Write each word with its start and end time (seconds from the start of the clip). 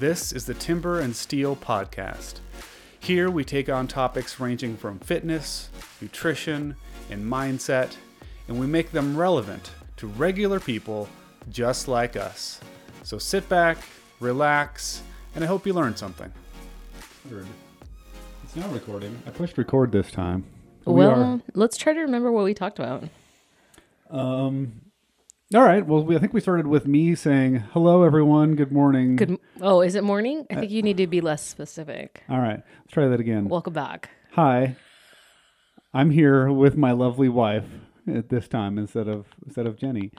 This 0.00 0.32
is 0.32 0.46
the 0.46 0.54
Timber 0.54 0.98
and 0.98 1.14
Steel 1.14 1.54
Podcast. 1.54 2.36
Here 3.00 3.30
we 3.30 3.44
take 3.44 3.68
on 3.68 3.86
topics 3.86 4.40
ranging 4.40 4.78
from 4.78 4.98
fitness, 4.98 5.68
nutrition, 6.00 6.74
and 7.10 7.22
mindset, 7.22 7.96
and 8.48 8.58
we 8.58 8.66
make 8.66 8.92
them 8.92 9.14
relevant 9.14 9.72
to 9.98 10.06
regular 10.06 10.58
people 10.58 11.06
just 11.50 11.86
like 11.86 12.16
us. 12.16 12.62
So 13.02 13.18
sit 13.18 13.46
back, 13.50 13.76
relax, 14.20 15.02
and 15.34 15.44
I 15.44 15.46
hope 15.46 15.66
you 15.66 15.74
learned 15.74 15.98
something. 15.98 16.32
It's 18.42 18.56
not 18.56 18.72
recording. 18.72 19.22
I 19.26 19.30
pushed 19.32 19.58
record 19.58 19.92
this 19.92 20.10
time. 20.10 20.46
We 20.86 20.94
well, 20.94 21.42
let's 21.52 21.76
try 21.76 21.92
to 21.92 22.00
remember 22.00 22.32
what 22.32 22.44
we 22.44 22.54
talked 22.54 22.78
about. 22.78 23.04
Um. 24.10 24.80
All 25.52 25.62
right. 25.62 25.84
Well, 25.84 26.04
we, 26.04 26.14
I 26.14 26.20
think 26.20 26.32
we 26.32 26.40
started 26.40 26.68
with 26.68 26.86
me 26.86 27.16
saying 27.16 27.56
hello, 27.72 28.04
everyone. 28.04 28.54
Good 28.54 28.70
morning. 28.70 29.16
Good. 29.16 29.36
Oh, 29.60 29.80
is 29.80 29.96
it 29.96 30.04
morning? 30.04 30.46
I 30.48 30.54
think 30.54 30.70
you 30.70 30.80
need 30.80 30.98
to 30.98 31.08
be 31.08 31.20
less 31.20 31.44
specific. 31.44 32.22
All 32.28 32.38
right. 32.38 32.62
Let's 32.78 32.92
try 32.92 33.08
that 33.08 33.18
again. 33.18 33.48
Welcome 33.48 33.72
back. 33.72 34.10
Hi. 34.34 34.76
I'm 35.92 36.10
here 36.10 36.52
with 36.52 36.76
my 36.76 36.92
lovely 36.92 37.28
wife 37.28 37.64
at 38.06 38.28
this 38.28 38.46
time 38.46 38.78
instead 38.78 39.08
of 39.08 39.26
instead 39.44 39.66
of 39.66 39.76
Jenny. 39.76 40.12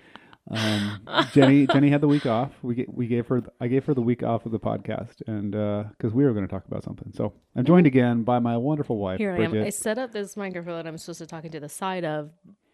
Um, 0.50 1.08
Jenny 1.32 1.66
Jenny 1.66 1.90
had 1.90 2.02
the 2.02 2.10
week 2.10 2.26
off. 2.26 2.52
We 2.62 2.86
we 2.90 3.08
gave 3.08 3.28
her 3.28 3.42
I 3.62 3.68
gave 3.70 3.86
her 3.86 3.94
the 3.94 4.02
week 4.02 4.24
off 4.24 4.46
of 4.46 4.52
the 4.52 4.60
podcast, 4.60 5.22
and 5.28 5.52
because 5.92 6.14
we 6.14 6.26
were 6.26 6.34
going 6.34 6.46
to 6.46 6.52
talk 6.52 6.66
about 6.66 6.84
something, 6.84 7.14
so 7.16 7.32
I'm 7.56 7.64
joined 7.64 7.88
again 7.88 8.24
by 8.24 8.40
my 8.40 8.58
wonderful 8.58 8.98
wife. 8.98 9.20
Here 9.20 9.32
I 9.32 9.44
am. 9.44 9.54
I 9.54 9.70
set 9.70 9.98
up 9.98 10.12
this 10.12 10.36
microphone 10.36 10.76
that 10.76 10.88
I'm 10.88 10.98
supposed 10.98 11.20
to 11.20 11.26
talk 11.26 11.46
into 11.46 11.62
the 11.62 11.70
side 11.70 12.04
of. 12.04 12.32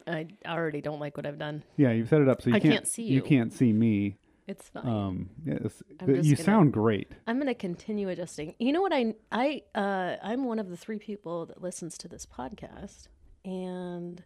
I 0.08 0.28
already 0.46 0.82
don't 0.82 1.00
like 1.00 1.18
what 1.18 1.26
I've 1.26 1.38
done. 1.40 1.64
Yeah, 1.76 1.92
you've 1.92 2.10
set 2.10 2.22
it 2.22 2.30
up 2.30 2.42
so 2.42 2.50
you 2.50 2.56
I 2.56 2.60
can't, 2.60 2.74
can't 2.74 2.88
see 2.88 3.04
You 3.04 3.16
you. 3.16 3.22
can't 3.22 3.52
see 3.54 3.74
me. 3.74 4.18
It's 4.48 4.70
fine. 4.70 4.88
Um, 4.88 5.30
yes, 5.46 5.84
I'm 6.00 6.16
just 6.16 6.30
you 6.30 6.36
gonna- 6.38 6.46
sound 6.46 6.72
great. 6.74 7.12
I'm 7.28 7.36
going 7.36 7.48
to 7.48 7.54
continue 7.54 8.08
adjusting. 8.08 8.56
You 8.60 8.72
know 8.72 8.82
what? 8.82 8.94
I 8.94 9.14
I 9.32 9.62
uh, 9.76 10.16
I'm 10.24 10.46
one 10.46 10.60
of 10.60 10.70
the 10.70 10.78
three 10.78 11.00
people 11.00 11.46
that 11.48 11.62
listens 11.62 11.98
to 12.00 12.08
this 12.08 12.26
podcast, 12.26 13.10
and 13.44 14.24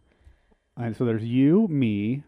I, 0.76 0.92
so 0.92 1.04
there's 1.04 1.24
you, 1.24 1.66
me, 1.68 2.22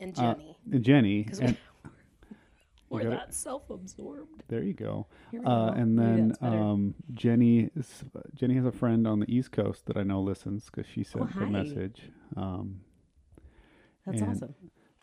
and 0.00 0.18
uh, 0.18 0.34
Jenny. 0.34 0.56
and 0.72 0.82
Jenny, 0.84 1.24
'Cause 1.24 1.38
and 1.38 1.56
We're 2.88 3.02
got 3.02 3.06
it? 3.06 3.10
that 3.18 3.34
self-absorbed. 3.34 4.44
there 4.48 4.62
you 4.62 4.72
go. 4.74 5.06
Here 5.32 5.40
we 5.40 5.46
Uh, 5.46 5.70
go. 5.70 5.72
and 5.74 5.96
Maybe 5.96 6.08
then 6.16 6.28
that's 6.28 6.38
better. 6.40 6.56
um, 6.56 6.94
Jenny 7.14 7.70
is, 7.76 8.04
Jenny 8.34 8.54
has 8.54 8.64
a 8.64 8.70
friend 8.72 9.06
on 9.08 9.18
the 9.20 9.32
East 9.34 9.50
Coast 9.50 9.86
that 9.86 9.96
I 9.96 10.02
know 10.04 10.20
listens 10.20 10.66
because 10.66 10.86
she 10.86 11.02
sent 11.02 11.32
the 11.34 11.42
Oh, 11.42 11.44
hi. 11.46 11.50
message. 11.50 12.10
Um, 12.36 12.80
That's 14.06 14.20
and- 14.20 14.30
awesome. 14.30 14.54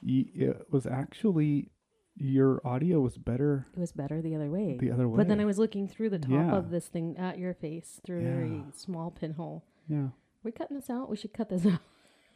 y- 0.01 0.25
it 0.33 0.67
was 0.71 0.85
actually 0.87 1.69
your 2.15 2.61
audio 2.65 2.99
was 3.01 3.17
better 3.17 3.65
It 3.75 3.79
was 3.79 3.91
better 3.91 4.21
the 4.21 4.35
other 4.35 4.49
way. 4.49 4.77
the 4.79 4.91
other 4.91 5.07
way. 5.09 5.17
But 5.17 5.27
then 5.27 5.39
I 5.39 5.45
was 5.45 5.57
looking 5.57 5.87
through 5.87 6.09
the 6.11 6.19
top 6.19 6.29
Yeah. 6.31 6.55
of 6.55 6.69
this 6.69 6.87
thing 6.87 7.17
at 7.17 7.39
your 7.39 7.53
face 7.55 7.99
through 8.05 8.19
a 8.19 8.23
very 8.23 8.63
small 8.75 9.09
pinhole. 9.11 9.63
yeah. 9.87 10.09
we 10.43 10.51
cutting 10.51 10.75
this 10.77 10.89
out? 10.89 11.09
We 11.09 11.15
should 11.17 11.33
cut 11.33 11.49
this 11.49 11.65
out. 11.65 11.79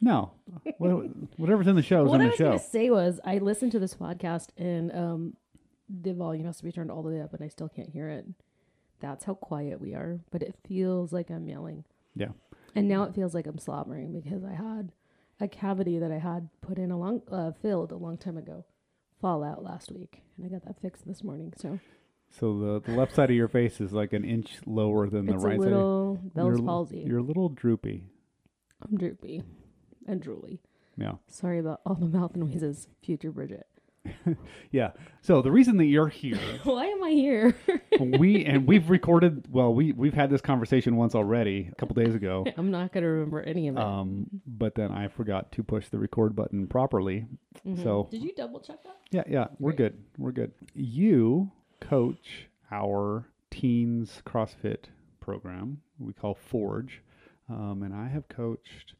No, 0.00 0.30
whatever's 0.78 1.66
in 1.66 1.76
the 1.76 1.82
show 1.82 2.04
is 2.04 2.08
what 2.10 2.20
in 2.20 2.22
I 2.22 2.24
the 2.24 2.30
was 2.30 2.38
going 2.38 2.58
to 2.58 2.64
say 2.64 2.90
was 2.90 3.20
I 3.24 3.38
listened 3.38 3.72
to 3.72 3.78
this 3.78 3.94
podcast 3.94 4.48
and 4.56 4.92
um, 4.94 5.36
the 5.88 6.12
volume 6.14 6.46
has 6.46 6.58
to 6.58 6.64
be 6.64 6.72
turned 6.72 6.90
all 6.90 7.02
the 7.02 7.10
way 7.10 7.20
up 7.20 7.32
and 7.34 7.42
I 7.42 7.48
still 7.48 7.68
can't 7.68 7.90
hear 7.90 8.08
it. 8.08 8.26
That's 9.00 9.24
how 9.24 9.34
quiet 9.34 9.80
we 9.80 9.94
are, 9.94 10.20
but 10.30 10.42
it 10.42 10.56
feels 10.66 11.12
like 11.12 11.30
I'm 11.30 11.46
yelling. 11.48 11.84
Yeah. 12.16 12.28
And 12.74 12.88
now 12.88 13.04
it 13.04 13.14
feels 13.14 13.34
like 13.34 13.46
I'm 13.46 13.58
slobbering 13.58 14.12
because 14.12 14.44
I 14.44 14.54
had 14.54 14.92
a 15.40 15.48
cavity 15.48 15.98
that 15.98 16.10
I 16.10 16.18
had 16.18 16.48
put 16.60 16.78
in 16.78 16.90
a 16.90 16.98
long, 16.98 17.22
uh, 17.30 17.52
filled 17.62 17.92
a 17.92 17.96
long 17.96 18.16
time 18.18 18.36
ago 18.36 18.64
fall 19.20 19.42
out 19.44 19.62
last 19.62 19.90
week. 19.92 20.22
And 20.36 20.46
I 20.46 20.48
got 20.48 20.64
that 20.66 20.80
fixed 20.80 21.06
this 21.06 21.22
morning. 21.24 21.52
So 21.56 21.78
So 22.30 22.58
the, 22.58 22.80
the 22.80 22.96
left 22.96 23.14
side 23.14 23.30
of 23.30 23.36
your 23.36 23.48
face 23.48 23.80
is 23.80 23.92
like 23.92 24.12
an 24.12 24.24
inch 24.24 24.58
lower 24.66 25.08
than 25.08 25.26
the 25.26 25.34
it's 25.34 25.44
right 25.44 25.58
a 25.58 25.62
side. 25.62 25.68
little 25.70 26.20
Bell's 26.34 26.58
you're, 26.58 26.66
palsy. 26.66 27.04
You're 27.06 27.18
a 27.18 27.22
little 27.22 27.48
droopy. 27.48 28.04
I'm 28.82 28.96
droopy 28.96 29.42
and 30.06 30.22
drooly. 30.22 30.58
Yeah. 30.96 31.14
Sorry 31.28 31.58
about 31.58 31.80
all 31.86 31.94
the 31.94 32.06
mouth 32.06 32.36
noises, 32.36 32.88
future 33.02 33.30
Bridget. 33.30 33.66
Yeah. 34.70 34.90
So 35.22 35.40
the 35.40 35.50
reason 35.50 35.78
that 35.78 35.86
you're 35.86 36.08
here, 36.08 36.38
Why 36.64 36.84
am 36.86 37.02
I 37.02 37.10
here? 37.10 37.54
we 38.00 38.44
and 38.44 38.66
we've 38.66 38.90
recorded. 38.90 39.46
Well, 39.50 39.72
we 39.72 39.92
we've 39.92 40.12
had 40.14 40.28
this 40.30 40.40
conversation 40.42 40.96
once 40.96 41.14
already 41.14 41.68
a 41.72 41.74
couple 41.76 41.94
days 41.94 42.14
ago. 42.14 42.44
I'm 42.56 42.70
not 42.70 42.92
going 42.92 43.02
to 43.02 43.08
remember 43.08 43.40
any 43.42 43.68
of 43.68 43.76
it. 43.76 43.82
Um, 43.82 44.26
but 44.46 44.74
then 44.74 44.92
I 44.92 45.08
forgot 45.08 45.52
to 45.52 45.62
push 45.62 45.88
the 45.88 45.98
record 45.98 46.36
button 46.36 46.66
properly. 46.66 47.26
Mhm. 47.66 47.82
so- 47.82 48.08
did 48.10 48.22
you 48.22 48.32
double 48.36 48.60
check 48.60 48.82
that? 48.84 48.96
Yeah, 49.10 49.22
yeah, 49.28 49.46
we're 49.58 49.72
Great. 49.72 49.92
good. 49.92 50.04
We're 50.18 50.32
good. 50.32 50.52
You 50.74 51.50
coach 51.80 52.46
our 52.70 53.26
teens 53.50 54.22
CrossFit 54.26 54.84
program 55.20 55.80
we 55.98 56.12
call 56.12 56.34
Forge, 56.34 57.02
um, 57.48 57.82
and 57.82 57.94
I 57.94 58.08
have 58.08 58.28
coached 58.28 58.92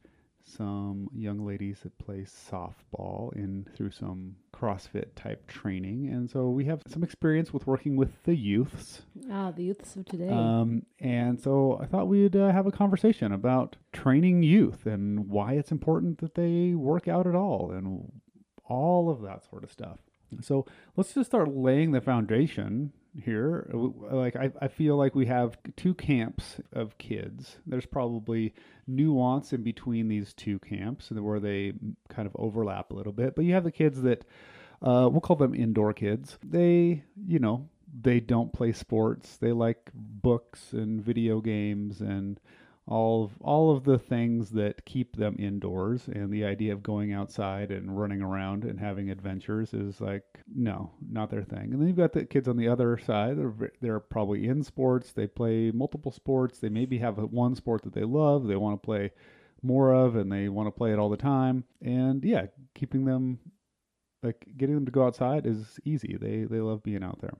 some 0.48 1.09
young 1.14 1.47
ladies 1.47 1.81
that 1.82 1.97
play 1.98 2.25
softball 2.25 3.32
in 3.34 3.66
through 3.75 3.91
some 3.91 4.36
CrossFit 4.53 5.14
type 5.14 5.47
training, 5.47 6.09
and 6.09 6.31
so 6.31 6.48
we 6.48 6.64
have 6.64 6.82
some 6.88 7.03
experience 7.03 7.53
with 7.53 7.66
working 7.66 7.97
with 7.97 8.22
the 8.25 8.34
youths. 8.34 9.03
Ah, 9.31 9.50
the 9.50 9.64
youths 9.64 9.97
of 9.97 10.06
today. 10.06 10.28
Um, 10.28 10.82
and 11.00 11.41
so 11.41 11.78
I 11.81 11.86
thought 11.86 12.09
we'd 12.09 12.36
uh, 12.36 12.53
have 12.53 12.66
a 12.66 12.72
conversation 12.72 13.32
about 13.32 13.76
training 13.92 14.42
youth 14.42 14.86
and 14.86 15.28
why 15.28 15.53
it's 15.53 15.70
important 15.70 16.19
that 16.19 16.34
they 16.34 16.75
work 16.75 17.09
out 17.09 17.26
at 17.26 17.34
all 17.34 17.70
and 17.70 18.10
all 18.65 19.10
of 19.10 19.22
that 19.22 19.48
sort 19.48 19.65
of 19.65 19.72
stuff. 19.72 19.98
So 20.42 20.66
let's 20.97 21.15
just 21.15 21.30
start 21.30 21.48
laying 21.48 21.92
the 21.92 22.00
foundation 22.00 22.92
here. 23.25 23.71
Like 23.73 24.37
I, 24.37 24.51
I 24.61 24.69
feel 24.69 24.97
like 24.97 25.15
we 25.15 25.27
have 25.27 25.59
two 25.77 25.95
camps 25.95 26.61
of 26.73 26.99
kids. 26.99 27.56
There's 27.67 27.87
probably 27.87 28.55
nuance 28.87 29.53
in 29.53 29.62
between 29.62 30.09
these 30.09 30.33
two 30.34 30.59
camps 30.61 31.11
and 31.11 31.25
where 31.25 31.41
they 31.41 31.73
kind 32.09 32.27
of 32.27 32.37
overlap 32.39 32.91
a 32.91 32.95
little 32.95 33.12
bit. 33.12 33.34
But 33.34 33.45
you 33.45 33.55
have 33.55 33.65
the 33.65 33.73
kids 33.73 34.03
that 34.03 34.25
uh, 34.83 35.09
we'll 35.11 35.21
call 35.21 35.37
them 35.37 35.55
indoor 35.55 35.93
kids. 35.93 36.39
They, 36.43 37.03
you 37.27 37.39
know, 37.39 37.69
they 38.01 38.21
don't 38.21 38.53
play 38.53 38.73
sports. 38.73 39.37
They 39.37 39.53
like 39.53 39.91
books 39.95 40.73
and 40.73 41.03
video 41.03 41.41
games 41.41 42.01
and 42.01 42.39
all 42.88 43.25
of 43.25 43.32
all 43.41 43.71
of 43.76 43.84
the 43.84 43.99
things 43.99 44.50
that 44.50 44.84
keep 44.84 45.16
them 45.16 45.37
indoors. 45.38 46.09
And 46.09 46.32
the 46.32 46.44
idea 46.44 46.72
of 46.72 46.82
going 46.82 47.12
outside 47.12 47.71
and 47.71 47.99
running 47.99 48.22
around 48.22 48.65
and 48.65 48.81
having 48.81 49.10
adventures 49.10 49.75
is 49.75 50.00
like 50.00 50.25
no, 50.53 50.91
not 51.09 51.31
their 51.31 51.43
thing. 51.43 51.72
And 51.72 51.81
then 51.81 51.88
you've 51.88 51.97
got 51.97 52.12
the 52.12 52.25
kids 52.25 52.48
on 52.48 52.56
the 52.56 52.69
other 52.69 52.98
side. 52.98 53.38
They're 53.38 53.72
they're 53.81 54.00
probably 54.00 54.48
in 54.48 54.62
sports. 54.62 55.12
They 55.12 55.27
play 55.27 55.71
multiple 55.71 56.12
sports. 56.12 56.59
They 56.59 56.71
maybe 56.71 56.98
have 56.98 57.19
one 57.19 57.54
sport 57.54 57.82
that 57.82 57.93
they 57.93 58.04
love. 58.04 58.47
They 58.47 58.56
want 58.56 58.81
to 58.81 58.87
play 58.87 59.12
more 59.62 59.93
of, 59.93 60.16
and 60.16 60.31
they 60.31 60.48
want 60.48 60.66
to 60.69 60.71
play 60.71 60.93
it 60.93 60.98
all 60.98 61.10
the 61.10 61.16
time. 61.16 61.65
And 61.82 62.25
yeah, 62.25 62.47
keeping 62.75 63.04
them 63.04 63.38
like 64.22 64.47
getting 64.56 64.75
them 64.75 64.87
to 64.87 64.93
go 64.93 65.06
outside 65.06 65.47
is 65.47 65.78
easy. 65.84 66.16
They 66.19 66.44
they 66.44 66.60
love 66.60 66.82
being 66.82 67.04
out 67.04 67.21
there. 67.21 67.34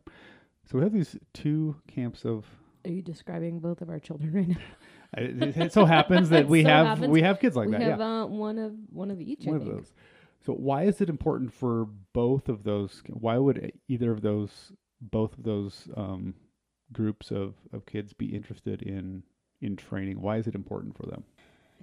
So 0.71 0.79
we 0.79 0.85
have 0.85 0.93
these 0.93 1.17
two 1.33 1.77
camps 1.87 2.25
of. 2.25 2.45
Are 2.85 2.91
you 2.91 3.03
describing 3.03 3.59
both 3.59 3.81
of 3.83 3.91
our 3.91 3.99
children 3.99 4.33
right 4.33 4.49
now? 4.49 4.57
It, 5.17 5.57
it 5.57 5.73
so 5.73 5.85
happens 5.85 6.29
that 6.31 6.49
we 6.55 6.63
so 6.63 6.69
have 6.69 6.87
happens 6.87 7.09
we 7.09 7.23
have 7.23 7.41
kids 7.41 7.57
like 7.57 7.71
that. 7.71 7.79
we 7.79 7.85
that. 7.85 7.91
have 7.93 8.01
yeah, 8.01 8.23
uh, 8.23 8.27
one 8.27 8.59
of 8.59 8.73
one 8.91 9.11
of 9.11 9.21
each. 9.21 9.47
I 9.47 9.51
one 9.51 9.57
of 9.57 9.63
think. 9.63 9.75
those. 9.77 9.93
So 10.45 10.53
why 10.53 10.85
is 10.85 11.01
it 11.01 11.09
important 11.09 11.53
for 11.53 11.87
both 12.13 12.49
of 12.49 12.65
those? 12.65 13.03
Why 13.09 13.39
would 13.39 13.73
either 13.89 14.11
of 14.13 14.21
those 14.23 14.73
both 15.01 15.37
of 15.39 15.45
those 15.45 15.89
um, 15.97 16.35
groups 16.93 17.31
of, 17.31 17.55
of 17.73 17.87
kids 17.87 18.13
be 18.13 18.35
interested 18.35 18.83
in 18.83 19.23
in 19.61 19.77
training? 19.77 20.21
Why 20.21 20.37
is 20.37 20.47
it 20.47 20.55
important 20.55 20.97
for 20.97 21.07
them? 21.07 21.25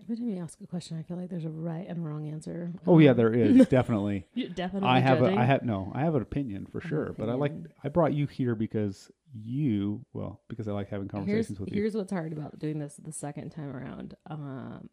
Every 0.03 0.17
time 0.17 0.27
you 0.29 0.41
ask 0.41 0.59
a 0.61 0.67
question, 0.67 0.97
I 0.99 1.03
feel 1.03 1.17
like 1.17 1.29
there's 1.29 1.45
a 1.45 1.49
right 1.49 1.87
and 1.87 2.05
wrong 2.05 2.27
answer. 2.27 2.71
Oh 2.85 2.99
yeah, 2.99 3.11
Um, 3.11 3.17
there 3.17 3.33
is 3.33 3.67
definitely. 3.69 4.25
definitely. 4.53 4.89
I 4.89 4.99
have 4.99 5.21
a. 5.21 5.33
I 5.33 5.45
have 5.45 5.63
no 5.63 5.91
I 5.95 6.01
have 6.01 6.15
an 6.15 6.21
opinion 6.21 6.65
for 6.67 6.81
sure, 6.81 7.15
but 7.17 7.29
I 7.29 7.33
like. 7.33 7.53
I 7.83 7.89
brought 7.89 8.13
you 8.13 8.27
here 8.27 8.55
because 8.55 9.09
you 9.43 10.05
well 10.13 10.41
because 10.47 10.67
I 10.67 10.71
like 10.71 10.89
having 10.89 11.09
Here's 11.11 11.25
conversations 11.25 11.59
with 11.59 11.69
you. 11.71 11.81
here's 11.81 11.95
what's 11.95 12.11
hard 12.11 12.31
about 12.31 12.57
doing 12.59 12.79
this 12.79 12.99
the 13.03 13.11
second 13.11 13.49
time 13.49 13.75
around. 13.75 14.15
Um, 14.27 14.89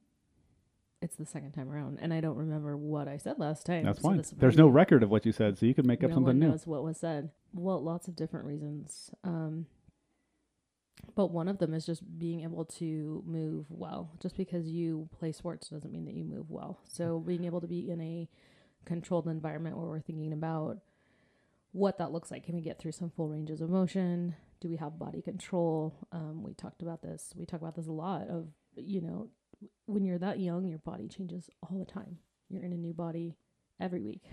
it's 1.01 1.17
the 1.17 1.27
second 1.27 1.53
time 1.53 1.71
around, 1.71 1.99
and 2.01 2.15
I 2.15 2.21
don't 2.21 2.37
remember 2.37 2.77
what 2.77 3.09
I 3.09 3.17
said 3.17 3.39
last 3.39 3.67
time. 3.67 3.85
That's 3.85 4.01
so 4.01 4.09
fine. 4.09 4.23
There's 4.37 4.57
no 4.57 4.69
record 4.69 5.03
of 5.03 5.11
what 5.11 5.27
you 5.27 5.33
said, 5.33 5.59
so 5.59 5.67
you 5.67 5.75
can 5.75 5.87
make 5.87 6.05
up 6.05 6.11
no 6.11 6.17
something 6.17 6.27
one 6.27 6.39
new. 6.39 6.49
knows 6.51 6.67
what 6.67 6.85
was 6.85 6.99
said. 6.99 7.31
Well, 7.53 7.83
lots 7.83 8.07
of 8.07 8.15
different 8.15 8.47
reasons. 8.47 9.11
Um, 9.25 9.67
but 11.17 11.33
one 11.33 11.49
of 11.49 11.59
them 11.59 11.75
is 11.75 11.85
just 11.85 12.03
being 12.19 12.43
able 12.43 12.65
to 12.65 13.23
move 13.27 13.67
well. 13.69 14.13
Just 14.21 14.37
because 14.37 14.69
you 14.69 15.09
play 15.19 15.33
sports 15.33 15.69
doesn't 15.69 15.93
mean 15.93 16.05
that 16.05 16.15
you 16.15 16.25
move 16.25 16.51
well. 16.51 16.79
So 16.87 17.19
being 17.19 17.45
able 17.45 17.61
to 17.61 17.67
be 17.67 17.91
in 17.91 18.01
a 18.01 18.29
controlled 18.85 19.27
environment 19.27 19.77
where 19.77 19.87
we're 19.87 20.01
thinking 20.01 20.33
about 20.33 20.79
what 21.73 21.99
that 21.99 22.13
looks 22.13 22.31
like. 22.31 22.45
Can 22.45 22.55
we 22.55 22.61
get 22.63 22.79
through 22.79 22.93
some 22.93 23.11
full 23.11 23.29
ranges 23.29 23.61
of 23.61 23.71
motion? 23.71 24.35
Do 24.61 24.69
we 24.69 24.77
have 24.77 24.99
body 24.99 25.23
control? 25.23 25.95
Um, 26.13 26.43
we 26.43 26.55
talked 26.55 26.83
about 26.83 27.03
this. 27.03 27.33
We 27.37 27.47
talk 27.47 27.61
about 27.61 27.75
this 27.77 27.87
a 27.89 27.93
lot. 27.93 28.29
Of 28.29 28.47
you 28.77 29.01
know, 29.01 29.29
when 29.87 30.05
you're 30.05 30.19
that 30.19 30.39
young, 30.41 30.67
your 30.67 30.79
body 30.79 31.09
changes 31.09 31.51
all 31.63 31.79
the 31.79 31.85
time. 31.85 32.19
You're 32.49 32.63
in 32.63 32.73
a 32.73 32.77
new 32.77 32.93
body 32.93 33.37
every 33.81 34.03
week. 34.03 34.23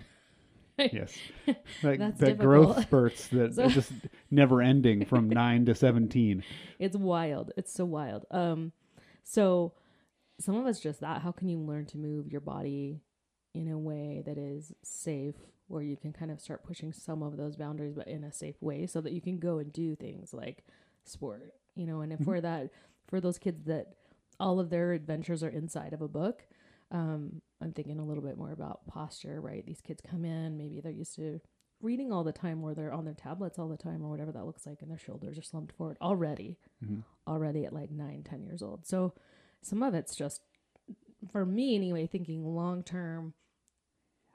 Yes. 0.78 1.14
Like 1.82 1.98
difficult. 2.16 2.38
growth 2.38 2.82
spurts 2.82 3.26
that 3.28 3.52
So- 3.56 3.64
are 3.64 3.68
just 3.68 3.92
never 4.30 4.62
ending 4.62 5.04
from 5.04 5.28
9 5.28 5.66
to 5.66 5.74
17. 5.74 6.42
it's 6.78 6.96
wild. 6.96 7.52
It's 7.58 7.70
so 7.74 7.84
wild. 7.84 8.24
Um, 8.30 8.72
so 9.22 9.74
some 10.40 10.54
of 10.56 10.64
us 10.64 10.80
just 10.80 11.00
that. 11.00 11.20
How 11.20 11.32
can 11.32 11.50
you 11.50 11.58
learn 11.58 11.84
to 11.86 11.98
move 11.98 12.28
your 12.32 12.40
body 12.40 13.02
in 13.54 13.68
a 13.68 13.78
way 13.78 14.22
that 14.24 14.38
is 14.38 14.72
safe, 14.82 15.34
where 15.70 15.82
you 15.82 15.96
can 15.96 16.12
kind 16.12 16.30
of 16.30 16.40
start 16.40 16.64
pushing 16.64 16.92
some 16.92 17.22
of 17.22 17.36
those 17.36 17.56
boundaries, 17.56 17.94
but 17.94 18.08
in 18.08 18.24
a 18.24 18.32
safe 18.32 18.60
way, 18.60 18.86
so 18.86 19.00
that 19.00 19.12
you 19.12 19.20
can 19.20 19.38
go 19.38 19.58
and 19.58 19.72
do 19.72 19.94
things 19.94 20.34
like 20.34 20.64
sport, 21.04 21.54
you 21.74 21.86
know. 21.86 22.00
And 22.00 22.12
if 22.12 22.20
Mhm. 22.20 22.24
for 22.24 22.40
that, 22.40 22.70
for 23.06 23.20
those 23.20 23.38
kids 23.38 23.64
that 23.64 23.94
all 24.38 24.58
of 24.58 24.70
their 24.70 24.92
adventures 24.92 25.42
are 25.42 25.48
inside 25.50 25.92
of 25.92 26.00
a 26.00 26.08
book. 26.08 26.46
Um, 26.90 27.42
I'm 27.60 27.72
thinking 27.72 27.98
a 28.00 28.04
little 28.04 28.22
bit 28.22 28.36
more 28.38 28.52
about 28.52 28.86
posture, 28.86 29.40
right? 29.40 29.64
These 29.64 29.80
kids 29.82 30.00
come 30.00 30.24
in, 30.24 30.56
maybe 30.56 30.80
they're 30.80 30.90
used 30.90 31.14
to 31.16 31.40
reading 31.82 32.10
all 32.12 32.24
the 32.24 32.32
time 32.32 32.62
or 32.64 32.74
they're 32.74 32.92
on 32.92 33.04
their 33.04 33.14
tablets 33.14 33.58
all 33.58 33.68
the 33.68 33.76
time 33.76 34.02
or 34.02 34.10
whatever 34.10 34.32
that 34.32 34.44
looks 34.44 34.66
like 34.66 34.82
and 34.82 34.90
their 34.90 34.98
shoulders 34.98 35.38
are 35.38 35.42
slumped 35.42 35.72
forward 35.72 35.96
already 36.02 36.58
Mhm. 36.84 37.04
already 37.26 37.64
at 37.64 37.72
like 37.72 37.90
nine, 37.90 38.22
ten 38.22 38.42
years 38.42 38.60
old. 38.62 38.86
So 38.86 39.14
some 39.62 39.82
of 39.82 39.94
it's 39.94 40.16
just 40.16 40.42
for 41.30 41.44
me 41.46 41.74
anyway, 41.76 42.06
thinking 42.06 42.44
long 42.44 42.82
term, 42.82 43.34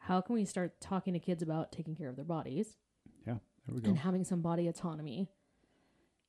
how 0.07 0.21
can 0.21 0.35
we 0.35 0.45
start 0.45 0.79
talking 0.81 1.13
to 1.13 1.19
kids 1.19 1.41
about 1.43 1.71
taking 1.71 1.95
care 1.95 2.09
of 2.09 2.15
their 2.15 2.25
bodies 2.25 2.77
Yeah, 3.25 3.37
There 3.65 3.75
we 3.75 3.81
go. 3.81 3.89
and 3.89 3.97
having 3.99 4.23
some 4.23 4.41
body 4.41 4.67
autonomy 4.67 5.29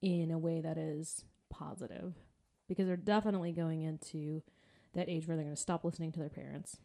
in 0.03 0.31
a 0.31 0.39
way 0.39 0.61
that 0.61 0.79
is 0.79 1.25
positive? 1.51 2.15
Because 2.69 2.87
they're 2.87 2.97
definitely 2.97 3.53
going 3.53 3.83
into 3.83 4.43
that 4.95 5.09
age 5.09 5.27
where 5.29 5.37
they're 5.37 5.45
going 5.45 5.55
to 5.57 5.61
stop 5.61 5.85
listening 5.85 6.13
to 6.13 6.19
their 6.21 6.29
parents. 6.29 6.79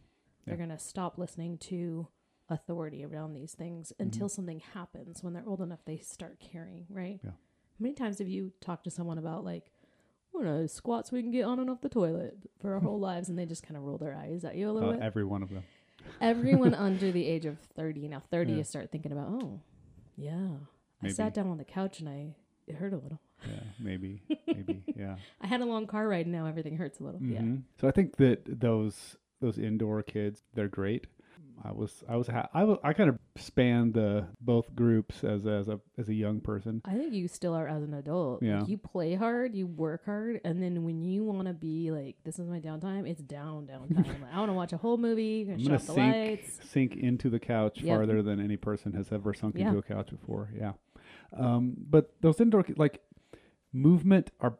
They're 0.46 0.58
going 0.58 0.70
to 0.70 0.80
stop 0.80 1.18
listening 1.18 1.58
to 1.60 2.08
authority 2.50 3.06
around 3.06 3.34
these 3.34 3.54
things 3.54 3.94
until 4.00 4.28
something 4.28 4.62
happens 4.74 5.24
when 5.24 5.34
they're 5.34 5.48
old 5.48 5.62
enough 5.62 5.80
they 5.86 5.98
start 5.98 6.40
caring, 6.40 6.86
right? 6.90 7.20
Yeah. 7.24 7.30
How 7.32 7.78
many 7.80 7.94
times 7.94 8.20
have 8.20 8.28
you 8.28 8.52
talked 8.60 8.84
to 8.84 8.92
someone 8.92 9.18
about 9.18 9.46
like, 9.46 9.72
"Oh 10.36 10.40
no, 10.42 10.68
squats 10.68 11.12
we 11.12 11.22
can 11.22 11.32
get 11.32 11.44
on 11.46 11.60
and 11.60 11.70
off 11.70 11.82
the 11.82 11.90
toilet 11.90 12.38
for 12.60 12.74
our 12.74 12.80
whole 12.80 13.00
lives, 13.10 13.30
and 13.30 13.40
they 13.40 13.46
just 13.46 13.64
kind 13.64 13.78
of 13.78 13.84
roll 13.84 13.98
their 13.98 14.14
eyes 14.16 14.44
at 14.44 14.56
you 14.56 14.70
a 14.70 14.74
little 14.74 14.90
Uh, 14.90 14.94
bit. 14.94 15.02
every 15.02 15.24
one 15.24 15.42
of 15.42 15.50
them. 15.50 15.64
Everyone 16.20 16.74
under 16.88 17.12
the 17.12 17.26
age 17.28 17.46
of 17.46 17.58
thirty 17.76 18.08
now, 18.08 18.22
thirty, 18.32 18.52
Yeah. 18.52 18.58
you 18.60 18.64
start 18.64 18.92
thinking 18.92 19.12
about, 19.12 19.28
oh, 19.30 19.60
yeah, 20.16 20.50
I 21.04 21.08
sat 21.10 21.34
down 21.34 21.48
on 21.48 21.58
the 21.58 21.66
couch 21.66 22.00
and 22.00 22.10
I 22.10 22.36
it 22.68 22.76
hurt 22.76 22.94
a 22.94 22.98
little. 22.98 23.20
Yeah, 23.48 23.64
maybe, 23.80 24.22
maybe, 24.48 24.84
yeah. 24.96 25.16
I 25.42 25.48
had 25.48 25.62
a 25.62 25.66
long 25.66 25.88
car 25.88 26.08
ride 26.08 26.28
and 26.28 26.32
now 26.32 26.46
everything 26.46 26.78
hurts 26.78 27.00
a 27.00 27.04
little. 27.04 27.22
Yeah, 27.24 27.40
Mhm. 27.42 27.64
So 27.80 27.88
I 27.88 27.92
think 27.92 28.18
that 28.18 28.60
those 28.60 29.16
those 29.40 29.58
indoor 29.58 30.04
kids, 30.04 30.44
they're 30.54 30.68
great. 30.68 31.08
I 31.64 31.72
was 31.72 32.04
I 32.10 32.16
was 32.16 32.28
ha- 32.28 32.50
I 32.54 32.64
was 32.64 32.78
I 32.84 32.94
kind 32.94 33.10
of 33.10 33.20
spanned 33.36 33.94
the 33.94 34.28
both 34.42 34.76
groups 34.76 35.24
as 35.24 35.46
as 35.46 35.68
a 35.68 35.80
as 35.98 36.10
a 36.10 36.14
young 36.14 36.40
person. 36.42 36.82
I 36.86 36.96
think 36.96 37.14
you 37.14 37.28
still 37.28 37.54
are 37.54 37.68
as 37.68 37.84
an 37.84 37.94
adult. 37.94 38.42
Yeah. 38.42 38.60
Like, 38.62 38.70
you 38.70 38.78
play 38.78 39.14
hard, 39.16 39.54
you 39.56 39.68
work 39.68 40.06
hard, 40.06 40.42
and 40.44 40.62
then 40.62 40.84
when 40.84 41.02
you 41.02 41.24
want 41.24 41.48
to 41.48 41.54
be 41.54 41.92
like, 41.92 42.16
this 42.24 42.40
is 42.40 42.48
my 42.48 42.60
downtime, 42.60 43.08
it's 43.08 43.22
down, 43.22 43.68
downtime. 43.68 44.08
like, 44.22 44.34
I 44.34 44.40
want 44.40 44.50
to 44.50 44.54
watch 44.54 44.74
a 44.74 44.78
whole 44.78 44.98
movie, 44.98 45.48
I'm 45.52 45.64
gonna 45.64 45.80
sink 45.80 45.98
lights. 45.98 46.60
sink 46.70 46.96
into 46.96 47.30
the 47.30 47.40
couch 47.40 47.80
Yep. 47.82 47.96
farther 47.98 48.22
than 48.24 48.40
any 48.40 48.58
person 48.58 48.94
has 48.94 49.12
ever 49.12 49.34
sunk 49.34 49.56
Yeah. 49.58 49.68
into 49.68 49.80
a 49.80 49.84
couch 49.84 50.10
before. 50.10 50.50
Yeah. 50.58 50.74
Um, 51.38 51.76
but 51.78 52.14
those 52.22 52.42
indoor 52.42 52.66
like 52.78 53.02
movement 53.74 54.32
our 54.42 54.56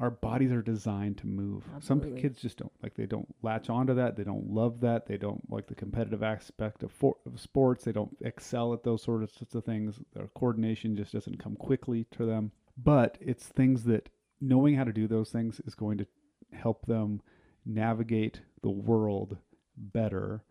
our 0.00 0.10
bodies 0.10 0.52
are 0.52 0.62
designed 0.62 1.18
to 1.18 1.26
move. 1.26 1.64
Some 1.80 2.00
kids 2.16 2.40
just 2.40 2.58
don't 2.58 2.72
like 2.82 2.94
they 2.94 3.06
don't 3.06 3.28
latch 3.42 3.68
onto 3.68 3.94
that. 3.94 4.16
They 4.16 4.24
don't 4.24 4.50
love 4.50 4.80
that. 4.80 5.06
They 5.06 5.18
don't 5.18 5.50
like 5.50 5.66
the 5.66 5.74
competitive 5.74 6.22
aspect 6.22 6.82
of, 6.82 6.90
for, 6.90 7.16
of 7.26 7.38
sports. 7.38 7.84
They 7.84 7.92
don't 7.92 8.16
excel 8.22 8.72
at 8.72 8.84
those 8.84 9.02
sort 9.02 9.22
of 9.22 9.30
sorts 9.30 9.54
of 9.54 9.64
things. 9.64 10.00
Their 10.14 10.28
coordination 10.28 10.96
just 10.96 11.12
doesn't 11.12 11.42
come 11.42 11.56
quickly 11.56 12.06
to 12.12 12.24
them. 12.24 12.52
But 12.76 13.18
it's 13.20 13.46
things 13.46 13.84
that 13.84 14.08
knowing 14.40 14.76
how 14.76 14.84
to 14.84 14.92
do 14.92 15.06
those 15.06 15.30
things 15.30 15.60
is 15.66 15.74
going 15.74 15.98
to 15.98 16.06
help 16.52 16.86
them 16.86 17.20
navigate 17.64 18.40
the 18.62 18.70
world 18.70 19.36
better 19.76 20.42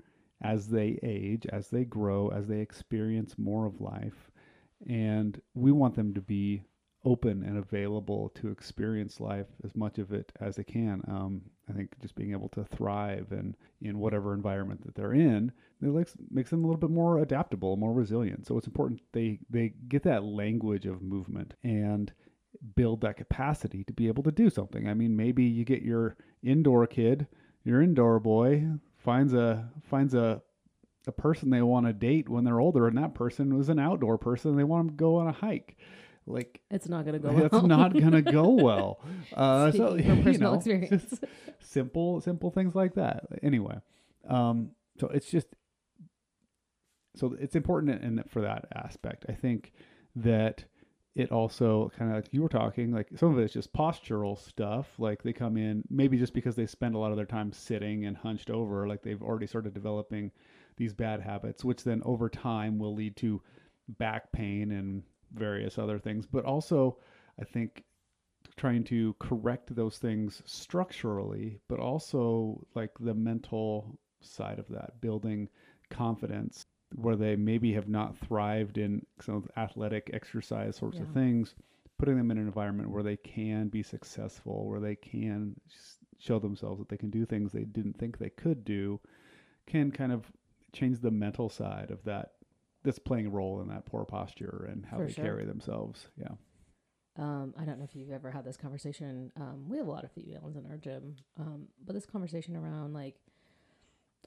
as 0.41 0.67
they 0.67 0.99
age, 1.03 1.45
as 1.51 1.69
they 1.69 1.83
grow, 1.83 2.29
as 2.29 2.47
they 2.47 2.59
experience 2.59 3.35
more 3.37 3.65
of 3.65 3.81
life. 3.81 4.31
And 4.87 5.39
we 5.53 5.71
want 5.71 5.95
them 5.95 6.13
to 6.13 6.21
be 6.21 6.63
open 7.03 7.43
and 7.43 7.57
available 7.57 8.29
to 8.35 8.49
experience 8.49 9.19
life 9.19 9.47
as 9.63 9.75
much 9.75 9.97
of 9.97 10.11
it 10.11 10.31
as 10.39 10.55
they 10.55 10.63
can. 10.63 11.01
Um, 11.07 11.41
I 11.69 11.73
think 11.73 11.99
just 11.99 12.15
being 12.15 12.31
able 12.31 12.49
to 12.49 12.63
thrive 12.63 13.31
and 13.31 13.55
in 13.81 13.97
whatever 13.97 14.33
environment 14.33 14.85
that 14.85 14.93
they're 14.93 15.13
in, 15.13 15.51
it 15.81 15.87
likes, 15.87 16.15
makes 16.29 16.51
them 16.51 16.63
a 16.63 16.67
little 16.67 16.79
bit 16.79 16.91
more 16.91 17.19
adaptable, 17.19 17.75
more 17.75 17.93
resilient. 17.93 18.45
So 18.45 18.57
it's 18.57 18.67
important 18.67 19.01
they 19.13 19.39
they 19.49 19.73
get 19.87 20.03
that 20.03 20.23
language 20.23 20.85
of 20.85 21.01
movement 21.01 21.55
and 21.63 22.11
build 22.75 23.01
that 23.01 23.17
capacity 23.17 23.83
to 23.85 23.93
be 23.93 24.07
able 24.07 24.23
to 24.23 24.31
do 24.31 24.49
something. 24.49 24.87
I 24.87 24.93
mean, 24.93 25.15
maybe 25.15 25.43
you 25.43 25.65
get 25.65 25.81
your 25.81 26.17
indoor 26.43 26.85
kid, 26.85 27.27
your 27.63 27.81
indoor 27.81 28.19
boy 28.19 28.65
finds 28.97 29.33
a 29.33 29.69
finds 29.83 30.13
a 30.13 30.41
a 31.07 31.11
person 31.11 31.49
they 31.49 31.63
want 31.63 31.87
to 31.87 31.93
date 31.93 32.29
when 32.29 32.43
they're 32.43 32.59
older, 32.59 32.87
and 32.87 32.97
that 32.97 33.15
person 33.15 33.57
was 33.57 33.69
an 33.69 33.79
outdoor 33.79 34.19
person. 34.19 34.55
They 34.55 34.63
want 34.63 34.89
to 34.89 34.93
go 34.93 35.15
on 35.15 35.27
a 35.27 35.31
hike. 35.31 35.77
Like 36.27 36.61
It's 36.69 36.87
not 36.87 37.05
to 37.05 37.19
go 37.19 37.31
that's 37.39 37.51
well. 37.51 37.67
not 37.67 37.93
gonna 37.97 38.21
go 38.21 38.49
well. 38.49 38.99
Uh, 39.33 39.71
so 39.71 39.97
from 39.97 40.17
you 40.17 40.23
personal 40.23 40.51
know, 40.51 40.57
experience. 40.57 41.19
simple, 41.59 42.21
simple 42.21 42.51
things 42.51 42.75
like 42.75 42.93
that. 42.95 43.25
Anyway, 43.41 43.75
um, 44.27 44.71
so 44.99 45.07
it's 45.07 45.29
just 45.29 45.47
so 47.15 47.35
it's 47.39 47.55
important 47.55 48.03
in, 48.03 48.19
in 48.19 48.23
for 48.29 48.41
that 48.41 48.65
aspect. 48.73 49.25
I 49.27 49.33
think 49.33 49.71
that 50.15 50.65
it 51.13 51.31
also 51.31 51.91
kind 51.97 52.11
of 52.11 52.17
like 52.17 52.27
you 52.31 52.41
were 52.41 52.47
talking, 52.49 52.91
like 52.93 53.09
some 53.17 53.33
of 53.33 53.39
it's 53.39 53.53
just 53.53 53.73
postural 53.73 54.37
stuff. 54.39 54.87
Like 54.97 55.23
they 55.23 55.33
come 55.33 55.57
in 55.57 55.83
maybe 55.89 56.17
just 56.17 56.33
because 56.33 56.55
they 56.55 56.65
spend 56.65 56.95
a 56.95 56.97
lot 56.99 57.11
of 57.11 57.17
their 57.17 57.25
time 57.25 57.51
sitting 57.51 58.05
and 58.05 58.15
hunched 58.15 58.49
over, 58.49 58.87
like 58.87 59.01
they've 59.01 59.21
already 59.21 59.47
started 59.47 59.73
developing 59.73 60.31
these 60.77 60.93
bad 60.93 61.19
habits, 61.21 61.65
which 61.65 61.83
then 61.83 62.01
over 62.05 62.29
time 62.29 62.79
will 62.79 62.93
lead 62.95 63.17
to 63.17 63.41
back 63.97 64.31
pain 64.31 64.71
and 64.71 65.03
various 65.33 65.77
other 65.77 65.99
things. 65.99 66.25
But 66.25 66.45
also, 66.45 66.97
I 67.39 67.43
think 67.43 67.83
trying 68.57 68.83
to 68.83 69.15
correct 69.19 69.73
those 69.75 69.97
things 69.97 70.41
structurally, 70.45 71.59
but 71.67 71.79
also 71.79 72.65
like 72.75 72.91
the 72.99 73.13
mental 73.13 73.97
side 74.21 74.59
of 74.59 74.67
that, 74.69 75.01
building 75.01 75.49
confidence 75.89 76.65
where 76.95 77.15
they 77.15 77.35
maybe 77.35 77.73
have 77.73 77.87
not 77.87 78.17
thrived 78.17 78.77
in 78.77 79.05
some 79.21 79.47
athletic 79.57 80.09
exercise 80.13 80.75
sorts 80.75 80.99
of 80.99 81.07
things, 81.13 81.55
putting 81.97 82.17
them 82.17 82.31
in 82.31 82.37
an 82.37 82.45
environment 82.45 82.89
where 82.89 83.03
they 83.03 83.15
can 83.17 83.69
be 83.69 83.81
successful, 83.81 84.67
where 84.67 84.79
they 84.79 84.95
can 84.95 85.55
show 86.19 86.37
themselves 86.37 86.79
that 86.79 86.89
they 86.89 86.97
can 86.97 87.09
do 87.09 87.25
things 87.25 87.51
they 87.51 87.63
didn't 87.63 87.97
think 87.97 88.17
they 88.17 88.29
could 88.29 88.65
do, 88.65 88.99
can 89.65 89.91
kind 89.91 90.11
of 90.11 90.29
change 90.73 90.99
the 90.99 91.11
mental 91.11 91.49
side 91.49 91.91
of 91.91 92.03
that 92.03 92.33
that's 92.83 92.99
playing 92.99 93.27
a 93.27 93.29
role 93.29 93.61
in 93.61 93.67
that 93.69 93.85
poor 93.85 94.05
posture 94.05 94.67
and 94.71 94.85
how 94.85 94.97
For 94.97 95.05
they 95.07 95.13
sure. 95.13 95.23
carry 95.25 95.45
themselves. 95.45 96.07
Yeah. 96.17 96.31
Um, 97.17 97.53
I 97.57 97.65
don't 97.65 97.77
know 97.77 97.83
if 97.83 97.95
you've 97.95 98.11
ever 98.11 98.31
had 98.31 98.45
this 98.45 98.57
conversation. 98.57 99.31
Um, 99.35 99.67
we 99.69 99.77
have 99.77 99.87
a 99.87 99.91
lot 99.91 100.03
of 100.05 100.11
females 100.11 100.55
in 100.55 100.65
our 100.65 100.77
gym, 100.77 101.17
um, 101.37 101.67
but 101.85 101.93
this 101.93 102.05
conversation 102.05 102.55
around 102.55 102.93
like, 102.93 103.15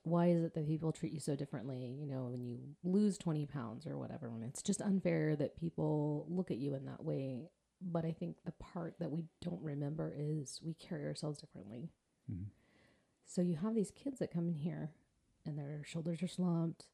why 0.02 0.26
is 0.26 0.44
it 0.44 0.54
that 0.54 0.66
people 0.66 0.92
treat 0.92 1.12
you 1.12 1.20
so 1.20 1.34
differently? 1.34 1.96
You 1.99 2.06
know, 2.06 2.25
when 2.25 2.42
you 2.44 2.58
lose 2.82 3.16
20 3.16 3.46
pounds 3.46 3.87
or 3.87 3.96
whatever, 3.96 4.28
and 4.28 4.44
it's 4.44 4.62
just 4.62 4.82
unfair 4.82 5.34
that 5.37 5.56
people 5.56 6.26
look 6.28 6.50
at 6.50 6.58
you 6.58 6.75
in 6.75 6.84
that 6.84 7.02
way. 7.02 7.49
But 7.80 8.04
I 8.04 8.12
think 8.12 8.37
the 8.44 8.52
part 8.52 8.96
that 9.00 9.11
we 9.11 9.25
don't 9.40 9.62
remember 9.62 10.12
is 10.14 10.61
we 10.62 10.75
carry 10.75 11.06
ourselves 11.06 11.38
differently. 11.40 11.90
Mhm. 12.30 12.46
So 13.25 13.40
you 13.40 13.56
have 13.56 13.75
these 13.75 13.90
kids 13.90 14.18
that 14.18 14.30
come 14.30 14.46
in 14.49 14.54
here 14.56 14.92
and 15.46 15.58
their 15.58 15.82
shoulders 15.84 16.23
are 16.23 16.28
slumped. 16.28 16.87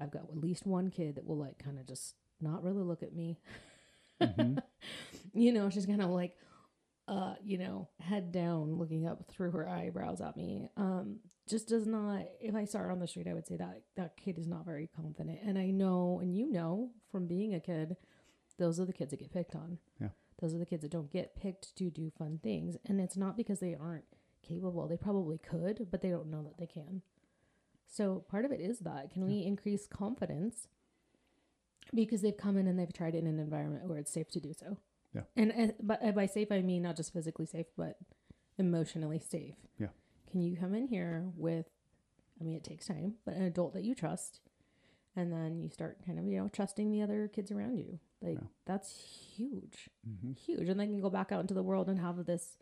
I've 0.00 0.10
got 0.10 0.22
at 0.24 0.36
least 0.36 0.66
one 0.66 0.90
kid 0.90 1.16
that 1.16 1.26
will 1.26 1.38
like 1.38 1.58
kind 1.58 1.78
of 1.78 1.86
just 1.86 2.14
not 2.40 2.62
really 2.62 2.82
look 2.82 3.02
at 3.02 3.14
me. 3.14 3.38
Mhm. 4.20 4.62
you 5.34 5.52
know, 5.52 5.70
she's 5.70 5.86
kind 5.86 6.02
of 6.02 6.10
like, 6.10 6.36
uh, 7.08 7.34
you 7.42 7.58
know, 7.58 7.88
head 8.00 8.32
down, 8.32 8.74
looking 8.76 9.06
up 9.06 9.24
through 9.28 9.50
her 9.52 9.68
eyebrows 9.68 10.20
at 10.20 10.36
me. 10.36 10.68
Um, 10.76 11.18
just 11.48 11.68
does 11.68 11.86
not. 11.86 12.24
If 12.40 12.54
I 12.54 12.64
saw 12.64 12.78
her 12.78 12.90
on 12.90 13.00
the 13.00 13.06
street, 13.08 13.26
I 13.28 13.34
would 13.34 13.46
say 13.46 13.56
that 13.56 13.82
that 13.96 14.16
kid 14.16 14.38
is 14.38 14.46
not 14.46 14.64
very 14.64 14.88
confident. 14.94 15.40
And 15.44 15.58
I 15.58 15.70
know, 15.70 16.20
and 16.22 16.36
you 16.36 16.50
know, 16.50 16.90
from 17.10 17.26
being 17.26 17.54
a 17.54 17.60
kid, 17.60 17.96
those 18.58 18.78
are 18.78 18.84
the 18.84 18.92
kids 18.92 19.10
that 19.10 19.20
get 19.20 19.32
picked 19.32 19.54
on. 19.56 19.78
Yeah. 20.00 20.08
Those 20.40 20.54
are 20.54 20.58
the 20.58 20.66
kids 20.66 20.82
that 20.82 20.90
don't 20.92 21.10
get 21.10 21.36
picked 21.36 21.76
to 21.76 21.90
do 21.90 22.10
fun 22.16 22.38
things, 22.42 22.76
and 22.86 23.00
it's 23.00 23.16
not 23.16 23.36
because 23.36 23.60
they 23.60 23.74
aren't 23.74 24.04
capable. 24.42 24.86
They 24.88 24.96
probably 24.96 25.38
could, 25.38 25.86
but 25.90 26.00
they 26.02 26.10
don't 26.10 26.30
know 26.30 26.42
that 26.42 26.58
they 26.58 26.66
can. 26.66 27.02
So 27.86 28.24
part 28.28 28.44
of 28.44 28.52
it 28.52 28.60
is 28.60 28.80
that 28.80 29.10
can 29.12 29.26
we 29.26 29.44
increase 29.44 29.86
confidence 29.86 30.68
because 31.94 32.22
they've 32.22 32.36
come 32.36 32.56
in 32.56 32.66
and 32.66 32.78
they've 32.78 32.92
tried 32.92 33.14
it 33.14 33.18
in 33.18 33.26
an 33.26 33.38
environment 33.38 33.86
where 33.88 33.98
it's 33.98 34.10
safe 34.12 34.30
to 34.30 34.40
do 34.40 34.52
so. 34.54 34.78
Yeah. 35.14 35.22
And, 35.36 35.74
but 35.82 36.14
by 36.14 36.26
safe 36.26 36.50
I 36.50 36.62
mean 36.62 36.82
not 36.82 36.96
just 36.96 37.12
physically 37.12 37.44
safe, 37.46 37.66
but 37.76 37.98
emotionally 38.58 39.18
safe. 39.20 39.56
Yeah. 39.78 39.88
Can 40.30 40.40
you 40.40 40.56
come 40.56 40.74
in 40.74 40.86
here 40.86 41.26
with, 41.36 41.66
I 42.40 42.44
mean, 42.44 42.56
it 42.56 42.64
takes 42.64 42.86
time, 42.86 43.14
but 43.26 43.34
an 43.34 43.42
adult 43.42 43.74
that 43.74 43.84
you 43.84 43.94
trust, 43.94 44.40
and 45.14 45.30
then 45.30 45.60
you 45.60 45.68
start 45.68 45.98
kind 46.06 46.18
of 46.18 46.26
you 46.26 46.38
know 46.38 46.48
trusting 46.48 46.90
the 46.90 47.02
other 47.02 47.28
kids 47.28 47.50
around 47.50 47.76
you. 47.78 47.98
Like 48.22 48.38
Yeah. 48.40 48.46
that's 48.64 48.90
huge, 49.36 49.90
hmm 50.06 50.32
huge, 50.32 50.68
and 50.70 50.80
they 50.80 50.86
can 50.86 51.02
go 51.02 51.10
back 51.10 51.30
out 51.32 51.40
into 51.42 51.52
the 51.52 51.62
world 51.62 51.90
and 51.90 51.98
have 52.00 52.24
this 52.24 52.56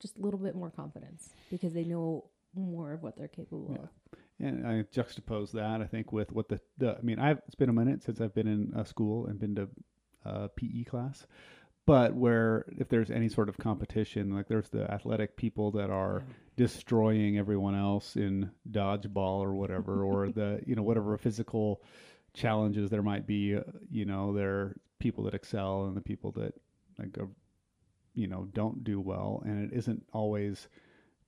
just 0.00 0.18
a 0.18 0.20
little 0.20 0.40
bit 0.40 0.56
more 0.56 0.70
confidence 0.70 1.30
because 1.50 1.72
they 1.74 1.84
know 1.84 2.24
more 2.56 2.92
of 2.92 3.02
what 3.04 3.16
they're 3.16 3.28
capable 3.28 3.68
Yeah. 3.70 3.82
of. 3.84 3.88
And 4.40 4.66
I 4.66 4.82
juxtapose 4.82 5.52
that, 5.52 5.80
I 5.80 5.86
think, 5.86 6.12
with 6.12 6.32
what 6.32 6.48
the, 6.48 6.60
the 6.78 6.96
I 6.98 7.02
mean, 7.02 7.18
I've 7.18 7.38
it's 7.46 7.54
been 7.54 7.68
a 7.68 7.72
minute 7.74 8.02
since 8.02 8.20
I've 8.20 8.34
been 8.34 8.48
in 8.48 8.72
a 8.76 8.84
school 8.84 9.26
and 9.26 9.38
been 9.38 9.54
to 9.56 9.68
a 10.24 10.48
PE 10.48 10.84
class, 10.84 11.26
but 11.86 12.14
where 12.14 12.64
if 12.78 12.88
there's 12.88 13.10
any 13.10 13.28
sort 13.28 13.48
of 13.48 13.58
competition, 13.58 14.34
like 14.34 14.48
there's 14.48 14.70
the 14.70 14.90
athletic 14.90 15.36
people 15.36 15.70
that 15.72 15.90
are 15.90 16.22
Yeah. 16.26 16.34
destroying 16.56 17.36
everyone 17.38 17.74
else 17.74 18.16
in 18.16 18.50
dodgeball 18.70 19.40
or 19.40 19.54
whatever, 19.54 20.02
or 20.02 20.28
the 20.34 20.60
you 20.66 20.74
know 20.74 20.82
whatever 20.82 21.16
physical 21.18 21.82
challenges 22.32 22.90
there 22.90 23.02
might 23.02 23.26
be. 23.26 23.54
uh, 23.54 23.62
You 23.90 24.04
know, 24.04 24.32
there 24.34 24.54
are 24.54 24.76
people 24.98 25.24
that 25.24 25.34
excel 25.34 25.84
and 25.84 25.96
the 25.96 26.00
people 26.00 26.32
that 26.32 26.54
like 26.98 27.16
uh, 27.18 27.26
you 28.14 28.26
know 28.26 28.48
don't 28.52 28.82
do 28.82 29.00
well, 29.00 29.42
and 29.44 29.70
it 29.70 29.76
isn't 29.76 30.04
always 30.12 30.68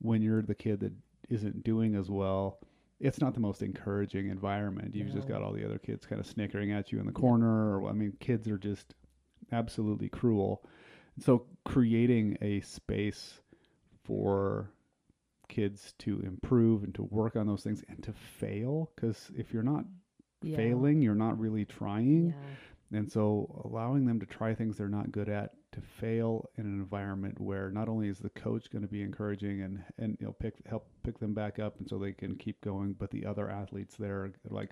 when 0.00 0.22
you're 0.22 0.42
the 0.42 0.54
kid 0.54 0.80
that 0.80 0.92
isn't 1.28 1.62
doing 1.64 1.94
as 1.94 2.10
well. 2.10 2.58
It's 2.99 3.21
not 3.21 3.35
the 3.35 3.41
most 3.41 3.62
encouraging 3.62 4.29
environment. 4.29 4.95
You've 4.95 5.12
just 5.12 5.29
got 5.29 5.43
all 5.43 5.53
the 5.53 5.65
other 5.65 5.79
kids 5.79 6.07
kind 6.07 6.19
of 6.21 6.26
snickering 6.26 6.73
at 6.73 6.93
you 6.93 6.99
in 6.99 7.07
the 7.07 7.12
corner. 7.12 7.79
Or 7.79 7.88
I 7.91 7.93
mean, 7.93 8.15
kids 8.21 8.49
are 8.49 8.57
just 8.59 8.95
absolutely 9.53 10.09
cruel. 10.09 10.65
So 11.19 11.47
creating 11.65 12.38
a 12.41 12.61
space 12.61 13.41
for 14.05 14.71
kids 15.49 15.95
to 15.99 16.21
improve 16.21 16.85
and 16.85 16.95
to 16.95 17.03
work 17.05 17.37
on 17.37 17.47
those 17.47 17.62
things 17.62 17.85
and 17.88 18.03
to 18.03 18.12
fail 18.12 18.91
because 18.97 19.31
if 19.37 19.53
you're 19.53 19.62
not 19.62 19.85
Yeah. 20.43 20.57
failing 20.57 21.00
you're 21.03 21.15
not 21.15 21.38
really 21.38 21.65
trying 21.65 22.35
Yeah. 22.93 22.99
and 22.99 23.11
so 23.11 23.62
allowing 23.65 24.07
them 24.07 24.19
to 24.21 24.26
try 24.26 24.55
things 24.55 24.76
they're 24.76 24.88
not 24.88 25.12
good 25.12 25.29
at 25.29 25.55
to 25.76 25.83
fail 25.83 26.49
in 26.56 26.64
an 26.64 26.73
environment 26.73 27.38
where 27.40 27.71
not 27.71 27.87
only 27.88 28.09
is 28.09 28.18
the 28.18 28.30
coach 28.30 28.71
going 28.71 28.83
to 28.83 28.88
be 28.88 29.02
encouraging 29.02 29.61
and 29.61 29.85
and 29.99 30.16
you 30.18 30.26
know 30.26 30.33
pick 30.33 30.54
help 30.66 30.88
pick 31.02 31.18
them 31.18 31.35
back 31.35 31.59
up 31.59 31.78
and 31.78 31.87
so 31.88 31.99
they 31.99 32.12
can 32.12 32.35
keep 32.37 32.59
going 32.62 32.95
but 32.99 33.11
the 33.11 33.26
other 33.26 33.50
athletes 33.50 33.95
there 33.97 34.16
are 34.25 34.33
like 34.49 34.71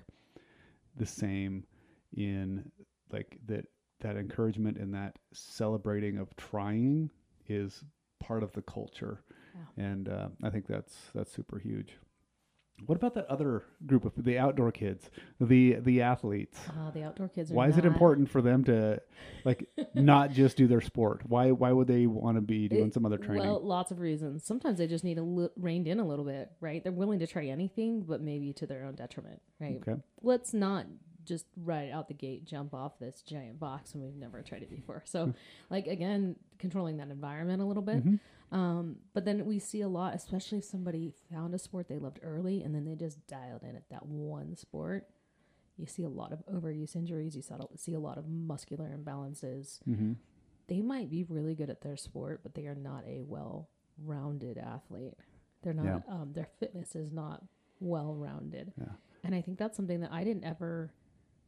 the 0.97 1.05
same 1.05 1.63
in 2.17 2.71
like 3.11 3.37
that 3.45 3.65
that 3.99 4.17
encouragement 4.17 4.77
and 4.77 4.93
that 4.93 5.17
celebrating 5.31 6.17
of 6.17 6.35
trying 6.37 7.09
is 7.47 7.83
part 8.19 8.41
of 8.41 8.51
the 8.53 8.61
culture 8.63 9.23
Yeah. 9.77 9.85
and 9.85 10.09
uh, 10.09 10.29
i 10.43 10.49
think 10.49 10.65
that's 10.67 10.95
that's 11.13 11.31
super 11.31 11.59
huge 11.59 11.97
what 12.85 12.95
about 12.95 13.13
that 13.13 13.25
other 13.27 13.63
group 13.85 14.03
of 14.05 14.11
the 14.23 14.37
outdoor 14.37 14.71
kids 14.71 15.09
the 15.39 15.75
the 15.81 16.01
athletes 16.01 16.59
Uh, 16.69 16.91
the 16.91 17.03
outdoor 17.03 17.29
kids. 17.29 17.51
Are 17.51 17.55
why 17.55 17.67
is 17.69 17.77
it 17.77 17.83
not- 17.85 17.93
important 17.93 18.29
for 18.29 18.41
them 18.41 18.63
to 18.65 19.01
like 19.45 19.69
not 19.93 20.31
just 20.31 20.57
do 20.57 20.67
their 20.67 20.81
sport 20.81 21.21
why 21.27 21.51
why 21.51 21.71
would 21.71 21.87
they 21.87 22.05
want 22.05 22.35
to 22.37 22.41
be 22.41 22.67
doing 22.67 22.87
It- 22.87 22.93
some 22.93 23.05
other 23.05 23.17
training 23.17 23.43
Well, 23.47 23.61
lots 23.61 23.91
of 23.91 23.99
reasons. 23.99 24.43
Sometimes 24.43 24.77
they 24.77 24.87
just 24.87 25.03
need 25.05 25.17
a 25.17 25.23
li- 25.23 25.49
reined 25.55 25.87
in 25.87 25.99
a 25.99 26.05
little 26.05 26.25
bit, 26.25 26.51
right? 26.59 26.83
They're 26.83 26.91
willing 26.91 27.19
to 27.19 27.27
try 27.27 27.45
anything, 27.45 28.01
but 28.01 28.21
maybe 28.21 28.51
to 28.53 28.67
their 28.67 28.83
own 28.85 28.95
detriment, 28.95 29.41
right? 29.59 29.77
okay 29.77 29.95
Let's 30.21 30.53
not 30.53 30.85
just 31.23 31.45
right 31.57 31.89
out 31.91 32.07
the 32.07 32.13
gate 32.13 32.45
jump 32.45 32.73
off 32.75 32.99
this 32.99 33.21
giant 33.23 33.59
box 33.59 33.95
when 33.95 34.03
we've 34.03 34.15
never 34.15 34.43
tried 34.43 34.61
it 34.61 34.69
before. 34.69 35.01
So, 35.05 35.33
like 35.71 35.87
again, 35.87 36.35
controlling 36.59 36.97
that 36.97 37.09
environment 37.09 37.61
a 37.63 37.65
little 37.65 37.81
bit. 37.81 38.05
Mhm. 38.05 38.19
Um, 38.55 38.95
but 39.13 39.25
then 39.25 39.45
we 39.45 39.59
see 39.59 39.81
a 39.81 39.87
lot, 39.89 40.15
especially 40.15 40.59
if 40.59 40.63
somebody 40.63 41.11
found 41.29 41.53
a 41.53 41.59
sport 41.59 41.89
they 41.89 41.99
loved 41.99 42.19
early 42.23 42.63
and 42.63 42.73
then 42.73 42.85
they 42.85 42.95
just 42.95 43.27
dialed 43.27 43.63
in 43.63 43.75
at 43.75 43.89
that 43.89 44.05
one 44.05 44.55
sport. 44.55 45.07
You 45.77 45.85
see 45.85 46.03
a 46.03 46.09
lot 46.09 46.31
of 46.31 46.45
overuse 46.45 46.95
injuries. 46.95 47.35
You 47.35 47.43
see 47.75 47.93
a 47.93 47.99
lot 47.99 48.17
of 48.17 48.29
muscular 48.29 48.97
imbalances 48.97 49.79
mm-hmm. 49.87 50.13
they 50.67 50.81
might 50.81 51.09
be 51.09 51.25
really 51.27 51.53
good 51.53 51.69
at 51.69 51.81
their 51.81 51.97
sport, 51.97 52.39
but 52.43 52.55
they 52.55 52.65
are 52.67 52.75
not 52.75 53.03
a 53.05 53.21
well-rounded 53.21 54.57
athlete. 54.57 55.15
They're 55.61 55.73
not. 55.73 56.03
Um, 56.07 56.31
their 56.33 56.47
fitness 56.59 56.95
is 56.95 57.11
not 57.11 57.43
well-rounded. 57.81 58.71
Yeah. 58.79 58.93
And 59.23 59.35
I 59.35 59.41
think 59.41 59.57
that's 59.57 59.75
something 59.75 59.99
that 59.99 60.13
I 60.13 60.23
didn't 60.23 60.45
ever. 60.45 60.93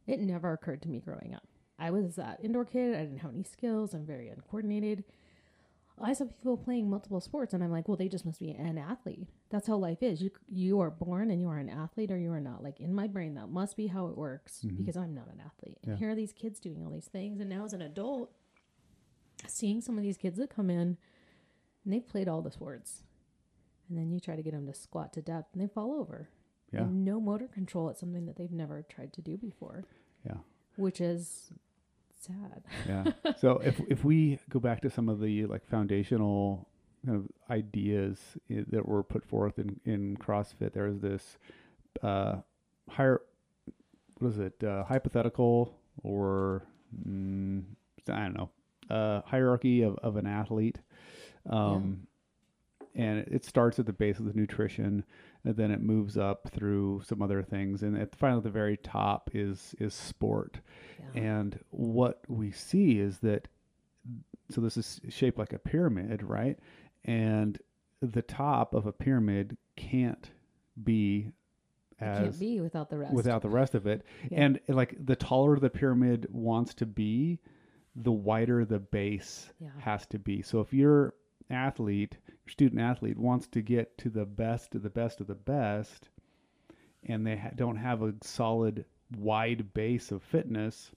It 0.06 0.20
never 0.20 0.52
occurred 0.52 0.82
to 0.82 0.88
me 0.90 1.00
growing 1.00 1.32
up. 1.34 1.46
I 1.78 1.90
was 1.90 2.16
that 2.16 2.40
indoor 2.42 2.64
kid. 2.64 2.94
I 2.96 3.00
didn't 3.00 3.18
have 3.18 3.32
any 3.32 3.44
skills. 3.44 3.94
I'm 3.94 4.04
very 4.04 4.28
uncoordinated. 4.28 5.04
I 6.02 6.12
saw 6.12 6.24
people 6.26 6.56
playing 6.56 6.88
multiple 6.90 7.20
sports, 7.20 7.54
and 7.54 7.62
I'm 7.64 7.70
like, 7.70 7.88
well, 7.88 7.96
they 7.96 8.08
just 8.08 8.24
must 8.24 8.40
be 8.40 8.50
an 8.50 8.78
athlete. 8.78 9.26
That's 9.50 9.66
how 9.66 9.76
life 9.76 10.02
is. 10.02 10.20
You 10.22 10.30
you 10.48 10.80
are 10.80 10.90
born 10.90 11.30
and 11.30 11.40
you 11.40 11.48
are 11.48 11.58
an 11.58 11.68
athlete, 11.68 12.10
or 12.10 12.18
you 12.18 12.32
are 12.32 12.40
not. 12.40 12.62
Like 12.62 12.80
in 12.80 12.94
my 12.94 13.06
brain, 13.06 13.34
that 13.34 13.48
must 13.48 13.76
be 13.76 13.86
how 13.88 14.06
it 14.06 14.16
works 14.16 14.62
Mhm. 14.64 14.76
because 14.76 14.96
I'm 14.96 15.14
not 15.14 15.28
an 15.28 15.40
athlete. 15.40 15.78
And 15.82 15.92
Yeah. 15.92 15.98
here 15.98 16.10
are 16.10 16.14
these 16.14 16.32
kids 16.32 16.60
doing 16.60 16.84
all 16.84 16.90
these 16.92 17.08
things, 17.08 17.40
and 17.40 17.48
now 17.50 17.64
as 17.64 17.72
an 17.72 17.82
adult, 17.82 18.32
seeing 19.46 19.80
some 19.80 19.96
of 19.96 20.02
these 20.02 20.16
kids 20.16 20.38
that 20.38 20.50
come 20.50 20.70
in, 20.70 20.96
and 21.84 21.92
they've 21.92 22.06
played 22.06 22.28
all 22.28 22.42
the 22.42 22.50
sports, 22.50 23.02
and 23.88 23.96
then 23.96 24.10
you 24.10 24.20
try 24.20 24.36
to 24.36 24.42
get 24.42 24.52
them 24.52 24.66
to 24.66 24.74
squat 24.74 25.12
to 25.14 25.22
depth, 25.22 25.52
and 25.54 25.62
they 25.62 25.68
fall 25.68 25.92
over. 25.92 26.28
yeah 26.72 26.82
And 26.82 27.04
no 27.04 27.18
motor 27.20 27.48
control. 27.48 27.88
It's 27.88 28.00
something 28.00 28.26
that 28.26 28.36
they've 28.36 28.52
never 28.52 28.82
tried 28.82 29.12
to 29.14 29.22
do 29.22 29.36
before, 29.38 29.84
yeah 30.24 30.38
which 30.76 31.00
is 31.00 31.50
sad. 32.18 32.62
yeah 32.86 33.32
so 33.40 33.58
if 33.64 33.80
if 33.88 34.04
we 34.04 34.38
go 34.50 34.58
back 34.60 34.80
to 34.82 34.90
some 34.90 35.08
of 35.08 35.20
the 35.20 35.46
like 35.46 35.64
foundational 35.66 36.68
kind 37.04 37.16
of 37.16 37.28
ideas 37.50 38.18
that 38.48 38.86
were 38.86 39.02
put 39.02 39.24
forth 39.24 39.58
in 39.58 39.80
in 39.84 40.16
CrossFit, 40.16 40.72
there 40.72 40.86
is 40.86 41.00
this 41.00 41.38
uh, 42.02 42.36
higher 42.88 43.20
what 44.18 44.28
is 44.32 44.38
it 44.38 44.62
uh, 44.64 44.84
hypothetical 44.84 45.74
or 46.02 46.64
mm, 47.06 47.62
I 48.08 48.20
don't 48.20 48.34
know 48.34 48.50
uh, 48.90 49.20
hierarchy 49.26 49.82
of, 49.82 49.96
of 50.02 50.16
an 50.16 50.26
athlete. 50.26 50.78
Um, 51.48 52.06
And 52.94 53.18
it 53.28 53.44
starts 53.44 53.78
at 53.78 53.86
the 53.86 53.92
base 53.92 54.18
of 54.18 54.24
the 54.24 54.32
nutrition, 54.32 55.04
and 55.48 55.56
then 55.56 55.70
it 55.70 55.80
moves 55.80 56.18
up 56.18 56.50
through 56.52 57.00
some 57.06 57.22
other 57.22 57.42
things, 57.42 57.82
and 57.82 57.96
at 57.96 58.14
finally 58.14 58.38
at 58.38 58.44
the 58.44 58.50
very 58.50 58.76
top 58.76 59.30
is 59.32 59.74
is 59.80 59.94
sport. 59.94 60.60
Yeah. 61.14 61.22
And 61.22 61.58
what 61.70 62.20
we 62.28 62.52
see 62.52 62.98
is 62.98 63.18
that, 63.20 63.48
so 64.50 64.60
this 64.60 64.76
is 64.76 65.00
shaped 65.08 65.38
like 65.38 65.54
a 65.54 65.58
pyramid, 65.58 66.22
right? 66.22 66.58
And 67.06 67.58
the 68.02 68.20
top 68.20 68.74
of 68.74 68.84
a 68.84 68.92
pyramid 68.92 69.56
can't 69.74 70.30
be 70.84 71.32
as 71.98 72.18
can't 72.18 72.38
be 72.38 72.60
without 72.60 72.90
the 72.90 72.98
rest. 72.98 73.14
without 73.14 73.40
the 73.40 73.48
rest 73.48 73.74
of 73.74 73.86
it. 73.86 74.04
Yeah. 74.30 74.42
And 74.42 74.60
like 74.68 74.94
the 75.04 75.16
taller 75.16 75.58
the 75.58 75.70
pyramid 75.70 76.26
wants 76.30 76.74
to 76.74 76.86
be, 76.86 77.40
the 77.96 78.12
wider 78.12 78.66
the 78.66 78.80
base 78.80 79.50
Yeah. 79.58 79.70
has 79.78 80.06
to 80.08 80.18
be. 80.18 80.42
So 80.42 80.60
if 80.60 80.74
your 80.74 81.14
athlete, 81.50 82.16
your 82.44 82.52
student 82.52 82.80
athlete 82.80 83.18
wants 83.18 83.46
to 83.48 83.62
get 83.62 83.96
to 83.98 84.10
the 84.10 84.24
best 84.24 84.74
of 84.74 84.82
the 84.82 84.90
best 84.90 85.20
of 85.20 85.26
the 85.26 85.34
best, 85.34 86.08
and 87.04 87.26
they 87.26 87.36
ha- 87.36 87.50
don't 87.54 87.76
have 87.76 88.02
a 88.02 88.14
solid 88.22 88.84
wide 89.16 89.72
base 89.74 90.10
of 90.10 90.22
fitness, 90.22 90.90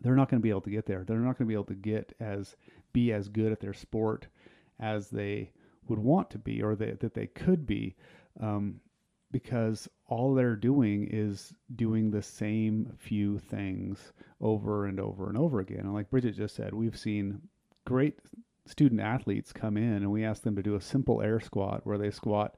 they're 0.00 0.16
not 0.16 0.30
going 0.30 0.40
to 0.40 0.42
be 0.42 0.50
able 0.50 0.60
to 0.62 0.70
get 0.70 0.86
there. 0.86 1.04
They're 1.04 1.18
not 1.18 1.38
going 1.38 1.46
to 1.46 1.52
be 1.52 1.54
able 1.54 1.64
to 1.64 1.74
get 1.74 2.14
as 2.20 2.56
be 2.92 3.12
as 3.12 3.28
good 3.28 3.52
at 3.52 3.60
their 3.60 3.74
sport 3.74 4.26
as 4.80 5.08
they 5.08 5.50
would 5.88 5.98
want 5.98 6.30
to 6.30 6.38
be 6.38 6.62
or 6.62 6.74
they, 6.74 6.92
that 6.92 7.14
they 7.14 7.26
could 7.26 7.66
be, 7.66 7.96
um, 8.40 8.80
because 9.30 9.88
all 10.08 10.34
they're 10.34 10.56
doing 10.56 11.08
is 11.10 11.54
doing 11.74 12.10
the 12.10 12.22
same 12.22 12.92
few 12.98 13.38
things 13.38 14.12
over 14.40 14.86
and 14.86 15.00
over 15.00 15.28
and 15.28 15.38
over 15.38 15.60
again. 15.60 15.80
And 15.80 15.94
like 15.94 16.10
Bridget 16.10 16.36
just 16.36 16.54
said, 16.54 16.74
we've 16.74 16.98
seen 16.98 17.40
great 17.86 18.18
student 18.66 19.00
athletes 19.00 19.52
come 19.52 19.76
in 19.76 19.94
and 19.94 20.10
we 20.10 20.24
ask 20.24 20.42
them 20.42 20.56
to 20.56 20.62
do 20.62 20.74
a 20.74 20.80
simple 20.80 21.20
air 21.20 21.40
squat 21.40 21.80
where 21.84 21.98
they 21.98 22.10
squat 22.10 22.54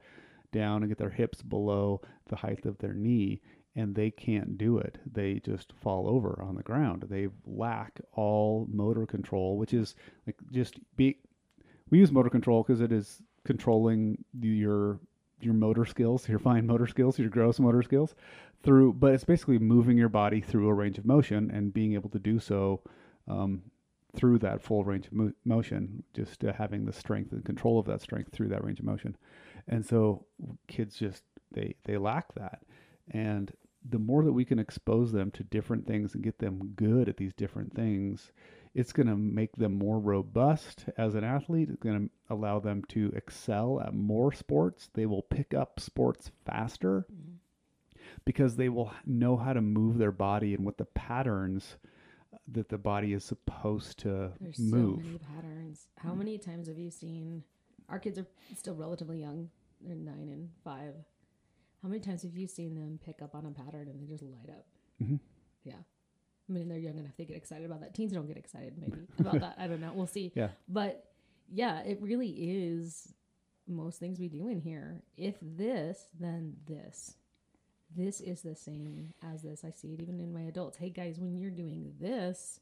down 0.51 0.83
and 0.83 0.89
get 0.89 0.97
their 0.97 1.09
hips 1.09 1.41
below 1.41 2.01
the 2.29 2.35
height 2.35 2.65
of 2.65 2.77
their 2.77 2.93
knee 2.93 3.41
and 3.75 3.93
they 3.93 4.09
can't 4.09 4.57
do 4.57 4.77
it. 4.77 4.97
They 5.11 5.41
just 5.45 5.73
fall 5.81 6.07
over 6.07 6.41
on 6.41 6.55
the 6.55 6.63
ground. 6.63 7.05
They 7.09 7.27
lack 7.45 7.99
all 8.13 8.67
motor 8.71 9.05
control, 9.05 9.57
which 9.57 9.73
is 9.73 9.95
like 10.25 10.37
just 10.51 10.79
be. 10.95 11.17
We 11.89 11.99
use 11.99 12.11
motor 12.11 12.29
control 12.29 12.63
because 12.63 12.81
it 12.81 12.91
is 12.91 13.21
controlling 13.43 14.23
your 14.39 14.99
your 15.41 15.53
motor 15.53 15.85
skills, 15.85 16.27
your 16.29 16.39
fine 16.39 16.65
motor 16.65 16.87
skills, 16.87 17.19
your 17.19 17.29
gross 17.29 17.59
motor 17.59 17.83
skills 17.83 18.15
through, 18.63 18.93
but 18.93 19.13
it's 19.13 19.25
basically 19.25 19.59
moving 19.59 19.97
your 19.97 20.09
body 20.09 20.41
through 20.41 20.69
a 20.69 20.73
range 20.73 20.97
of 20.97 21.05
motion 21.05 21.51
and 21.51 21.73
being 21.73 21.93
able 21.93 22.09
to 22.09 22.19
do 22.19 22.39
so 22.39 22.81
um, 23.27 23.61
through 24.15 24.39
that 24.39 24.61
full 24.61 24.83
range 24.83 25.07
of 25.07 25.13
mo- 25.13 25.33
motion, 25.43 26.03
just 26.13 26.43
uh, 26.43 26.53
having 26.53 26.85
the 26.85 26.93
strength 26.93 27.31
and 27.31 27.43
control 27.45 27.79
of 27.79 27.85
that 27.85 28.01
strength 28.01 28.31
through 28.31 28.49
that 28.49 28.63
range 28.63 28.79
of 28.79 28.85
motion. 28.85 29.15
And 29.67 29.85
so 29.85 30.25
kids 30.67 30.95
just 30.95 31.23
they 31.51 31.75
they 31.85 31.97
lack 31.97 32.33
that, 32.35 32.61
and 33.11 33.51
the 33.87 33.99
more 33.99 34.23
that 34.23 34.33
we 34.33 34.45
can 34.45 34.59
expose 34.59 35.11
them 35.11 35.31
to 35.31 35.43
different 35.43 35.85
things 35.85 36.15
and 36.15 36.23
get 36.23 36.39
them 36.39 36.73
good 36.75 37.07
at 37.07 37.17
these 37.17 37.33
different 37.33 37.75
things, 37.75 38.31
it's 38.73 38.91
going 38.91 39.07
to 39.07 39.15
make 39.15 39.55
them 39.55 39.77
more 39.77 39.99
robust 39.99 40.85
as 40.97 41.15
an 41.15 41.23
athlete. 41.23 41.69
It's 41.69 41.81
going 41.81 42.09
to 42.09 42.33
allow 42.33 42.59
them 42.59 42.83
to 42.89 43.11
excel 43.15 43.79
at 43.79 43.93
more 43.93 44.33
sports. 44.33 44.89
They 44.93 45.05
will 45.05 45.21
pick 45.21 45.53
up 45.53 45.79
sports 45.79 46.31
faster 46.45 47.05
because 48.25 48.55
they 48.55 48.69
will 48.69 48.91
know 49.05 49.37
how 49.37 49.53
to 49.53 49.61
move 49.61 49.97
their 49.97 50.11
body 50.11 50.53
and 50.53 50.65
what 50.65 50.77
the 50.77 50.85
patterns 50.85 51.77
that 52.49 52.69
the 52.69 52.77
body 52.77 53.13
is 53.13 53.23
supposed 53.23 53.99
to 53.99 54.31
There's 54.39 54.59
move. 54.59 54.99
so 55.01 55.05
many 55.05 55.17
patterns. 55.19 55.87
How 55.97 56.13
many 56.13 56.37
times 56.37 56.67
have 56.67 56.77
you 56.77 56.89
seen 56.91 57.43
our 57.89 57.99
kids 57.99 58.17
are 58.17 58.25
still 58.57 58.73
relatively 58.75 59.19
young, 59.19 59.49
they're 59.81 59.95
nine 59.95 60.29
and 60.31 60.49
five. 60.63 60.95
How 61.83 61.89
many 61.89 61.99
times 62.01 62.23
have 62.23 62.35
you 62.35 62.47
seen 62.47 62.73
them 62.73 62.99
pick 63.05 63.21
up 63.21 63.35
on 63.35 63.45
a 63.45 63.51
pattern 63.51 63.87
and 63.89 64.01
they 64.01 64.07
just 64.07 64.23
light 64.23 64.49
up? 64.49 64.65
Mhm. 65.03 65.19
Yeah. 65.63 65.75
I 66.49 66.51
mean, 66.51 66.67
they're 66.67 66.79
young 66.79 66.97
enough; 66.97 67.15
they 67.17 67.25
get 67.25 67.37
excited 67.37 67.65
about 67.65 67.81
that. 67.81 67.93
Teens 67.93 68.11
don't 68.11 68.27
get 68.27 68.37
excited, 68.37 68.77
maybe 68.77 69.07
about 69.19 69.39
that. 69.39 69.55
I 69.59 69.67
don't 69.67 69.81
know. 69.81 69.91
We'll 69.93 70.07
see. 70.07 70.31
Yeah. 70.35 70.49
But 70.67 71.11
yeah, 71.51 71.81
it 71.81 72.01
really 72.01 72.29
is 72.29 73.13
most 73.67 73.99
things 73.99 74.19
we 74.19 74.29
do 74.29 74.47
in 74.47 74.59
here. 74.59 75.03
If 75.17 75.35
this, 75.41 76.07
then 76.19 76.55
this. 76.67 77.15
This 77.95 78.19
is 78.19 78.41
the 78.41 78.55
same 78.55 79.13
as 79.23 79.43
this. 79.43 79.63
I 79.63 79.71
see 79.71 79.93
it 79.93 80.01
even 80.01 80.19
in 80.19 80.33
my 80.33 80.41
adults. 80.41 80.77
Hey 80.77 80.89
guys, 80.89 81.17
when 81.17 81.37
you're 81.37 81.49
doing 81.51 81.93
this, 81.99 82.59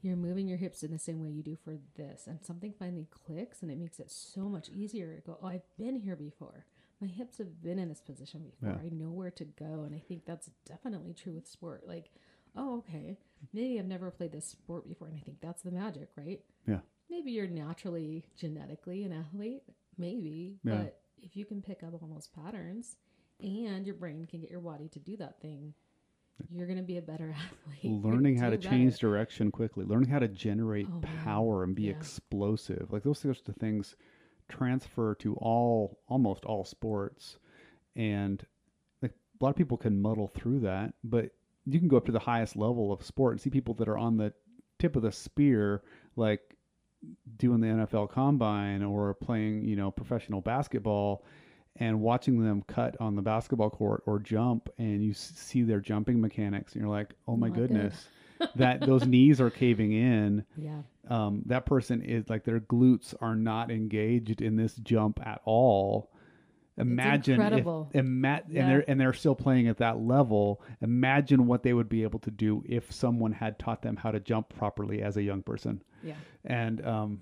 you're 0.00 0.16
moving 0.16 0.48
your 0.48 0.56
hips 0.56 0.82
in 0.82 0.92
the 0.92 0.98
same 0.98 1.20
way 1.20 1.28
you 1.28 1.42
do 1.42 1.56
for 1.56 1.76
this. 1.96 2.26
And 2.26 2.42
something 2.42 2.72
finally 2.78 3.06
clicks 3.10 3.60
and 3.62 3.70
it 3.70 3.78
makes 3.78 4.00
it 4.00 4.10
so 4.10 4.42
much 4.42 4.70
easier 4.70 5.14
to 5.14 5.20
go, 5.20 5.38
Oh, 5.42 5.48
I've 5.48 5.76
been 5.78 5.96
here 5.96 6.16
before. 6.16 6.64
My 7.00 7.08
hips 7.08 7.36
have 7.36 7.62
been 7.62 7.78
in 7.78 7.90
this 7.90 8.00
position 8.00 8.44
before. 8.44 8.78
Yeah. 8.80 8.86
I 8.86 8.88
know 8.90 9.10
where 9.10 9.30
to 9.32 9.44
go. 9.44 9.82
And 9.84 9.94
I 9.94 9.98
think 9.98 10.24
that's 10.24 10.48
definitely 10.64 11.12
true 11.12 11.34
with 11.34 11.46
sport. 11.46 11.86
Like, 11.86 12.10
oh, 12.56 12.78
okay. 12.78 13.18
Maybe 13.52 13.78
I've 13.78 13.84
never 13.84 14.10
played 14.10 14.32
this 14.32 14.46
sport 14.46 14.88
before. 14.88 15.08
And 15.08 15.16
I 15.16 15.20
think 15.20 15.42
that's 15.42 15.62
the 15.62 15.70
magic, 15.70 16.08
right? 16.16 16.40
Yeah. 16.66 16.78
Maybe 17.10 17.32
you're 17.32 17.46
naturally 17.46 18.24
genetically 18.38 19.04
an 19.04 19.12
athlete. 19.12 19.64
Maybe. 19.98 20.56
Yeah. 20.64 20.76
But 20.76 21.00
if 21.20 21.36
you 21.36 21.44
can 21.44 21.60
pick 21.60 21.82
up 21.82 22.02
on 22.02 22.08
those 22.08 22.28
patterns 22.28 22.96
and 23.40 23.86
your 23.86 23.94
brain 23.94 24.24
can 24.26 24.40
get 24.40 24.50
your 24.50 24.60
body 24.60 24.88
to 24.88 24.98
do 24.98 25.16
that 25.18 25.40
thing, 25.40 25.74
you're 26.50 26.66
going 26.66 26.78
to 26.78 26.82
be 26.84 26.98
a 26.98 27.02
better 27.02 27.34
athlete. 27.74 28.02
Learning 28.04 28.36
how 28.36 28.50
to 28.50 28.56
do 28.56 28.68
change 28.68 28.94
better. 28.94 29.08
direction 29.08 29.50
quickly, 29.50 29.84
learning 29.84 30.08
how 30.10 30.18
to 30.18 30.28
generate 30.28 30.86
Oh, 30.88 31.00
power 31.00 31.64
and 31.64 31.74
be 31.74 31.84
Yeah. 31.84 31.92
explosive. 31.92 32.92
Like 32.92 33.02
those 33.02 33.18
sorts 33.18 33.48
of 33.48 33.56
things 33.56 33.96
transfer 34.48 35.14
to 35.16 35.34
all 35.36 35.98
almost 36.08 36.44
all 36.44 36.64
sports. 36.64 37.38
And 37.94 38.44
like 39.02 39.12
a 39.40 39.44
lot 39.44 39.50
of 39.50 39.56
people 39.56 39.76
can 39.76 40.00
muddle 40.00 40.28
through 40.28 40.60
that, 40.60 40.94
but 41.02 41.30
you 41.64 41.78
can 41.78 41.88
go 41.88 41.96
up 41.96 42.06
to 42.06 42.12
the 42.12 42.18
highest 42.20 42.56
level 42.56 42.92
of 42.92 43.02
sport 43.04 43.32
and 43.32 43.40
see 43.40 43.50
people 43.50 43.74
that 43.74 43.88
are 43.88 43.98
on 43.98 44.16
the 44.16 44.32
tip 44.78 44.94
of 44.94 45.02
the 45.02 45.10
spear 45.12 45.82
like 46.14 46.54
doing 47.38 47.60
the 47.60 47.66
NFL 47.66 48.10
combine 48.10 48.82
or 48.82 49.14
playing, 49.14 49.64
you 49.64 49.74
know, 49.76 49.90
professional 49.90 50.40
basketball 50.40 51.24
and 51.78 52.00
watching 52.00 52.42
them 52.42 52.62
cut 52.66 52.96
on 53.00 53.16
the 53.16 53.22
basketball 53.22 53.70
court 53.70 54.02
or 54.06 54.18
jump 54.18 54.68
and 54.78 55.02
you 55.04 55.12
see 55.14 55.62
their 55.62 55.80
jumping 55.80 56.20
mechanics 56.20 56.72
and 56.74 56.82
you're 56.82 56.90
like, 56.90 57.14
"Oh 57.28 57.36
my 57.36 57.48
goodness." 57.50 58.08
that 58.56 58.80
those 58.82 59.06
knees 59.06 59.40
are 59.40 59.48
caving 59.50 59.92
in. 59.92 60.44
Yeah. 60.58 60.82
Um, 61.08 61.42
that 61.46 61.64
person 61.64 62.02
is 62.02 62.28
like 62.28 62.44
their 62.44 62.60
glutes 62.60 63.14
are 63.20 63.34
not 63.36 63.70
engaged 63.70 64.42
in 64.42 64.56
this 64.56 64.74
jump 64.76 65.20
at 65.26 65.40
all. 65.46 66.10
Imagine 66.78 67.40
if, 67.40 67.46
incredible. 67.46 67.90
ima- 67.94 68.42
Yeah. 68.48 68.60
and 68.62 68.70
they're 68.70 68.90
and 68.90 69.00
they're 69.00 69.12
still 69.14 69.34
playing 69.34 69.68
at 69.68 69.78
that 69.78 69.98
level. 70.00 70.60
Imagine 70.82 71.46
what 71.46 71.62
they 71.62 71.72
would 71.72 71.88
be 71.88 72.02
able 72.02 72.18
to 72.20 72.30
do 72.30 72.62
if 72.66 72.92
someone 72.92 73.32
had 73.32 73.58
taught 73.58 73.80
them 73.80 73.96
how 73.96 74.10
to 74.10 74.20
jump 74.20 74.50
properly 74.50 75.00
as 75.00 75.16
a 75.16 75.22
young 75.22 75.42
person 75.42 75.82
Yeah. 76.02 76.16
and 76.44 76.84
um 76.86 77.20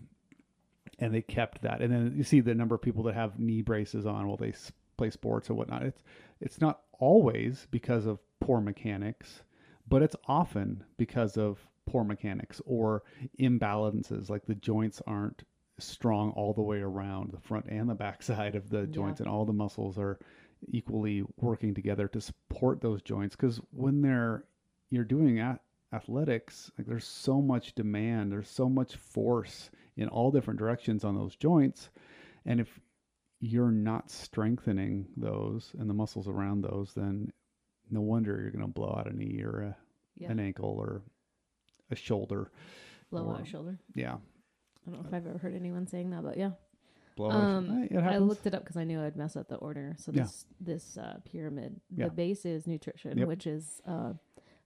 and 0.99 1.13
they 1.15 1.23
kept 1.23 1.63
that. 1.63 1.81
And 1.81 1.93
then 1.93 2.15
you 2.17 2.25
see 2.25 2.41
the 2.41 2.55
number 2.55 2.75
of 2.75 2.83
people 2.83 3.03
that 3.05 3.15
have 3.15 3.39
knee 3.39 3.63
braces 3.63 4.07
on 4.07 4.27
while 4.27 4.37
they 4.37 4.53
play 4.97 5.11
sports 5.11 5.51
or 5.51 5.55
whatnot. 5.55 5.83
It's 5.83 6.03
it's 6.41 6.61
not 6.61 6.81
always 6.99 7.67
because 7.71 8.07
of 8.07 8.19
poor 8.41 8.61
mechanics 8.61 9.43
but 9.87 10.03
it's 10.03 10.17
often 10.27 10.83
because 10.97 11.37
of 11.37 11.59
poor 11.87 12.05
mechanics 12.05 12.61
or 12.65 13.03
imbalances. 13.39 14.31
Like 14.31 14.47
the 14.47 14.55
joints 14.55 15.03
aren't 15.07 15.43
strong 15.79 16.31
all 16.31 16.53
the 16.55 16.63
way 16.63 16.81
around 16.81 17.33
the 17.33 17.41
front 17.41 17.67
and 17.69 17.89
the 17.89 17.95
back 17.95 18.23
side 18.23 18.55
of 18.55 18.71
the 18.71 18.81
Yeah. 18.81 18.87
joints 18.87 19.21
and 19.21 19.29
all 19.29 19.45
the 19.45 19.53
muscles 19.53 19.99
are 19.99 20.19
equally 20.69 21.23
working 21.37 21.75
together 21.75 22.09
to 22.09 22.21
support 22.21 22.81
those 22.81 23.03
joints. 23.03 23.37
Because 23.37 23.59
when 23.73 24.01
they're 24.01 24.45
you're 24.91 25.05
doing 25.05 25.41
a- 25.41 25.61
athletics 25.93 26.71
like 26.79 26.87
there's 26.87 27.05
so 27.07 27.41
much 27.41 27.75
demand 27.75 28.33
there's 28.33 28.49
so 28.49 28.69
much 28.69 28.97
force 28.97 29.71
in 29.97 30.09
all 30.09 30.31
different 30.31 30.59
directions 30.59 31.05
on 31.05 31.15
those 31.15 31.37
joints 31.37 31.91
and 32.47 32.61
if 32.61 32.69
you're 33.41 33.71
not 33.71 34.11
strengthening 34.11 35.07
those 35.17 35.73
and 35.79 35.89
the 35.89 35.95
muscles 35.95 36.29
around 36.29 36.63
those 36.63 36.93
then 36.95 37.31
no 37.91 38.01
wonder 38.01 38.41
you're 38.41 38.51
going 38.51 38.65
to 38.65 38.67
blow 38.73 38.95
out 38.99 39.11
a 39.11 39.17
knee 39.17 39.43
or 39.43 39.61
a, 39.63 39.77
Yeah. 40.17 40.31
an 40.31 40.41
ankle 40.41 40.71
or 40.79 41.03
a 41.91 41.97
shoulder 41.97 42.51
Blow 43.11 43.25
or- 43.27 43.35
out 43.35 43.43
a 43.43 43.47
shoulder. 43.47 43.79
yeah 43.95 44.15
I 44.87 44.91
don't 44.91 45.01
know 45.03 45.09
if 45.09 45.15
I've 45.15 45.27
ever 45.27 45.39
heard 45.39 45.55
anyone 45.55 45.87
saying 45.87 46.11
that, 46.11 46.23
but 46.23 46.37
yeah. 46.37 46.51
blow 47.17 47.31
Um. 47.31 47.89
I 47.99 48.19
looked 48.19 48.47
it 48.47 48.55
up 48.55 48.65
because 48.65 48.77
I 48.77 48.85
knew 48.85 49.01
I'd 49.01 49.17
mess 49.17 49.35
up 49.35 49.49
the 49.49 49.57
order. 49.57 49.95
So 49.99 50.13
Yeah. 50.13 50.25
this 50.25 50.45
this 50.61 50.99
uh, 50.99 51.21
pyramid, 51.25 51.81
Yeah. 51.97 52.09
the 52.09 52.11
base 52.13 52.45
is 52.45 52.67
nutrition, 52.67 53.17
Yep. 53.17 53.29
which 53.29 53.47
is 53.47 53.81
uh, 53.87 54.13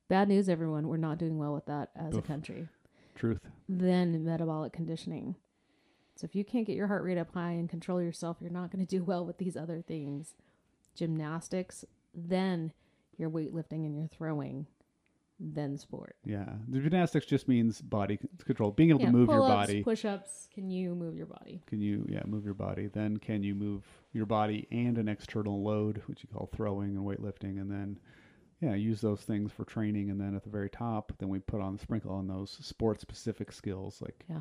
bad 0.08 0.26
news. 0.28 0.48
Everyone, 0.48 0.88
we're 0.88 0.96
not 0.96 1.18
doing 1.18 1.38
well 1.38 1.54
with 1.54 1.66
that 1.66 1.90
as 1.94 2.16
a 2.16 2.22
country. 2.22 2.68
Truth 3.18 3.40
Then 3.68 4.24
metabolic 4.24 4.72
conditioning. 4.72 5.34
So 6.16 6.24
if 6.24 6.34
you 6.34 6.44
can't 6.44 6.66
get 6.66 6.76
your 6.76 6.88
heart 6.88 7.04
rate 7.04 7.18
up 7.18 7.32
high 7.32 7.52
and 7.52 7.68
control 7.68 8.02
yourself, 8.02 8.38
you're 8.40 8.50
not 8.50 8.70
going 8.72 8.84
to 8.84 8.96
do 8.96 9.04
well 9.10 9.24
with 9.24 9.38
these 9.38 9.56
other 9.56 9.82
things. 9.86 10.34
Gymnastics, 10.94 11.84
then 12.14 12.72
your 13.16 13.30
weightlifting 13.30 13.86
and 13.86 13.96
your 13.96 14.08
throwing, 14.08 14.66
then 15.40 15.78
sport. 15.78 16.16
yeah 16.24 16.48
the 16.68 16.80
gymnastics 16.80 17.24
just 17.24 17.46
means 17.46 17.80
body 17.80 18.18
c- 18.20 18.28
control 18.44 18.72
being 18.72 18.90
able 18.90 18.98
to 18.98 19.06
move 19.06 19.28
your 19.28 19.38
pull-ups, 19.38 19.54
body 19.68 19.82
push-ups. 19.84 20.48
Can 20.52 20.68
you 20.68 20.96
move 20.96 21.14
your 21.16 21.26
body? 21.26 21.62
Can 21.66 21.80
you 21.80 22.04
yeah 22.08 22.22
move 22.26 22.44
your 22.44 22.54
body? 22.54 22.88
Then 22.88 23.16
can 23.18 23.44
you 23.44 23.54
move 23.54 23.84
your 24.12 24.26
body 24.26 24.66
and 24.72 24.98
an 24.98 25.06
external 25.08 25.62
load, 25.62 26.02
which 26.06 26.24
you 26.24 26.28
call 26.32 26.48
throwing 26.52 26.96
and 26.96 27.06
weightlifting, 27.06 27.60
and 27.60 27.70
then 27.70 28.00
yeah 28.60 28.74
use 28.74 29.00
those 29.00 29.20
things 29.20 29.52
for 29.52 29.64
training. 29.64 30.10
And 30.10 30.20
then 30.20 30.34
at 30.34 30.42
the 30.42 30.50
very 30.50 30.70
top, 30.70 31.12
then 31.18 31.28
we 31.28 31.38
put 31.38 31.60
on 31.60 31.74
the 31.74 31.78
sprinkle 31.78 32.12
on 32.12 32.26
those 32.26 32.50
sport 32.50 33.00
specific 33.00 33.52
skills 33.52 34.00
like 34.02 34.24
Yeah. 34.28 34.40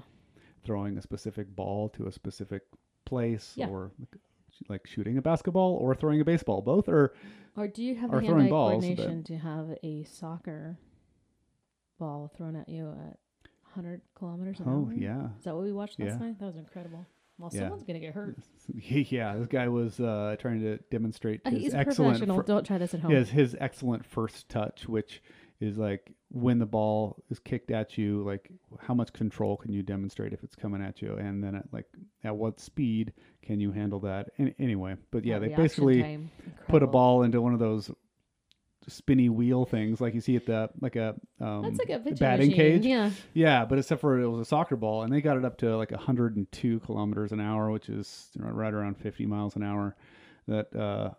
throwing 0.64 0.98
a 0.98 1.02
specific 1.02 1.56
ball 1.56 1.90
to 1.90 2.08
a 2.08 2.12
specific 2.12 2.64
place, 3.06 3.54
Yeah. 3.56 3.70
or 3.70 3.92
like, 4.70 4.88
shooting 4.88 5.18
a 5.18 5.22
basketball 5.22 5.74
or 5.76 5.94
throwing 5.94 6.20
a 6.20 6.26
baseball. 6.26 6.62
Both 6.62 6.90
are 6.90 7.14
Or 7.56 7.68
do 7.68 7.84
you 7.84 7.96
have 7.96 8.10
the 8.12 8.22
hand-eye 8.22 8.50
coordination 8.50 9.24
to 9.26 9.38
have 9.38 9.78
a 9.84 10.04
soccer 10.06 10.78
ball 12.00 12.28
thrown 12.36 12.56
at 12.56 12.68
you 12.70 12.90
at 12.90 13.20
100 13.74 14.02
kilometers 14.16 14.60
an 14.60 14.66
oh 14.68 14.86
hour? 14.86 14.94
yeah 14.94 15.30
Is 15.38 15.44
that 15.44 15.56
what 15.56 15.64
we 15.64 15.72
watched 15.72 16.00
last 16.00 16.14
Yeah. 16.14 16.18
night? 16.18 16.40
That 16.40 16.46
was 16.48 16.56
incredible. 16.58 17.06
Well, 17.38 17.52
Yeah. 17.54 17.62
someone's 17.62 17.84
gonna 17.84 18.00
get 18.00 18.14
hurt. 18.14 18.38
yeah. 18.74 19.36
This 19.38 19.48
guy 19.48 19.68
was 19.68 20.00
uh, 20.00 20.36
trying 20.40 20.62
to 20.62 20.78
demonstrate 20.90 21.42
Uh, 21.46 21.52
his 21.52 21.62
He's 21.64 21.74
excellent 21.74 22.14
professional. 22.18 22.38
fir- 22.38 22.44
Don't 22.48 22.66
try 22.66 22.78
this 22.78 22.94
at 22.94 23.02
home. 23.02 23.12
his 23.12 23.30
his 23.30 23.56
excellent 23.60 24.06
first 24.06 24.50
touch, 24.50 24.88
which 24.88 25.22
is 25.60 25.78
like 25.78 26.12
when 26.30 26.60
the 26.60 26.66
ball 26.66 27.24
is 27.30 27.40
kicked 27.40 27.72
at 27.72 27.98
you, 27.98 28.24
like 28.24 28.52
how 28.80 28.94
much 28.94 29.12
control 29.14 29.56
can 29.58 29.72
you 29.72 29.82
demonstrate 29.82 30.34
if 30.34 30.44
it's 30.44 30.56
coming 30.56 30.82
at 30.82 31.02
you, 31.02 31.14
and 31.16 31.44
then 31.44 31.56
at 31.56 31.72
like 31.72 31.86
at 32.24 32.36
what 32.36 32.60
speed 32.60 33.14
can 33.44 33.60
you 33.60 33.72
handle 33.72 34.00
that? 34.02 34.30
And 34.38 34.54
anyway, 34.60 34.96
but 35.12 35.24
yeah, 35.26 35.40
That 35.40 35.50
they 35.50 35.56
basically 35.56 36.20
put 36.68 36.84
a 36.84 36.88
ball 36.88 37.24
into 37.24 37.42
one 37.42 37.54
of 37.54 37.60
those 37.60 37.90
spinny 38.88 39.30
wheel 39.30 39.66
things, 39.66 40.00
like 40.00 40.14
you 40.14 40.22
see 40.22 40.36
at 40.36 40.46
the 40.46 40.70
like 40.82 40.96
a 40.96 41.16
um, 41.40 41.64
That's 41.64 41.80
like 41.80 41.90
a 41.90 42.00
batting 42.00 42.50
machine. 42.50 42.82
cage. 42.82 42.86
Yeah. 42.86 43.12
Yeah, 43.34 43.66
but 43.66 43.78
except 43.80 44.02
for 44.02 44.20
it 44.20 44.28
was 44.28 44.42
a 44.42 44.46
soccer 44.46 44.76
ball, 44.76 45.04
and 45.04 45.14
they 45.14 45.22
got 45.22 45.38
it 45.38 45.46
up 45.46 45.58
to 45.60 45.78
like 45.78 45.92
102 45.92 46.80
kilometers 46.82 47.32
an 47.32 47.40
hour, 47.40 47.72
which 47.72 47.90
is 47.90 48.30
you 48.34 48.44
know, 48.44 48.50
right 48.52 48.74
around 48.74 48.98
50 48.98 49.26
miles 49.26 49.56
an 49.56 49.64
hour. 49.64 49.96
That 50.48 50.74
uh, 50.76 51.10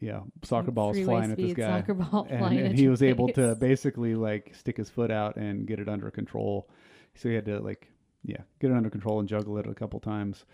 yeah, 0.00 0.20
soccer 0.44 0.70
balls 0.70 0.96
Freeway 0.96 1.12
flying 1.12 1.30
at 1.32 1.36
this 1.36 1.54
guy, 1.54 1.80
Soccer 1.80 1.94
ball 1.94 2.26
and, 2.28 2.38
flying 2.38 2.58
and 2.58 2.78
he 2.78 2.88
was 2.88 3.02
able 3.02 3.28
to 3.30 3.54
basically 3.56 4.14
like 4.14 4.54
stick 4.54 4.76
his 4.76 4.90
foot 4.90 5.10
out 5.10 5.36
and 5.36 5.66
get 5.66 5.80
it 5.80 5.88
under 5.88 6.10
control. 6.10 6.68
So 7.14 7.28
he 7.28 7.34
had 7.34 7.46
to 7.46 7.60
like 7.60 7.88
yeah 8.24 8.42
get 8.60 8.70
it 8.70 8.76
under 8.76 8.90
control 8.90 9.20
and 9.20 9.28
juggle 9.28 9.58
it 9.58 9.66
a 9.66 9.74
couple 9.74 9.98
times, 10.00 10.44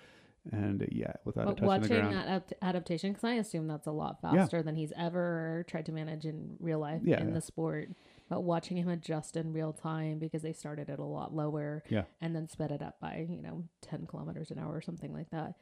and 0.53 0.83
uh, 0.83 0.87
yeah, 0.91 1.13
without 1.25 1.47
But 1.47 1.61
watching 1.63 1.89
that 2.11 2.27
adapt- 2.27 2.53
adaptation, 2.63 3.13
because 3.13 3.25
I 3.25 3.35
assume 3.35 3.67
that's 3.67 3.87
a 3.87 3.93
lot 3.93 4.19
Yeah. 4.23 4.33
faster 4.33 4.63
than 4.63 4.77
he's 4.77 4.93
ever 4.97 5.65
tried 5.69 5.87
to 5.87 5.93
manage 5.93 6.25
in 6.27 6.57
real 6.61 6.79
life 6.79 7.03
Yeah, 7.05 7.21
in 7.21 7.29
yeah. 7.29 7.35
the 7.35 7.41
sport. 7.41 7.89
But 8.29 8.43
watching 8.43 8.77
him 8.79 8.89
adjust 8.89 9.37
in 9.37 9.53
real 9.53 9.73
time 9.73 10.19
because 10.19 10.43
they 10.43 10.53
started 10.55 10.89
it 10.89 10.99
a 10.99 11.05
lot 11.05 11.35
lower 11.35 11.83
Yeah. 11.89 12.05
and 12.21 12.35
then 12.35 12.49
sped 12.49 12.71
it 12.73 12.81
up 12.83 12.99
by, 13.01 13.27
you 13.29 13.43
know, 13.43 13.65
10 13.83 14.07
kilometers 14.07 14.51
an 14.51 14.59
hour 14.59 14.75
or 14.75 14.81
something 14.81 15.13
like 15.13 15.31
that. 15.31 15.55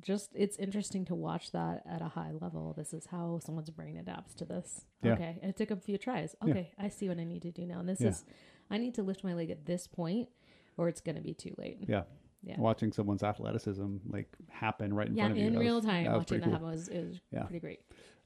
Just, 0.00 0.30
it's 0.34 0.56
interesting 0.56 1.04
to 1.06 1.14
watch 1.14 1.52
that 1.52 1.82
at 1.88 2.02
a 2.02 2.08
high 2.08 2.32
level. 2.32 2.74
This 2.76 2.92
is 2.92 3.06
how 3.06 3.38
someone's 3.38 3.70
brain 3.70 3.96
adapts 3.96 4.34
to 4.34 4.44
this. 4.44 4.86
Yeah. 5.02 5.12
Okay. 5.12 5.38
And 5.40 5.50
it 5.50 5.56
took 5.56 5.70
a 5.70 5.76
few 5.76 5.98
tries. 5.98 6.34
Yeah. 6.44 6.50
Okay. 6.50 6.72
I 6.78 6.88
see 6.88 7.08
what 7.08 7.18
I 7.18 7.24
need 7.24 7.42
to 7.42 7.52
do 7.52 7.64
now. 7.64 7.78
And 7.80 7.88
this 7.88 8.00
Yeah. 8.00 8.08
is, 8.08 8.24
I 8.70 8.78
need 8.78 8.94
to 8.94 9.02
lift 9.04 9.22
my 9.22 9.34
leg 9.34 9.50
at 9.50 9.66
this 9.66 9.86
point 9.86 10.28
or 10.76 10.88
it's 10.88 11.00
going 11.00 11.14
to 11.16 11.22
be 11.22 11.32
too 11.34 11.54
late. 11.58 11.78
Yeah. 11.88 12.04
Yeah. 12.44 12.58
Watching 12.58 12.92
someone's 12.92 13.22
athleticism 13.22 13.96
like 14.08 14.28
happen 14.50 14.92
right 14.92 15.08
in 15.08 15.16
Yeah, 15.16 15.24
front 15.24 15.32
of 15.32 15.38
you. 15.38 15.44
Yeah, 15.44 15.50
in 15.50 15.58
real 15.58 15.76
was- 15.76 15.84
time, 15.84 16.04
that 16.04 16.16
watching 16.16 16.38
that 16.40 16.44
cool. 16.44 16.52
happen 16.52 16.68
was, 16.68 16.88
it 16.88 17.04
was 17.06 17.20
Yeah. 17.32 17.42
pretty 17.44 17.60
great. 17.60 17.80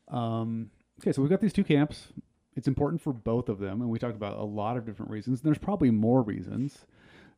Um, 0.09 0.71
okay, 1.01 1.13
so 1.13 1.23
we've 1.23 1.31
got 1.31 1.41
these 1.41 1.53
two 1.53 1.65
camps. 1.65 2.13
It's 2.57 2.67
important 2.67 3.01
for 3.01 3.13
both 3.13 3.49
of 3.49 3.59
them, 3.61 3.81
and 3.81 3.89
we 3.91 3.99
talked 4.01 4.17
about 4.17 4.37
a 4.39 4.43
lot 4.45 4.77
of 4.77 4.85
different 4.85 5.11
reasons. 5.13 5.41
There's 5.43 5.59
probably 5.59 5.91
more 5.93 6.23
reasons 6.23 6.85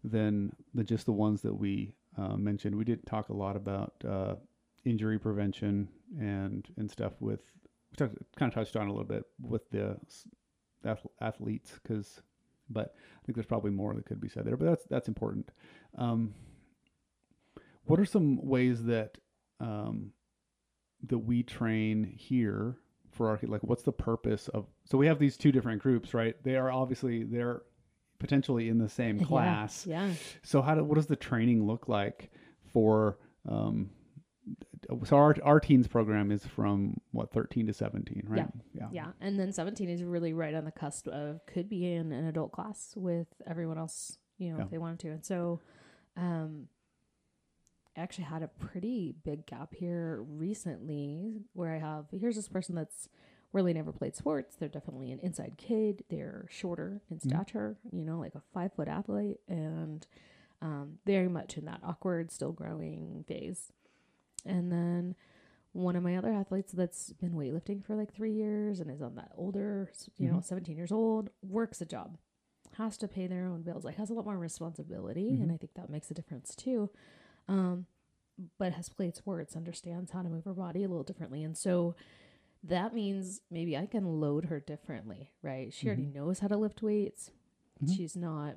than 0.03 0.53
than 0.73 0.87
just 0.87 1.05
the 1.05 1.12
ones 1.12 1.43
that 1.43 1.55
we 1.55 1.95
uh, 2.16 2.37
mentioned. 2.37 2.75
We 2.75 2.85
did 2.85 3.05
talk 3.07 3.29
a 3.29 3.35
lot 3.35 3.55
about 3.57 3.93
uh, 4.09 4.37
injury 4.87 5.19
prevention 5.19 5.88
and 6.19 6.66
and 6.79 6.90
stuff 6.90 7.12
with 7.21 7.40
we 7.90 7.97
talked, 7.97 8.16
kind 8.37 8.51
of 8.51 8.55
touched 8.55 8.77
on 8.77 8.87
a 8.87 8.90
little 8.90 9.05
bit 9.05 9.25
with 9.43 9.69
the 9.71 9.99
athletes 11.21 11.79
because 11.83 12.23
but 12.73 12.95
I 13.21 13.27
think 13.27 13.35
there's 13.35 13.47
probably 13.47 13.73
more 13.73 13.93
that 13.95 14.07
could 14.07 14.21
be 14.21 14.29
said 14.29 14.45
there. 14.45 14.57
But 14.57 14.66
that's 14.66 14.85
that's 14.85 15.09
important. 15.09 15.51
Um, 15.99 16.33
what 17.85 18.01
are 18.01 18.05
some 18.05 18.45
ways 18.45 18.85
that 18.85 19.19
um, 19.59 20.12
that 21.09 21.19
we 21.19 21.43
train 21.43 22.05
here 22.16 22.77
for 23.11 23.29
our 23.29 23.38
like? 23.43 23.62
What's 23.62 23.83
the 23.83 23.93
purpose 23.93 24.49
of? 24.49 24.66
So 24.85 24.99
we 24.99 25.07
have 25.07 25.19
these 25.19 25.37
two 25.37 25.53
different 25.53 25.83
groups, 25.83 26.14
right? 26.14 26.37
They 26.43 26.57
are 26.57 26.71
obviously 26.71 27.25
they're 27.25 27.62
potentially 28.19 28.69
in 28.69 28.79
the 28.79 28.88
same 28.88 29.21
class. 29.25 29.87
Yeah. 29.87 30.07
yeah. 30.07 30.14
So 30.43 30.62
how 30.62 30.75
do, 30.75 30.85
what 30.85 30.97
does 30.97 31.07
the 31.07 31.16
training 31.16 31.66
look 31.66 31.88
like 31.88 32.31
for 32.73 33.19
um, 33.49 33.90
so 35.05 35.16
our 35.16 35.37
our 35.43 35.61
teens 35.61 35.87
program 35.87 36.31
is 36.31 36.45
from 36.45 37.01
what 37.12 37.33
13 37.33 37.66
to 37.66 37.73
17 37.73 38.25
right 38.27 38.47
yeah. 38.73 38.87
yeah 38.90 39.07
and 39.21 39.38
then 39.38 39.53
17 39.53 39.88
is 39.88 40.03
really 40.03 40.33
right 40.33 40.55
on 40.55 40.64
the 40.64 40.71
cusp 40.71 41.07
of 41.09 41.45
could 41.47 41.69
be 41.69 41.93
in 41.93 42.12
an 42.12 42.27
adult 42.27 42.53
class 42.53 42.93
with 42.97 43.29
everyone 43.47 43.79
else 43.79 44.19
you 44.38 44.51
know 44.51 44.59
yeah. 44.59 44.64
if 44.64 44.71
they 44.71 44.79
wanted 44.79 44.99
to 45.01 45.09
and 45.11 45.25
so 45.25 45.61
um 46.16 46.66
actually 48.01 48.25
had 48.25 48.43
a 48.43 48.49
pretty 48.49 49.15
big 49.25 49.47
gap 49.47 49.75
here 49.75 50.23
recently 50.29 51.43
where 51.53 51.75
i 51.75 51.79
have 51.79 52.07
here's 52.13 52.37
this 52.37 52.49
person 52.49 52.75
that's 52.75 53.09
really 53.53 53.73
never 53.73 53.93
played 53.93 54.15
sports 54.15 54.57
they're 54.57 54.69
definitely 54.69 55.11
an 55.11 55.19
inside 55.21 55.55
kid 55.57 56.05
they're 56.09 56.47
shorter 56.51 57.01
in 57.11 57.17
mm-hmm. 57.17 57.29
stature 57.29 57.77
mm-hmm. 57.87 57.99
you 57.99 58.05
know 58.05 58.19
like 58.19 58.35
a 58.35 58.43
five 58.55 58.73
foot 58.73 58.89
athlete 58.89 59.39
and 59.49 60.07
um, 60.63 60.99
very 61.07 61.29
much 61.29 61.57
in 61.57 61.65
that 61.65 61.81
awkward 61.83 62.31
still 62.31 62.53
growing 62.53 63.25
phase 63.27 63.73
and 64.45 64.71
then 64.71 65.15
one 65.73 65.97
of 65.97 66.03
my 66.03 66.17
other 66.17 66.33
athletes 66.33 66.73
that's 66.73 67.13
been 67.15 67.33
weightlifting 67.33 67.85
for 67.85 67.95
like 67.95 68.13
three 68.13 68.33
years 68.33 68.81
and 68.81 68.91
is 68.91 69.01
on 69.01 69.15
that 69.15 69.31
older, 69.37 69.91
you 70.17 70.27
mm-hmm. 70.27 70.37
know, 70.37 70.41
17 70.41 70.77
years 70.77 70.91
old, 70.91 71.31
works 71.43 71.81
a 71.81 71.85
job, 71.87 72.17
has 72.77 72.97
to 72.99 73.09
pay 73.09 73.27
their 73.27 73.47
own 73.47 73.63
bills, 73.63 73.85
like 73.85 73.97
has 73.97 74.11
a 74.11 74.15
lot 74.15 74.25
more 74.25 74.39
responsibility. 74.39 75.31
Mm-hmm. 75.31 75.43
And 75.43 75.53
I 75.53 75.57
think 75.57 75.75
that 75.75 75.91
makes 75.91 76.11
a 76.11 76.15
difference 76.15 76.57
too. 76.57 76.91
Um, 77.53 77.87
but 78.59 78.73
has 78.73 78.89
played 78.89 79.17
sports, 79.17 79.57
understands 79.57 80.13
how 80.13 80.23
to 80.23 80.29
move 80.29 80.45
her 80.45 80.55
body 80.55 80.85
a 80.85 80.89
little 80.89 81.03
differently. 81.03 81.43
And 81.43 81.57
so 81.57 81.95
that 82.65 82.95
means 82.95 83.41
maybe 83.51 83.77
I 83.77 83.87
can 83.87 84.05
load 84.21 84.47
her 84.47 84.61
differently, 84.61 85.33
right? 85.43 85.73
She 85.73 85.87
mm-hmm. 85.87 85.89
already 85.89 86.07
knows 86.07 86.41
how 86.41 86.49
to 86.49 86.57
lift 86.57 86.83
weights. 86.83 87.31
Mm-hmm. 87.83 87.95
She's 87.95 88.17
not, 88.17 88.55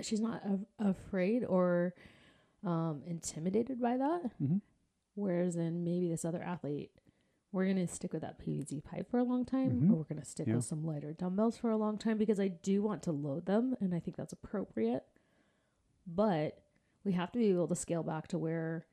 she's 0.00 0.20
not 0.20 0.42
a- 0.44 0.88
afraid 0.88 1.44
or, 1.44 1.94
um, 2.64 3.02
intimidated 3.06 3.80
by 3.80 3.96
that. 3.96 4.30
Mm-hmm. 4.42 4.58
Whereas 5.14 5.56
in 5.56 5.84
maybe 5.84 6.08
this 6.08 6.24
other 6.24 6.42
athlete, 6.42 6.90
we're 7.52 7.64
going 7.64 7.76
to 7.76 7.92
stick 7.92 8.12
with 8.12 8.22
that 8.22 8.44
PVC 8.44 8.84
pipe 8.84 9.10
for 9.10 9.18
a 9.18 9.24
long 9.24 9.44
time, 9.46 9.70
mm-hmm. 9.70 9.92
or 9.92 9.96
we're 9.96 10.04
going 10.04 10.20
to 10.20 10.26
stick 10.26 10.46
yeah. 10.46 10.56
with 10.56 10.64
some 10.64 10.84
lighter 10.84 11.12
dumbbells 11.12 11.56
for 11.56 11.70
a 11.70 11.76
long 11.76 11.96
time 11.96 12.18
because 12.18 12.38
I 12.38 12.48
do 12.48 12.82
want 12.82 13.02
to 13.04 13.12
load 13.12 13.46
them 13.46 13.76
and 13.80 13.94
I 13.94 14.00
think 14.00 14.16
that's 14.16 14.32
appropriate. 14.32 15.04
But 16.06 16.58
we 17.06 17.12
have 17.12 17.32
to 17.32 17.38
be 17.38 17.50
able 17.50 17.68
to 17.68 17.76
scale 17.76 18.02
back 18.02 18.28
to 18.28 18.38
where 18.38 18.86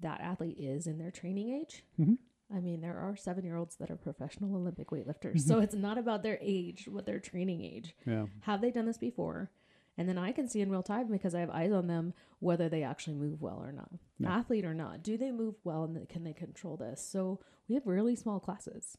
that 0.00 0.20
athlete 0.20 0.58
is 0.58 0.86
in 0.86 0.98
their 0.98 1.10
training 1.10 1.50
age. 1.60 1.84
Mm-hmm. 2.00 2.14
I 2.56 2.60
mean, 2.60 2.80
there 2.80 2.98
are 2.98 3.14
seven 3.14 3.44
year 3.44 3.56
olds 3.56 3.76
that 3.76 3.90
are 3.90 3.96
professional 3.96 4.56
Olympic 4.56 4.88
weightlifters. 4.88 5.36
Mm-hmm. 5.36 5.48
So 5.48 5.58
it's 5.58 5.74
not 5.74 5.98
about 5.98 6.22
their 6.22 6.38
age, 6.40 6.88
what 6.90 7.04
their 7.04 7.18
training 7.18 7.62
age. 7.62 7.94
Yeah. 8.06 8.24
Have 8.40 8.62
they 8.62 8.70
done 8.70 8.86
this 8.86 8.96
before? 8.96 9.50
And 9.98 10.08
then 10.08 10.16
I 10.16 10.32
can 10.32 10.48
see 10.48 10.60
in 10.60 10.70
real 10.70 10.82
time 10.82 11.08
because 11.10 11.34
I 11.34 11.40
have 11.40 11.50
eyes 11.50 11.72
on 11.72 11.88
them 11.88 12.14
whether 12.38 12.68
they 12.68 12.84
actually 12.84 13.16
move 13.16 13.42
well 13.42 13.60
or 13.62 13.72
not. 13.72 13.90
No. 14.18 14.28
Athlete 14.28 14.64
or 14.64 14.72
not, 14.72 15.02
do 15.02 15.18
they 15.18 15.32
move 15.32 15.56
well 15.64 15.84
and 15.84 16.08
can 16.08 16.24
they 16.24 16.32
control 16.32 16.76
this? 16.76 17.04
So 17.04 17.40
we 17.68 17.74
have 17.74 17.86
really 17.86 18.14
small 18.14 18.38
classes. 18.40 18.96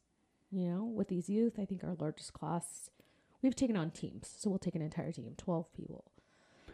You 0.52 0.68
know, 0.68 0.84
with 0.84 1.08
these 1.08 1.30
youth, 1.30 1.58
I 1.58 1.66
think 1.66 1.84
our 1.84 1.96
largest 1.98 2.34
class, 2.34 2.90
we've 3.42 3.56
taken 3.56 3.78
on 3.78 3.92
teams. 3.92 4.30
So 4.38 4.50
we'll 4.50 4.60
take 4.60 4.76
an 4.76 4.82
entire 4.82 5.12
team, 5.12 5.34
12 5.38 5.74
people. 5.74 6.09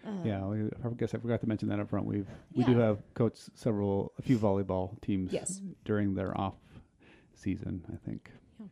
Um, 0.05 0.21
yeah, 0.23 0.45
we, 0.45 0.59
I 0.65 0.93
guess 0.97 1.15
I 1.15 1.17
forgot 1.17 1.41
to 1.41 1.47
mention 1.47 1.69
that 1.69 1.79
up 1.79 1.89
front. 1.89 2.05
We've 2.05 2.27
we 2.53 2.63
yeah. 2.63 2.69
do 2.69 2.77
have 2.77 2.99
coached 3.13 3.49
several, 3.55 4.13
a 4.19 4.21
few 4.21 4.37
volleyball 4.37 5.01
teams 5.01 5.33
yes. 5.33 5.61
during 5.83 6.13
their 6.13 6.39
off 6.39 6.55
season. 7.33 7.83
I 7.91 7.97
think. 8.07 8.29
Yeah, 8.59 8.67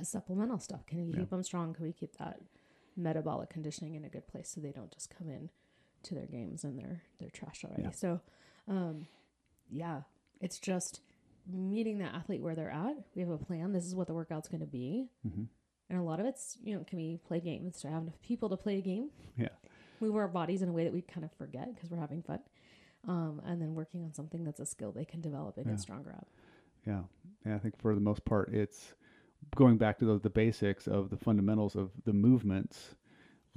uh, 0.00 0.04
supplemental 0.04 0.58
stuff. 0.58 0.84
Can 0.86 1.06
we 1.06 1.12
keep 1.12 1.30
them 1.30 1.42
strong? 1.42 1.74
Can 1.74 1.84
we 1.84 1.92
keep 1.92 2.16
that 2.18 2.40
metabolic 2.98 3.48
conditioning 3.48 3.94
in 3.94 4.04
a 4.04 4.08
good 4.08 4.26
place 4.26 4.50
so 4.52 4.60
they 4.60 4.72
don't 4.72 4.90
just 4.90 5.14
come 5.16 5.28
in 5.28 5.48
to 6.02 6.14
their 6.14 6.26
games 6.26 6.64
and 6.64 6.78
they're 6.78 7.02
they're 7.18 7.30
trashed 7.30 7.64
already. 7.64 7.84
Yeah. 7.84 7.90
So 7.90 8.20
um 8.66 9.06
yeah, 9.70 10.02
it's 10.40 10.58
just 10.58 11.00
meeting 11.50 11.98
the 11.98 12.04
athlete 12.04 12.42
where 12.42 12.54
they're 12.54 12.70
at. 12.70 12.96
We 13.14 13.22
have 13.22 13.30
a 13.30 13.38
plan. 13.38 13.72
This 13.72 13.84
is 13.84 13.94
what 13.94 14.06
the 14.06 14.14
workout's 14.14 14.48
going 14.48 14.60
to 14.60 14.66
be. 14.66 15.08
Mm-hmm. 15.26 15.44
And 15.90 15.98
a 15.98 16.02
lot 16.02 16.20
of 16.20 16.26
it's, 16.26 16.58
you 16.62 16.74
know, 16.74 16.84
can 16.84 16.98
we 16.98 17.18
play 17.26 17.40
games 17.40 17.80
Do 17.80 17.88
I 17.88 17.92
have 17.92 18.02
enough 18.02 18.20
people 18.22 18.50
to 18.50 18.56
play 18.56 18.78
a 18.78 18.82
game? 18.82 19.08
Yeah. 19.36 19.48
Move 20.00 20.16
our 20.16 20.28
bodies 20.28 20.62
in 20.62 20.68
a 20.68 20.72
way 20.72 20.84
that 20.84 20.92
we 20.92 21.02
kind 21.02 21.24
of 21.24 21.32
forget 21.32 21.74
because 21.74 21.90
we're 21.90 21.98
having 21.98 22.22
fun. 22.22 22.40
Um, 23.06 23.40
and 23.46 23.60
then 23.60 23.74
working 23.74 24.02
on 24.02 24.12
something 24.12 24.44
that's 24.44 24.60
a 24.60 24.66
skill 24.66 24.92
they 24.92 25.04
can 25.04 25.20
develop 25.20 25.56
and 25.56 25.66
yeah. 25.66 25.72
get 25.72 25.80
stronger 25.80 26.10
at. 26.10 26.26
Yeah. 26.86 27.02
Yeah. 27.46 27.54
I 27.54 27.58
think 27.58 27.78
for 27.80 27.94
the 27.94 28.00
most 28.00 28.24
part, 28.24 28.52
it's 28.52 28.94
going 29.54 29.78
back 29.78 29.98
to 29.98 30.04
the, 30.04 30.18
the 30.18 30.30
basics 30.30 30.86
of 30.86 31.10
the 31.10 31.16
fundamentals 31.16 31.76
of 31.76 31.90
the 32.04 32.12
movements 32.12 32.96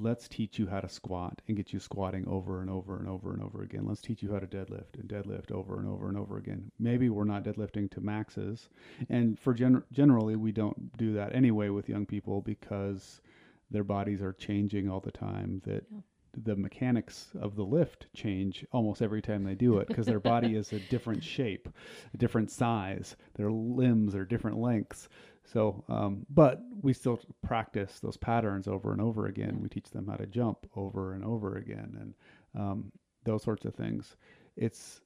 let's 0.02 0.28
teach 0.28 0.58
you 0.58 0.68
how 0.68 0.80
to 0.80 0.90
squat 0.90 1.42
and 1.48 1.56
get 1.56 1.72
you 1.72 1.80
squatting 1.80 2.28
over 2.28 2.62
and 2.62 2.70
over 2.70 2.98
and 2.98 3.08
over 3.08 3.34
and 3.34 3.42
over 3.42 3.62
again. 3.62 3.86
Let's 3.86 4.02
teach 4.02 4.24
you 4.24 4.32
how 4.34 4.40
to 4.40 4.48
deadlift 4.48 5.00
and 5.00 5.08
deadlift 5.08 5.52
over 5.52 5.80
and 5.80 5.88
over 5.88 6.10
and 6.10 6.18
over 6.18 6.38
again. 6.38 6.72
Maybe 6.80 7.10
we're 7.10 7.24
not 7.24 7.44
deadlifting 7.44 7.90
to 7.92 8.02
maxes. 8.02 8.70
And 9.10 9.40
for 9.40 9.54
gen- 9.54 9.84
generally, 9.92 10.36
we 10.36 10.52
don't 10.52 10.98
do 10.98 11.14
that 11.14 11.36
anyway 11.36 11.70
with 11.70 11.90
young 11.90 12.06
people 12.06 12.42
because 12.42 13.22
their 13.70 13.84
bodies 13.84 14.22
are 14.22 14.34
changing 14.34 14.90
all 14.90 15.00
the 15.00 15.12
time. 15.12 15.62
That 15.66 15.86
yeah. 15.92 16.00
The 16.38 16.56
mechanics 16.56 17.28
of 17.40 17.56
the 17.56 17.64
lift 17.64 18.08
change 18.14 18.66
almost 18.72 19.02
every 19.02 19.22
time 19.22 19.44
they 19.44 19.56
do 19.56 19.78
it 19.78 19.88
because 19.88 20.06
their 20.06 20.20
body 20.20 20.56
is 20.56 20.72
a 20.74 20.80
different 20.80 21.24
shape, 21.24 21.70
a 22.14 22.18
different 22.18 22.50
size. 22.50 23.16
Their 23.36 23.52
limbs 23.52 24.16
are 24.16 24.26
different 24.26 24.58
lengths. 24.58 25.10
So, 25.44 25.84
um, 25.90 26.26
but 26.30 26.62
we 26.82 26.94
still 26.94 27.20
practice 27.44 28.00
those 28.00 28.18
patterns 28.18 28.68
over 28.68 28.92
and 28.92 29.02
over 29.02 29.28
again. 29.28 29.60
We 29.62 29.70
teach 29.70 29.90
them 29.90 30.08
how 30.08 30.16
to 30.16 30.28
jump 30.28 30.68
over 30.76 31.14
and 31.14 31.26
over 31.26 31.58
again, 31.58 31.98
and 32.00 32.14
um, 32.56 32.92
those 33.26 33.44
sorts 33.44 33.66
of 33.66 33.76
things. 33.76 34.16
It's 34.56 35.02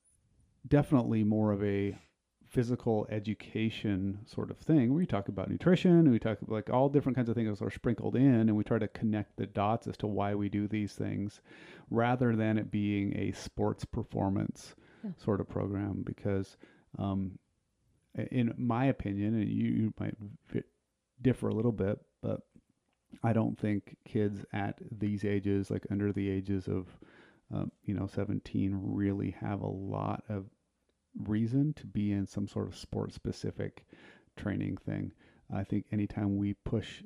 definitely 0.67 1.23
more 1.23 1.51
of 1.51 1.63
a 1.63 1.95
physical 2.56 3.06
education 3.10 4.18
sort 4.26 4.50
of 4.50 4.58
thing 4.58 4.89
where 4.89 5.00
we 5.00 5.06
talk 5.06 5.28
about 5.28 5.50
nutrition 5.50 6.10
we 6.10 6.18
talk 6.18 6.41
about 6.41 6.54
like 6.54 6.70
all 6.70 6.88
different 6.88 7.15
kinds 7.15 7.28
of 7.28 7.36
things 7.36 7.62
are 7.62 7.70
sprinkled 7.70 8.15
in 8.15 8.34
and 8.34 8.56
we 8.56 8.63
try 8.63 8.80
to 8.80 8.88
connect 8.88 9.36
the 9.36 9.46
dots 9.46 9.88
as 9.88 9.98
to 9.98 10.08
why 10.08 10.34
we 10.34 10.48
do 10.48 10.65
these 10.65 10.94
things 10.94 11.41
rather 11.89 12.34
than 12.34 12.58
it 12.58 12.72
being 12.72 13.13
a 13.18 13.34
sports 13.34 13.84
performance 13.84 14.74
yeah. 15.04 15.12
sort 15.18 15.41
of 15.41 15.50
program 15.50 16.02
because 16.06 16.56
um, 16.98 17.38
in 18.32 18.54
my 18.58 18.86
opinion, 18.86 19.36
and 19.36 19.50
you, 19.50 19.68
you 19.68 19.94
might 20.00 20.15
differ 21.22 21.50
a 21.50 21.54
little 21.54 21.72
bit, 21.72 22.00
but 22.22 22.41
I 23.24 23.34
don't 23.34 23.58
think 23.58 23.98
kids 24.06 24.46
at 24.54 24.80
these 24.91 25.26
ages, 25.26 25.70
like 25.70 25.86
under 25.91 26.12
the 26.12 26.30
ages 26.30 26.68
of, 26.68 26.88
um, 27.54 27.72
you 27.84 27.94
know, 27.94 28.08
17, 28.08 28.78
really 28.82 29.36
have 29.39 29.62
a 29.62 29.68
lot 29.68 30.24
of 30.30 30.46
reason 31.23 31.73
to 31.73 31.86
be 31.86 32.12
in 32.12 32.28
some 32.28 32.47
sort 32.47 32.67
of 32.67 32.75
sport 32.75 33.13
specific 33.13 33.86
training 34.36 34.78
thing. 34.78 35.12
I 35.54 35.63
think 35.63 35.86
anytime 35.91 36.38
we 36.38 36.54
push 36.54 37.04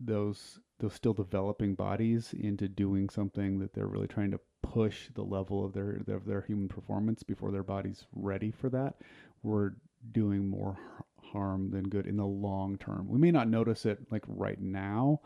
those 0.00 0.60
those 0.78 0.94
still 0.94 1.14
developing 1.14 1.74
bodies 1.74 2.32
into 2.38 2.68
doing 2.68 3.08
something 3.08 3.58
that 3.58 3.74
they're 3.74 3.86
really 3.86 4.06
trying 4.06 4.30
to 4.30 4.40
push 4.62 5.08
the 5.14 5.22
level 5.22 5.64
of 5.64 5.72
their 5.72 6.00
of 6.08 6.24
their 6.24 6.42
human 6.42 6.68
performance 6.68 7.22
before 7.22 7.50
their 7.50 7.62
body's 7.62 8.06
ready 8.12 8.50
for 8.50 8.68
that, 8.68 8.96
we're 9.42 9.72
doing 10.12 10.48
more 10.48 10.78
harm 11.32 11.70
than 11.70 11.88
good 11.88 12.06
in 12.06 12.16
the 12.16 12.26
long 12.26 12.76
term. 12.78 13.08
We 13.08 13.18
may 13.18 13.30
not 13.30 13.48
notice 13.48 13.86
it 13.86 13.98
like 14.10 14.24
right 14.26 14.60
now, 14.60 15.20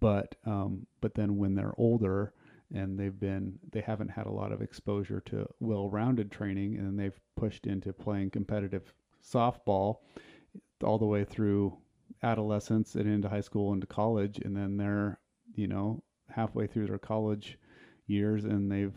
but 0.00 0.34
um, 0.44 0.86
but 1.00 1.14
then 1.14 1.36
when 1.36 1.54
they're 1.54 1.74
older 1.76 2.32
and 2.74 2.98
they've 2.98 3.18
been 3.18 3.58
they 3.72 3.80
haven't 3.80 4.08
had 4.10 4.26
a 4.26 4.30
lot 4.32 4.52
of 4.52 4.62
exposure 4.62 5.20
to 5.20 5.46
well-rounded 5.60 6.30
training 6.30 6.76
and 6.76 6.98
they've 6.98 7.18
pushed 7.36 7.66
into 7.66 7.92
playing 7.92 8.30
competitive 8.30 8.92
softball 9.24 9.96
all 10.82 10.98
the 10.98 11.06
way 11.06 11.24
through 11.24 11.76
adolescence 12.22 12.94
and 12.94 13.08
into 13.08 13.28
high 13.28 13.40
school 13.40 13.72
and 13.72 13.80
to 13.80 13.86
college 13.86 14.38
and 14.44 14.56
then 14.56 14.76
they're 14.76 15.18
you 15.54 15.66
know 15.66 16.02
halfway 16.28 16.66
through 16.66 16.86
their 16.86 16.98
college 16.98 17.58
years 18.06 18.44
and 18.44 18.70
they've 18.70 18.96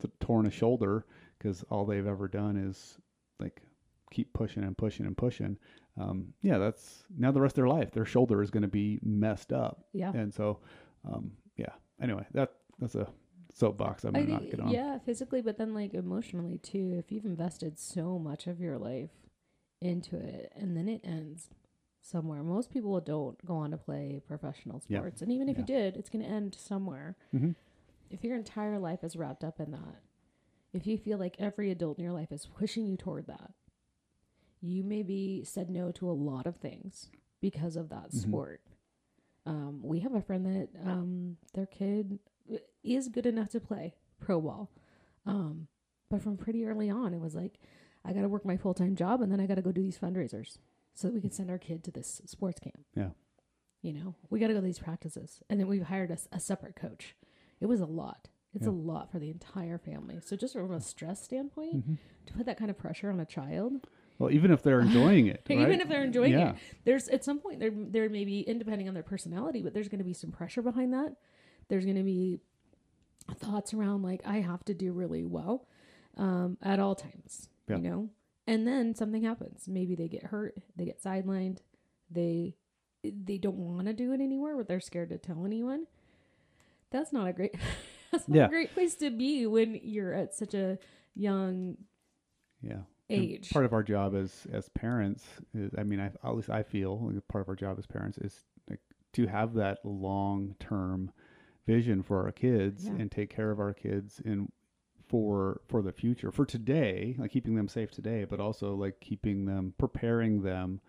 t- 0.00 0.08
torn 0.20 0.46
a 0.46 0.50
shoulder 0.50 1.04
because 1.38 1.64
all 1.70 1.84
they've 1.84 2.06
ever 2.06 2.28
done 2.28 2.56
is 2.56 2.98
like 3.40 3.62
keep 4.10 4.32
pushing 4.32 4.64
and 4.64 4.76
pushing 4.76 5.06
and 5.06 5.16
pushing, 5.16 5.56
um, 6.00 6.32
yeah, 6.42 6.58
that's 6.58 7.04
now 7.16 7.30
the 7.30 7.40
rest 7.40 7.52
of 7.52 7.56
their 7.56 7.68
life. 7.68 7.90
Their 7.90 8.04
shoulder 8.06 8.42
is 8.42 8.50
going 8.50 8.62
to 8.62 8.68
be 8.68 8.98
messed 9.02 9.52
up, 9.52 9.84
Yeah. 9.92 10.12
and 10.14 10.32
so, 10.32 10.60
um, 11.04 11.32
yeah. 11.56 11.72
Anyway, 12.00 12.24
that 12.32 12.52
that's 12.78 12.94
a 12.94 13.08
soapbox 13.52 14.04
I'm 14.04 14.14
I 14.16 14.20
gonna 14.20 14.32
not 14.32 14.40
think- 14.42 14.50
get 14.52 14.60
on. 14.60 14.70
yeah, 14.70 14.98
physically, 14.98 15.40
but 15.42 15.58
then 15.58 15.74
like 15.74 15.94
emotionally 15.94 16.58
too. 16.58 16.94
If 16.98 17.10
you've 17.12 17.24
invested 17.24 17.78
so 17.78 18.18
much 18.18 18.46
of 18.46 18.60
your 18.60 18.78
life 18.78 19.10
into 19.80 20.16
it 20.16 20.52
and 20.56 20.76
then 20.76 20.88
it 20.88 21.00
ends 21.04 21.50
somewhere, 22.00 22.42
most 22.42 22.70
people 22.70 23.00
don't 23.00 23.44
go 23.44 23.54
on 23.56 23.70
to 23.72 23.76
play 23.76 24.20
professional 24.26 24.82
Yeah. 24.88 24.98
sports. 25.00 25.22
And 25.22 25.30
even 25.32 25.48
if 25.48 25.58
you 25.58 25.64
did, 25.64 25.96
it's 25.96 26.08
going 26.10 26.24
to 26.24 26.30
end 26.30 26.54
somewhere. 26.54 27.16
hmm 27.32 27.52
If 28.10 28.24
your 28.24 28.36
entire 28.36 28.78
life 28.78 29.04
is 29.04 29.16
wrapped 29.16 29.44
up 29.44 29.60
in 29.60 29.70
that, 29.72 30.02
if 30.72 30.86
you 30.86 30.96
feel 30.96 31.18
like 31.18 31.36
every 31.38 31.70
adult 31.70 31.98
in 31.98 32.04
your 32.04 32.12
life 32.14 32.32
is 32.32 32.46
pushing 32.46 32.86
you 32.86 32.96
toward 32.96 33.26
that, 33.26 33.52
you 34.60 34.82
maybe 34.82 35.42
said 35.44 35.68
no 35.70 35.90
to 35.92 36.10
a 36.10 36.12
lot 36.12 36.46
of 36.46 36.56
things 36.56 37.10
because 37.40 37.76
of 37.76 37.88
that 37.90 38.10
Mhm. 38.10 38.14
sport. 38.22 38.60
Um, 39.46 39.82
we 39.82 40.00
have 40.00 40.14
a 40.14 40.20
friend 40.22 40.44
that 40.46 40.68
um, 40.84 41.36
their 41.54 41.66
kid 41.66 42.18
is 42.96 43.08
good 43.08 43.26
enough 43.26 43.48
to 43.50 43.60
play 43.60 43.94
pro 44.20 44.40
ball, 44.40 44.70
um, 45.26 45.68
but 46.10 46.22
from 46.22 46.36
pretty 46.36 46.64
early 46.64 46.90
on, 46.90 47.12
it 47.14 47.20
was 47.20 47.34
like, 47.34 47.58
I 48.04 48.12
got 48.12 48.22
to 48.22 48.28
work 48.28 48.44
my 48.44 48.56
full 48.56 48.74
time 48.74 48.96
job 48.96 49.20
and 49.20 49.30
then 49.30 49.40
I 49.40 49.46
got 49.46 49.56
to 49.56 49.62
go 49.62 49.72
do 49.72 49.82
these 49.82 49.98
fundraisers 49.98 50.58
so 50.94 51.08
that 51.08 51.14
we 51.14 51.20
can 51.20 51.30
send 51.30 51.50
our 51.50 51.58
kid 51.58 51.84
to 51.84 51.90
this 51.90 52.20
sports 52.26 52.58
camp. 52.60 52.80
Yeah. 52.94 53.10
You 53.82 53.92
know, 53.92 54.14
we 54.30 54.40
got 54.40 54.48
to 54.48 54.54
go 54.54 54.60
to 54.60 54.66
these 54.66 54.78
practices. 54.78 55.40
And 55.48 55.60
then 55.60 55.68
we've 55.68 55.82
hired 55.84 56.16
a 56.32 56.40
separate 56.40 56.74
coach. 56.74 57.14
It 57.60 57.66
was 57.66 57.80
a 57.80 57.86
lot. 57.86 58.28
It's 58.54 58.66
a 58.66 58.72
lot 58.72 59.12
for 59.12 59.20
the 59.20 59.30
entire 59.30 59.78
family. 59.78 60.18
So, 60.24 60.34
just 60.34 60.54
from 60.54 60.72
a 60.72 60.80
stress 60.80 61.22
standpoint, 61.22 61.84
hmm 61.84 61.94
to 62.26 62.34
put 62.34 62.44
that 62.44 62.58
kind 62.58 62.70
of 62.70 62.76
pressure 62.76 63.10
on 63.10 63.20
a 63.20 63.24
child, 63.24 63.86
Well, 64.18 64.30
even 64.30 64.50
if 64.50 64.62
they're 64.62 64.80
enjoying 64.80 65.28
it, 65.28 65.44
right? 65.48 65.60
even 65.60 65.80
if 65.80 65.88
they're 65.88 66.04
enjoying 66.04 66.32
yeah. 66.32 66.50
it, 66.50 66.56
there's 66.84 67.08
at 67.08 67.24
some 67.24 67.38
point 67.38 67.58
there 67.58 67.70
there 67.74 68.08
may 68.10 68.24
be, 68.26 68.46
and 68.46 68.58
depending 68.58 68.86
on 68.88 68.92
their 68.94 69.02
personality, 69.02 69.62
but 69.62 69.72
there's 69.72 69.88
going 69.88 70.00
to 70.00 70.04
be 70.04 70.12
some 70.12 70.30
pressure 70.30 70.60
behind 70.60 70.92
that. 70.92 71.14
There's 71.68 71.84
going 71.84 71.96
to 71.96 72.02
be 72.02 72.40
thoughts 73.34 73.74
around 73.74 74.02
like 74.02 74.22
I 74.26 74.40
have 74.40 74.64
to 74.66 74.74
do 74.74 74.92
really 74.92 75.24
well 75.24 75.66
um, 76.16 76.56
at 76.62 76.80
all 76.80 76.94
times, 76.94 77.48
Yeah. 77.68 77.76
you 77.76 77.82
know. 77.82 78.08
And 78.46 78.66
then 78.66 78.94
something 78.94 79.22
happens. 79.22 79.64
Maybe 79.68 79.94
they 79.94 80.08
get 80.08 80.24
hurt, 80.24 80.56
they 80.76 80.84
get 80.86 81.02
sidelined, 81.02 81.58
they 82.10 82.56
they 83.04 83.38
don't 83.38 83.58
want 83.58 83.86
to 83.86 83.92
do 83.92 84.12
it 84.12 84.20
anymore, 84.20 84.56
but 84.56 84.66
they're 84.66 84.80
scared 84.80 85.10
to 85.10 85.18
tell 85.18 85.44
anyone. 85.46 85.86
That's 86.90 87.12
not 87.12 87.28
a 87.28 87.32
great. 87.32 87.54
That's 88.10 88.26
not 88.26 88.36
Yeah. 88.36 88.46
a 88.46 88.48
great 88.48 88.72
place 88.74 88.94
to 88.96 89.10
be 89.10 89.46
when 89.46 89.78
you're 89.82 90.14
at 90.14 90.34
such 90.34 90.54
a 90.54 90.78
young 91.14 91.76
Yeah. 92.62 92.80
And 93.10 93.22
age. 93.22 93.50
part 93.50 93.64
of 93.66 93.72
our 93.72 93.82
job 93.82 94.14
as 94.14 94.46
as 94.52 94.68
parents 94.70 95.24
is, 95.54 95.70
I 95.78 95.82
mean, 95.84 96.00
I, 96.00 96.06
at 96.06 96.34
least 96.34 96.50
I 96.50 96.62
feel 96.62 96.98
like 96.98 97.28
part 97.28 97.42
of 97.42 97.48
our 97.48 97.54
job 97.56 97.78
as 97.78 97.86
parents 97.86 98.18
is 98.18 98.44
like 98.68 98.80
to 99.14 99.26
have 99.26 99.54
that 99.54 99.78
long 99.84 100.54
term 100.58 101.10
vision 101.68 102.02
for 102.02 102.24
our 102.24 102.32
kids 102.32 102.86
Yeah. 102.86 102.92
and 102.98 103.10
take 103.10 103.28
care 103.28 103.50
of 103.50 103.60
our 103.60 103.74
kids 103.74 104.20
and 104.24 104.50
for 105.06 105.60
for 105.68 105.80
the 105.82 105.92
future 105.92 106.30
for 106.32 106.44
today 106.46 107.14
like 107.18 107.30
keeping 107.30 107.54
them 107.54 107.68
safe 107.68 107.90
today 107.90 108.24
but 108.28 108.40
also 108.40 108.74
like 108.74 109.00
keeping 109.00 109.44
them 109.46 109.72
preparing 109.78 110.42
them 110.42 110.80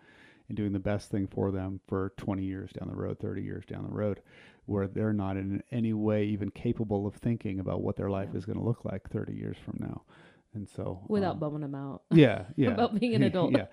and 0.48 0.56
doing 0.56 0.72
the 0.72 0.78
best 0.92 1.10
thing 1.10 1.26
for 1.26 1.50
them 1.50 1.80
for 1.86 2.12
20 2.16 2.42
years 2.42 2.70
down 2.72 2.88
the 2.88 2.94
road 2.96 3.18
30 3.18 3.42
years 3.42 3.64
down 3.66 3.84
the 3.84 3.94
road 3.94 4.20
where 4.66 4.86
they're 4.86 5.12
not 5.12 5.36
in 5.36 5.62
any 5.70 5.92
way 5.92 6.24
even 6.24 6.50
capable 6.50 7.06
of 7.06 7.14
thinking 7.14 7.60
about 7.60 7.82
what 7.82 7.96
their 7.96 8.10
life 8.10 8.28
Yeah. 8.32 8.38
is 8.38 8.44
going 8.46 8.58
to 8.58 8.64
look 8.64 8.84
like 8.84 9.08
30 9.10 9.32
years 9.34 9.56
from 9.64 9.76
now 9.80 10.02
and 10.54 10.68
so 10.68 11.00
without 11.08 11.34
um, 11.34 11.38
bumming 11.40 11.60
them 11.60 11.74
out. 11.76 12.02
yeah, 12.10 12.44
yeah. 12.56 12.70
about 12.78 12.98
being 12.98 13.14
an 13.14 13.22
adult. 13.30 13.52
yeah, 13.56 13.66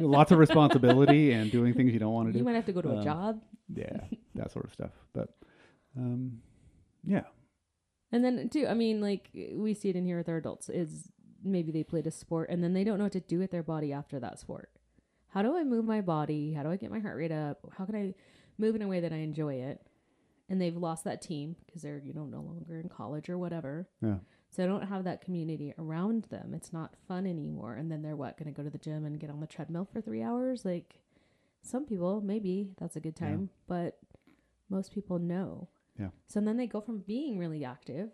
lots 0.00 0.30
of 0.32 0.38
responsibility 0.38 1.32
and 1.32 1.50
doing 1.50 1.74
things 1.74 1.92
you 1.92 1.98
don't 1.98 2.14
want 2.14 2.28
to 2.28 2.32
do. 2.32 2.38
You 2.38 2.44
might 2.44 2.54
have 2.54 2.66
to 2.66 2.72
go 2.72 2.80
to 2.80 2.90
a 2.90 2.98
Um, 2.98 3.04
job. 3.04 3.42
Yeah, 3.74 4.04
that 4.36 4.52
sort 4.52 4.64
of 4.66 4.72
stuff. 4.72 4.92
But, 5.12 5.30
um, 5.96 6.40
yeah, 7.04 7.24
And 8.12 8.24
then 8.24 8.48
too, 8.48 8.66
I 8.68 8.74
mean, 8.74 9.00
like 9.00 9.30
we 9.54 9.74
see 9.74 9.88
it 9.90 9.96
in 9.96 10.04
here 10.04 10.18
with 10.18 10.28
our 10.28 10.36
adults 10.36 10.68
is 10.68 11.08
maybe 11.44 11.72
they 11.72 11.82
played 11.82 12.06
a 12.06 12.10
sport 12.10 12.48
and 12.50 12.62
then 12.62 12.72
they 12.72 12.84
don't 12.84 12.98
know 12.98 13.04
what 13.04 13.12
to 13.12 13.20
do 13.20 13.38
with 13.38 13.50
their 13.50 13.62
body 13.62 13.92
after 13.92 14.20
that 14.20 14.38
sport. 14.38 14.70
How 15.28 15.42
do 15.42 15.56
I 15.56 15.64
move 15.64 15.84
my 15.84 16.00
body? 16.00 16.52
How 16.52 16.62
do 16.62 16.70
I 16.70 16.76
get 16.76 16.90
my 16.90 17.00
heart 17.00 17.16
rate 17.16 17.32
up? 17.32 17.58
How 17.76 17.84
can 17.84 17.96
I 17.96 18.14
move 18.58 18.74
in 18.76 18.82
a 18.82 18.88
way 18.88 19.00
that 19.00 19.12
I 19.12 19.16
enjoy 19.16 19.54
it? 19.54 19.80
And 20.48 20.60
they've 20.60 20.76
lost 20.76 21.04
that 21.04 21.22
team 21.22 21.56
because 21.66 21.82
they're, 21.82 22.02
you 22.04 22.12
know, 22.12 22.26
no 22.26 22.40
longer 22.42 22.78
in 22.78 22.88
college 22.88 23.30
or 23.30 23.38
whatever. 23.38 23.88
yeah, 24.02 24.16
So 24.50 24.62
I 24.62 24.66
don't 24.66 24.86
have 24.86 25.04
that 25.04 25.22
community 25.24 25.72
around 25.78 26.24
them. 26.24 26.52
It's 26.54 26.72
not 26.72 26.94
fun 27.08 27.26
anymore. 27.26 27.74
And 27.76 27.90
then 27.90 28.02
they're 28.02 28.16
what, 28.16 28.36
going 28.38 28.52
to 28.52 28.56
go 28.56 28.62
to 28.62 28.70
the 28.70 28.76
gym 28.78 29.06
and 29.06 29.18
get 29.18 29.30
on 29.30 29.40
the 29.40 29.46
treadmill 29.46 29.88
for 29.90 30.00
three 30.02 30.22
hours? 30.22 30.64
Like 30.66 31.00
some 31.62 31.86
people, 31.86 32.20
maybe 32.20 32.72
that's 32.78 32.96
a 32.96 33.00
good 33.00 33.16
Yeah. 33.18 33.28
time, 33.28 33.50
but 33.66 33.98
most 34.68 34.92
people 34.92 35.18
know. 35.18 35.68
Yeah. 35.98 36.08
So 36.26 36.40
then 36.40 36.56
they 36.56 36.66
go 36.66 36.80
from 36.80 36.98
being 37.00 37.38
really 37.38 37.64
active 37.64 38.10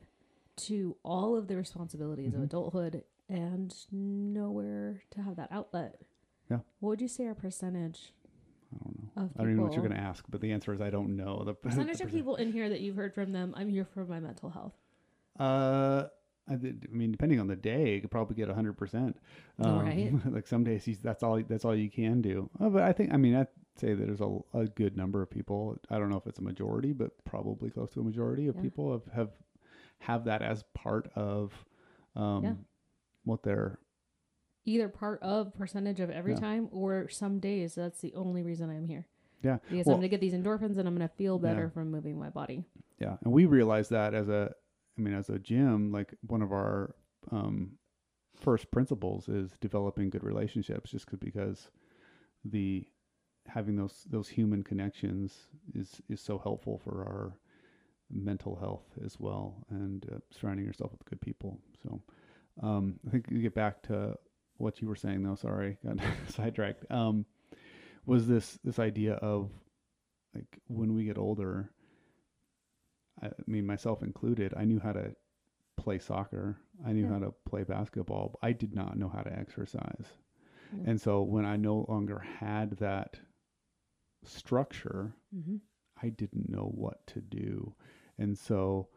to 0.56 0.96
all 1.04 1.36
of 1.36 1.46
the 1.48 1.56
responsibilities 1.56 2.32
Mhm. 2.32 2.36
of 2.38 2.42
adulthood 2.42 3.04
and 3.28 3.74
nowhere 3.92 5.02
to 5.10 5.22
have 5.22 5.36
that 5.36 5.48
outlet. 5.52 6.02
Yeah. 6.50 6.60
What 6.80 6.90
would 6.90 7.00
you 7.00 7.08
say 7.08 7.26
our 7.26 7.34
percentage 7.34 8.12
I 8.72 8.78
don't 8.84 8.96
know. 8.98 9.22
of 9.22 9.28
people? 9.28 9.32
I 9.36 9.42
don't 9.44 9.46
even 9.52 9.56
know 9.56 9.62
what 9.64 9.72
you're 9.74 9.82
going 9.86 9.94
to 9.96 10.00
ask, 10.02 10.24
but 10.28 10.40
the 10.40 10.50
answer 10.52 10.72
is 10.72 10.80
I 10.80 10.90
don't 10.90 11.16
know. 11.16 11.42
The 11.44 11.54
Percentage 11.68 11.98
the 11.98 12.04
of 12.04 12.10
people 12.10 12.36
in 12.36 12.50
here 12.52 12.68
that 12.68 12.80
you've 12.80 12.96
heard 12.96 13.14
from 13.14 13.32
them, 13.32 13.54
I'm 13.56 13.68
here 13.68 13.84
for 13.84 14.04
my 14.04 14.18
mental 14.20 14.50
health. 14.50 14.74
Uh, 15.38 16.04
I, 16.48 16.54
did- 16.56 16.88
I 16.90 16.96
mean, 16.96 17.12
depending 17.12 17.38
on 17.40 17.46
the 17.46 17.56
day, 17.56 17.94
you 17.96 18.00
could 18.00 18.10
probably 18.10 18.34
get 18.36 18.48
hundred 18.48 18.74
percent. 18.74 19.16
All 19.62 19.82
right. 19.82 20.12
Like 20.26 20.46
some 20.46 20.64
days, 20.64 20.84
he's, 20.84 20.98
that's 20.98 21.22
all. 21.22 21.40
That's 21.42 21.64
all 21.64 21.76
you 21.76 21.90
can 21.90 22.22
do. 22.22 22.50
Uh, 22.58 22.70
but 22.70 22.82
I 22.82 22.92
think, 22.92 23.12
I 23.12 23.16
mean, 23.18 23.34
I'd 23.36 23.48
say 23.78 23.94
that 23.94 24.04
there's 24.06 24.20
a, 24.20 24.38
a 24.54 24.66
good 24.66 24.96
number 24.96 25.22
of 25.22 25.30
people. 25.30 25.76
I 25.90 25.98
don't 25.98 26.08
know 26.10 26.16
if 26.16 26.26
it's 26.26 26.38
a 26.38 26.42
majority, 26.42 26.92
but 26.92 27.10
probably 27.24 27.70
close 27.70 27.90
to 27.92 28.00
a 28.00 28.04
majority 28.04 28.48
of 28.48 28.56
Yeah. 28.56 28.62
people 28.62 28.92
have 28.92 29.04
have 29.14 29.30
have 30.00 30.24
that 30.24 30.42
as 30.42 30.62
part 30.74 31.10
of 31.16 31.52
um, 32.14 32.44
Yeah. 32.44 32.54
what 33.24 33.42
they're. 33.42 33.78
Either 34.64 34.88
part 34.88 35.22
of 35.22 35.54
percentage 35.54 35.98
of 36.00 36.10
every 36.10 36.32
Yeah. 36.32 36.40
time 36.40 36.68
or 36.72 37.08
some 37.08 37.38
days 37.40 37.74
that's 37.74 38.00
the 38.00 38.14
only 38.14 38.42
reason 38.42 38.70
I'm 38.70 38.84
here. 38.86 39.06
Yeah. 39.42 39.58
Because 39.70 39.86
Well- 39.86 39.94
I'm 39.96 40.00
gonna 40.00 40.08
get 40.08 40.20
these 40.20 40.34
endorphins 40.34 40.76
and 40.78 40.86
I'm 40.86 40.94
gonna 40.94 41.08
feel 41.08 41.38
better 41.38 41.70
from 41.70 41.90
moving 41.90 42.18
my 42.18 42.28
body. 42.30 42.64
Yeah, 43.00 43.16
and 43.22 43.32
we 43.32 43.46
realized 43.46 43.90
that 43.92 44.12
as 44.14 44.28
a, 44.28 44.52
I 44.96 45.00
mean, 45.00 45.14
as 45.14 45.30
a 45.30 45.38
gym, 45.38 45.92
like 45.92 46.12
one 46.26 46.42
of 46.42 46.52
our 46.52 46.94
um, 47.30 47.78
first 48.34 48.70
principles 48.70 49.28
is 49.28 49.56
developing 49.60 50.10
good 50.10 50.24
relationships, 50.24 50.90
just 50.90 51.06
'cause- 51.06 51.18
because 51.20 51.70
the 52.44 52.86
having 53.48 53.76
those 53.76 54.04
those 54.10 54.28
human 54.28 54.62
connections 54.62 55.34
is 55.74 56.00
is 56.08 56.20
so 56.20 56.38
helpful 56.38 56.78
for 56.78 57.02
our 57.02 57.38
mental 58.10 58.56
health 58.56 58.86
as 59.04 59.18
well, 59.18 59.66
and 59.70 60.06
uh, 60.12 60.18
surrounding 60.30 60.64
yourself 60.66 60.92
with 60.92 61.04
good 61.04 61.20
people. 61.20 61.58
So, 61.82 62.00
um, 62.62 62.98
I 63.06 63.10
think 63.10 63.26
you 63.30 63.42
get 63.42 63.54
back 63.54 63.82
to 63.84 64.16
what 64.56 64.80
you 64.80 64.88
were 64.88 64.96
saying, 64.96 65.22
though. 65.22 65.34
Sorry, 65.34 65.76
got 65.84 65.98
sidetracked. 66.28 66.90
Um, 66.90 67.26
was 68.06 68.26
this 68.26 68.58
this 68.64 68.78
idea 68.78 69.14
of 69.14 69.50
like 70.34 70.58
when 70.68 70.94
we 70.94 71.04
get 71.04 71.18
older? 71.18 71.70
I 73.22 73.30
mean, 73.46 73.66
myself 73.66 74.02
included, 74.02 74.54
I 74.56 74.64
knew 74.64 74.78
how 74.78 74.92
to 74.92 75.14
play 75.76 75.98
soccer. 75.98 76.56
I 76.86 76.92
knew 76.92 77.02
Yeah. 77.04 77.14
how 77.14 77.18
to 77.18 77.34
play 77.48 77.64
basketball. 77.64 78.28
But 78.40 78.46
I 78.46 78.52
did 78.52 78.74
not 78.74 78.96
know 78.96 79.08
how 79.08 79.22
to 79.22 79.32
exercise. 79.36 80.06
Yeah. 80.72 80.90
And 80.90 81.00
so 81.00 81.22
when 81.22 81.44
I 81.44 81.56
no 81.56 81.84
longer 81.88 82.18
had 82.20 82.76
that 82.78 83.18
structure, 84.28 85.14
Mm-hmm. 85.34 85.56
I 86.02 86.08
didn't 86.10 86.48
know 86.48 86.70
what 86.74 87.06
to 87.08 87.20
do. 87.20 87.74
And 88.18 88.36
so 88.36 88.88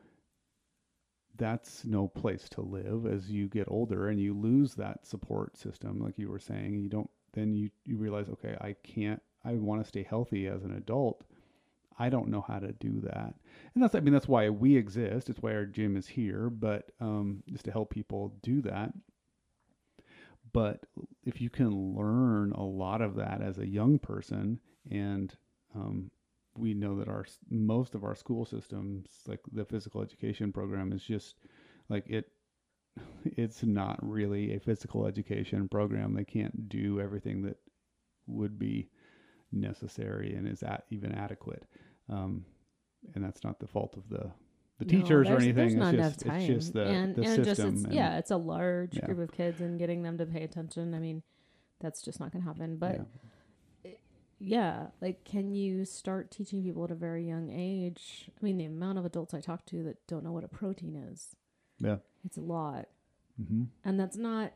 that's 1.38 1.86
no 1.86 2.08
place 2.08 2.48
to 2.50 2.62
live 2.62 3.06
as 3.06 3.32
you 3.32 3.48
get 3.48 3.68
older 3.70 4.10
and 4.10 4.20
you 4.20 4.34
lose 4.34 4.76
that 4.76 5.06
support 5.08 5.58
system 5.58 6.00
like 6.00 6.18
you 6.18 6.30
were 6.30 6.40
saying. 6.40 6.80
You 6.80 6.90
don't 6.90 7.10
then 7.34 7.54
you 7.56 7.70
you 7.86 7.98
realize 7.98 8.30
okay 8.30 8.56
I 8.60 8.76
can't 8.84 9.22
I 9.44 9.54
want 9.54 9.82
to 9.82 9.88
stay 9.88 10.04
healthy 10.04 10.48
as 10.48 10.64
an 10.64 10.74
adult. 10.76 11.24
I 11.98 12.10
don't 12.10 12.30
know 12.30 12.42
how 12.48 12.60
to 12.60 12.72
do 12.74 13.02
that. 13.02 13.34
And 13.74 13.84
that's 13.84 13.96
I 13.96 14.00
mean 14.02 14.14
that's 14.14 14.28
why 14.28 14.50
we 14.50 14.76
exist. 14.76 15.30
It's 15.30 15.42
why 15.42 15.54
our 15.54 15.66
gym 15.66 15.96
is 15.96 16.08
here 16.08 16.50
but 16.50 16.92
um 17.00 17.44
just 17.50 17.66
to 17.66 17.72
help 17.72 17.90
people 17.90 18.36
do 18.44 18.62
that. 18.64 18.92
But 20.54 20.86
if 21.24 21.40
you 21.40 21.50
can 21.50 21.96
learn 21.96 22.52
a 22.52 22.64
lot 22.64 23.02
of 23.02 23.16
that 23.16 23.42
as 23.42 23.58
a 23.58 23.68
young 23.68 24.00
person 24.00 24.60
and 24.90 25.36
um, 25.76 26.10
we 26.58 26.74
know 26.74 26.98
that 26.98 27.08
our 27.08 27.26
most 27.50 27.96
of 27.96 28.04
our 28.04 28.16
school 28.16 28.46
systems 28.46 29.08
like 29.28 29.40
the 29.54 29.66
physical 29.66 30.02
education 30.02 30.52
program 30.52 30.92
is 30.92 31.04
just 31.04 31.36
like 31.90 32.06
it 32.08 32.30
it's 33.26 33.64
not 33.64 33.98
really 34.02 34.54
a 34.56 34.60
physical 34.60 35.06
education 35.06 35.68
program 35.70 36.14
they 36.14 36.26
can't 36.26 36.68
do 36.70 37.00
everything 37.00 37.42
that 37.44 37.58
would 38.28 38.60
be 38.60 38.90
necessary 39.52 40.36
and 40.36 40.48
is 40.48 40.64
at 40.64 40.84
even 40.90 41.12
adequate 41.14 41.64
um, 42.10 42.46
and 43.16 43.24
that's 43.24 43.44
not 43.44 43.60
the 43.60 43.68
fault 43.68 43.96
of 43.98 44.08
the 44.10 44.32
the 44.80 44.86
No, 44.86 45.02
teachers 45.02 45.30
or 45.30 45.38
anything 45.38 45.80
it's 45.82 45.92
just 45.92 46.26
it's 46.26 46.48
just 46.48 46.74
the, 46.74 46.86
and, 46.86 47.16
the 47.16 47.24
and 47.24 47.46
system 47.46 47.76
just 47.76 47.86
it's, 47.86 47.94
yeah, 47.94 48.18
it's 48.18 48.32
a 48.32 48.38
large 48.38 48.98
Yeah. 48.98 49.06
group 49.06 49.20
of 49.20 49.32
kids 49.32 49.62
and 49.62 49.78
getting 49.78 50.02
them 50.02 50.18
to 50.18 50.26
pay 50.26 50.44
attention. 50.44 50.94
I 50.96 51.00
mean, 51.00 51.22
that's 51.80 52.02
just 52.02 52.20
not 52.20 52.32
going 52.32 52.42
to 52.44 52.48
happen. 52.48 52.78
But 52.78 52.96
yeah. 52.96 53.04
Yeah, 54.44 54.88
like 55.02 55.24
can 55.24 55.52
you 55.54 55.86
start 55.86 56.32
teaching 56.32 56.64
people 56.64 56.84
at 56.84 56.92
a 56.92 56.96
very 56.96 57.26
young 57.28 57.50
age? 57.52 58.30
I 58.30 58.44
mean, 58.44 58.58
the 58.58 58.66
amount 58.66 58.98
of 58.98 59.06
adults 59.06 59.34
I 59.34 59.40
talk 59.42 59.66
to 59.68 59.84
that 59.84 60.06
don't 60.08 60.24
know 60.24 60.32
what 60.32 60.44
a 60.44 60.48
protein 60.48 60.96
is, 60.96 61.36
Yeah. 61.80 61.98
it's 62.26 62.38
a 62.38 62.42
lot. 62.42 62.88
Mm-hmm. 63.42 63.66
And 63.86 64.00
that's 64.00 64.18
not 64.18 64.54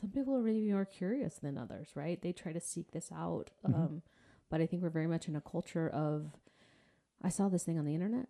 some 0.00 0.10
people 0.10 0.34
are 0.34 0.42
maybe 0.42 0.70
more 0.72 0.84
curious 0.84 1.36
than 1.36 1.56
others, 1.56 1.90
right? 1.94 2.20
They 2.20 2.32
try 2.32 2.52
to 2.52 2.60
seek 2.60 2.90
this 2.90 3.10
out. 3.12 3.50
Mhm. 3.66 3.74
Um, 3.74 4.02
but 4.50 4.60
I 4.60 4.66
think 4.66 4.82
we're 4.82 4.88
very 4.90 5.06
much 5.06 5.28
in 5.28 5.36
a 5.36 5.40
culture 5.40 5.88
of 5.88 6.32
I 7.22 7.28
saw 7.28 7.48
this 7.48 7.62
thing 7.64 7.78
on 7.78 7.84
the 7.84 7.94
internet. 7.94 8.26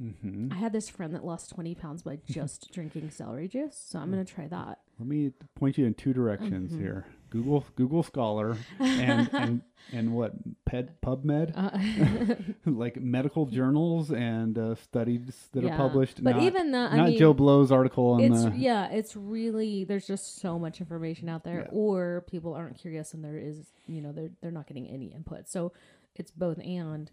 Mm-hmm. 0.00 0.52
I 0.52 0.56
had 0.56 0.72
this 0.72 0.88
friend 0.88 1.12
that 1.14 1.24
lost 1.24 1.50
20 1.50 1.74
pounds 1.74 2.02
by 2.02 2.16
just 2.26 2.70
drinking 2.72 3.10
celery 3.10 3.48
juice. 3.48 3.76
So 3.76 3.98
I'm 3.98 4.10
going 4.12 4.24
to 4.24 4.32
try 4.32 4.46
that. 4.48 4.80
Let 4.98 5.08
me 5.08 5.32
point 5.56 5.76
you 5.76 5.86
in 5.86 5.94
two 5.94 6.12
directions 6.12 6.72
Mhm. 6.72 6.78
here. 6.78 7.06
Google 7.32 7.64
Google 7.76 8.02
Scholar 8.02 8.56
and 8.78 9.28
and 9.44 9.62
and 9.92 10.14
what 10.14 10.32
Ped 10.64 11.00
PubMed, 11.00 11.52
Uh, 11.56 12.34
like 12.70 12.96
medical 13.00 13.46
journals 13.46 14.10
and 14.12 14.56
uh, 14.56 14.74
studies 14.76 15.48
that 15.52 15.64
Yeah. 15.64 15.74
are 15.74 15.76
published. 15.76 16.22
but 16.22 16.36
not, 16.36 16.42
even 16.44 16.70
that, 16.72 16.92
I 16.92 16.96
not 16.96 17.08
mean, 17.08 17.18
Joe 17.18 17.34
Blow's 17.34 17.72
article 17.72 18.10
on 18.12 18.20
it's 18.20 18.44
the 18.44 18.52
yeah, 18.56 18.88
it's 18.90 19.16
really 19.16 19.84
there's 19.84 20.06
just 20.06 20.38
so 20.40 20.58
much 20.58 20.80
information 20.80 21.28
out 21.28 21.42
there, 21.44 21.60
Yeah. 21.62 21.68
or 21.72 22.24
people 22.28 22.54
aren't 22.54 22.76
curious 22.78 23.12
and 23.14 23.24
there 23.24 23.38
is 23.38 23.72
you 23.86 24.00
know 24.02 24.12
they're 24.12 24.30
they're 24.40 24.50
not 24.52 24.66
getting 24.66 24.86
any 24.88 25.06
input. 25.06 25.48
So 25.48 25.72
it's 26.14 26.30
both 26.30 26.58
and. 26.60 27.10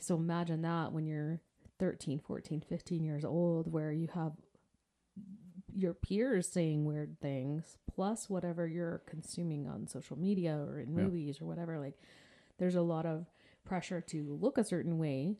So 0.00 0.16
imagine 0.16 0.62
that 0.62 0.92
when 0.92 1.06
you're 1.06 1.40
13, 1.78 2.18
14, 2.18 2.60
15 2.68 3.02
years 3.02 3.24
old, 3.24 3.72
where 3.72 3.90
you 3.90 4.08
have 4.14 4.32
your 5.74 5.94
peers 5.94 6.48
saying 6.48 6.84
weird 6.84 7.20
things, 7.20 7.78
plus 7.92 8.30
whatever 8.30 8.66
you're 8.66 9.02
consuming 9.06 9.66
on 9.66 9.86
social 9.86 10.18
media 10.18 10.56
or 10.56 10.78
in 10.80 10.94
Yeah. 10.96 11.04
movies 11.04 11.40
or 11.40 11.46
whatever. 11.46 11.78
Like, 11.78 11.98
there's 12.58 12.76
a 12.76 12.82
lot 12.82 13.06
of 13.06 13.26
pressure 13.64 14.00
to 14.00 14.38
look 14.40 14.58
a 14.58 14.64
certain 14.64 14.98
way. 14.98 15.36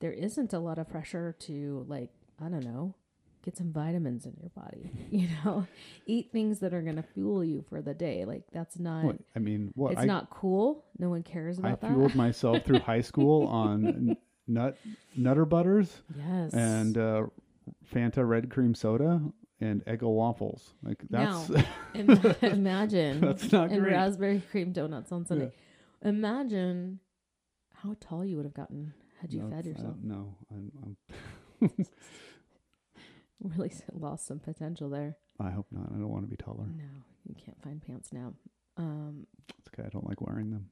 There 0.00 0.12
isn't 0.12 0.52
a 0.52 0.58
lot 0.58 0.78
of 0.78 0.88
pressure 0.88 1.34
to, 1.40 1.84
like, 1.88 2.10
I 2.40 2.48
don't 2.48 2.64
know, 2.64 2.94
get 3.42 3.56
some 3.56 3.72
vitamins 3.72 4.24
in 4.24 4.36
your 4.40 4.50
body, 4.50 4.90
you 5.10 5.28
know, 5.44 5.66
eat 6.06 6.30
things 6.32 6.60
that 6.60 6.72
are 6.72 6.82
going 6.82 6.96
to 6.96 7.02
fuel 7.02 7.44
you 7.44 7.64
for 7.68 7.82
the 7.82 7.94
day. 7.94 8.24
Like, 8.24 8.44
that's 8.52 8.78
not, 8.78 9.04
what, 9.04 9.16
I 9.34 9.40
mean, 9.40 9.72
what 9.74 9.92
it's 9.92 10.02
I, 10.02 10.04
not 10.04 10.30
cool. 10.30 10.84
No 10.98 11.10
one 11.10 11.22
cares 11.22 11.58
I 11.58 11.60
about 11.62 11.80
that. 11.80 11.90
I 11.90 11.94
fueled 11.94 12.14
myself 12.14 12.62
through 12.64 12.78
high 12.90 13.00
school 13.00 13.46
on 13.46 14.16
nut 14.46 14.76
nutter 15.16 15.44
butters 15.44 16.02
yes. 16.16 16.52
and 16.52 16.98
uh, 16.98 17.26
Fanta 17.92 18.26
red 18.26 18.50
cream 18.50 18.74
soda 18.74 19.20
and 19.62 19.84
Eggo 19.84 20.12
waffles. 20.14 20.74
Like 20.82 21.02
that's 21.08 21.50
Ima- 21.94 22.36
imagine 22.42 23.20
that's 23.20 23.50
not 23.52 23.70
and 23.70 23.80
great. 23.82 23.92
raspberry 23.92 24.42
cream 24.50 24.72
donuts 24.72 25.12
on 25.12 25.24
Sunday. 25.26 25.52
Imagine 26.02 26.98
how 27.74 27.94
tall 28.00 28.24
you 28.24 28.36
would 28.36 28.44
have 28.46 28.54
gotten 28.54 28.92
had 29.20 29.32
you 29.32 29.42
No, 29.42 29.50
fed 29.50 29.66
yourself. 29.66 29.96
no, 30.02 30.34
I'm, 30.50 30.96
I'm, 31.62 31.70
Really 33.56 33.72
lost 33.92 34.26
some 34.26 34.38
potential 34.38 34.88
there. 34.88 35.16
I 35.40 35.50
hope 35.50 35.66
not. 35.72 35.86
I 35.90 35.98
don't 35.98 36.08
want 36.10 36.24
to 36.24 36.28
be 36.30 36.36
taller. 36.36 36.66
No, 36.66 36.84
you 37.26 37.34
can't 37.34 37.60
find 37.60 37.82
pants 37.84 38.12
now. 38.12 38.34
Um, 38.76 39.26
It's 39.58 39.68
okay. 39.68 39.84
I 39.84 39.90
don't 39.90 40.08
like 40.08 40.20
wearing 40.20 40.50
them. 40.50 40.66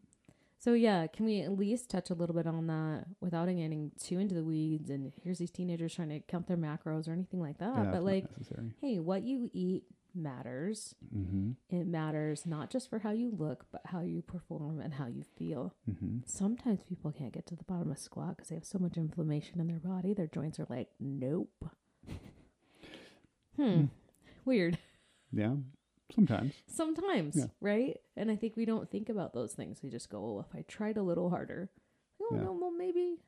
So 0.60 0.74
yeah, 0.74 1.06
can 1.06 1.24
we 1.24 1.40
at 1.40 1.58
least 1.58 1.90
touch 1.90 2.10
a 2.10 2.14
little 2.14 2.34
bit 2.34 2.46
on 2.46 2.66
that 2.68 3.06
without 3.20 3.46
getting 3.46 3.90
too 3.98 4.18
into 4.18 4.34
the 4.34 4.44
weeds? 4.44 4.90
And 4.90 5.12
here's 5.24 5.38
these 5.38 5.50
teenagers 5.50 5.94
trying 5.94 6.10
to 6.10 6.20
count 6.20 6.46
their 6.46 6.56
macros 6.56 7.08
or 7.08 7.12
anything 7.12 7.40
like 7.40 7.58
that. 7.58 7.74
yeah, 7.76 7.90
but 7.90 8.04
like, 8.04 8.26
hey, 8.80 8.98
what 8.98 9.22
you 9.22 9.50
eat 9.52 9.84
matters. 10.14 10.94
Mm-hmm. 11.16 11.52
It 11.74 11.86
matters 11.86 12.44
not 12.46 12.70
just 12.70 12.90
for 12.90 12.98
how 12.98 13.10
you 13.10 13.32
look, 13.36 13.64
but 13.72 13.82
how 13.86 14.00
you 14.00 14.22
perform 14.22 14.80
and 14.80 14.92
how 14.94 15.06
you 15.06 15.24
feel. 15.36 15.74
Mm-hmm. 15.90 16.18
Sometimes 16.26 16.82
people 16.82 17.12
can't 17.12 17.32
get 17.32 17.46
to 17.46 17.56
the 17.56 17.64
bottom 17.64 17.90
of 17.90 17.98
squat 17.98 18.36
because 18.36 18.48
they 18.48 18.56
have 18.56 18.64
so 18.64 18.78
much 18.78 18.96
inflammation 18.96 19.60
in 19.60 19.66
their 19.66 19.78
body. 19.78 20.12
Their 20.14 20.26
joints 20.26 20.58
are 20.60 20.66
like, 20.68 20.88
nope. 21.00 21.64
Hmm. 23.56 23.62
Hmm. 23.72 23.84
Weird. 24.44 24.78
Yeah. 25.32 25.56
Sometimes. 26.14 26.54
Sometimes, 26.66 27.36
Yeah. 27.36 27.44
right? 27.60 28.00
And 28.16 28.30
I 28.30 28.36
think 28.36 28.56
we 28.56 28.64
don't 28.64 28.90
think 28.90 29.08
about 29.08 29.32
those 29.32 29.52
things. 29.54 29.82
We 29.82 29.90
just 29.90 30.10
go, 30.10 30.18
oh, 30.24 30.40
if 30.40 30.54
I 30.58 30.62
tried 30.62 30.96
a 30.96 31.02
little 31.02 31.30
harder, 31.30 31.70
oh, 32.20 32.28
Yeah. 32.32 32.42
no, 32.44 32.52
well, 32.52 32.70
maybe, 32.70 33.18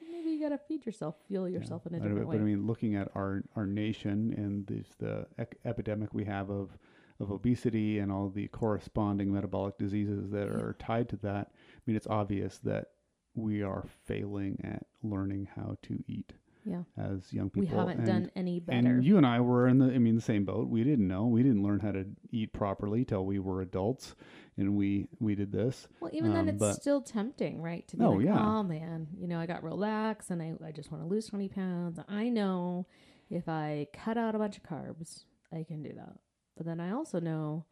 maybe 0.00 0.30
you 0.30 0.40
got 0.40 0.50
to 0.50 0.58
feed 0.58 0.86
yourself, 0.86 1.16
fuel 1.26 1.48
yourself 1.48 1.86
in 1.86 1.94
a 1.94 1.98
different 1.98 2.18
but, 2.20 2.26
way. 2.28 2.36
But 2.36 2.42
I 2.42 2.44
mean, 2.44 2.66
looking 2.66 2.94
at 2.94 3.10
our 3.14 3.44
our 3.56 3.66
nation 3.66 4.32
and 4.36 4.66
this, 4.66 4.94
the 4.98 5.26
ec- 5.38 5.58
epidemic 5.64 6.12
we 6.14 6.24
have 6.24 6.50
of 6.50 6.78
of 7.20 7.32
obesity 7.32 7.98
and 7.98 8.12
all 8.12 8.28
the 8.28 8.46
corresponding 8.48 9.32
metabolic 9.32 9.76
diseases 9.76 10.30
that 10.30 10.48
are 10.48 10.76
tied 10.78 11.08
to 11.08 11.16
that, 11.16 11.50
I 11.50 11.80
mean, 11.84 11.96
it's 11.96 12.06
obvious 12.06 12.58
that 12.60 12.92
we 13.34 13.60
are 13.62 13.84
failing 14.04 14.60
at 14.62 14.86
learning 15.02 15.48
how 15.56 15.76
to 15.82 16.02
eat 16.06 16.32
yeah. 16.68 16.82
as 16.96 17.32
young 17.32 17.50
people. 17.50 17.68
We 17.70 17.76
haven't 17.76 17.98
and, 17.98 18.06
done 18.06 18.30
any 18.36 18.60
better. 18.60 18.76
And 18.78 19.04
you 19.04 19.16
and 19.16 19.26
I 19.26 19.40
were 19.40 19.66
in 19.68 19.78
the, 19.78 19.86
I 19.86 19.98
mean, 19.98 20.14
the 20.14 20.20
same 20.22 20.44
boat. 20.44 20.68
We 20.68 20.84
didn't 20.84 21.08
know. 21.08 21.26
We 21.26 21.42
didn't 21.42 21.62
learn 21.62 21.80
how 21.80 21.92
to 21.92 22.04
eat 22.30 22.52
properly 22.52 23.04
till 23.04 23.24
we 23.24 23.38
were 23.38 23.62
adults, 23.62 24.14
and 24.56 24.76
we 24.76 25.08
we 25.20 25.34
did 25.34 25.50
this. 25.52 25.88
Well, 26.00 26.10
even 26.14 26.32
then, 26.32 26.42
Um, 26.42 26.48
it's 26.50 26.58
but- 26.58 26.74
still 26.74 27.00
tempting, 27.00 27.62
right? 27.62 27.86
To 27.88 27.96
be 27.96 28.04
Oh, 28.04 28.12
like, 28.12 28.26
yeah. 28.26 28.38
oh 28.58 28.62
man, 28.62 29.08
you 29.18 29.26
know, 29.28 29.38
I 29.40 29.46
got 29.46 29.62
relaxed 29.62 30.30
and 30.30 30.42
I, 30.42 30.54
I 30.66 30.72
just 30.72 30.90
want 30.92 31.02
to 31.04 31.08
lose 31.08 31.26
20 31.26 31.48
pounds. 31.48 31.98
I 32.08 32.28
know 32.28 32.86
if 33.30 33.48
I 33.48 33.86
cut 33.92 34.16
out 34.18 34.34
a 34.34 34.38
bunch 34.38 34.56
of 34.56 34.62
carbs, 34.62 35.24
I 35.52 35.62
can 35.64 35.82
do 35.82 35.92
that. 35.94 36.16
But 36.56 36.66
then 36.66 36.80
I 36.80 36.90
also 36.92 37.20
know 37.20 37.64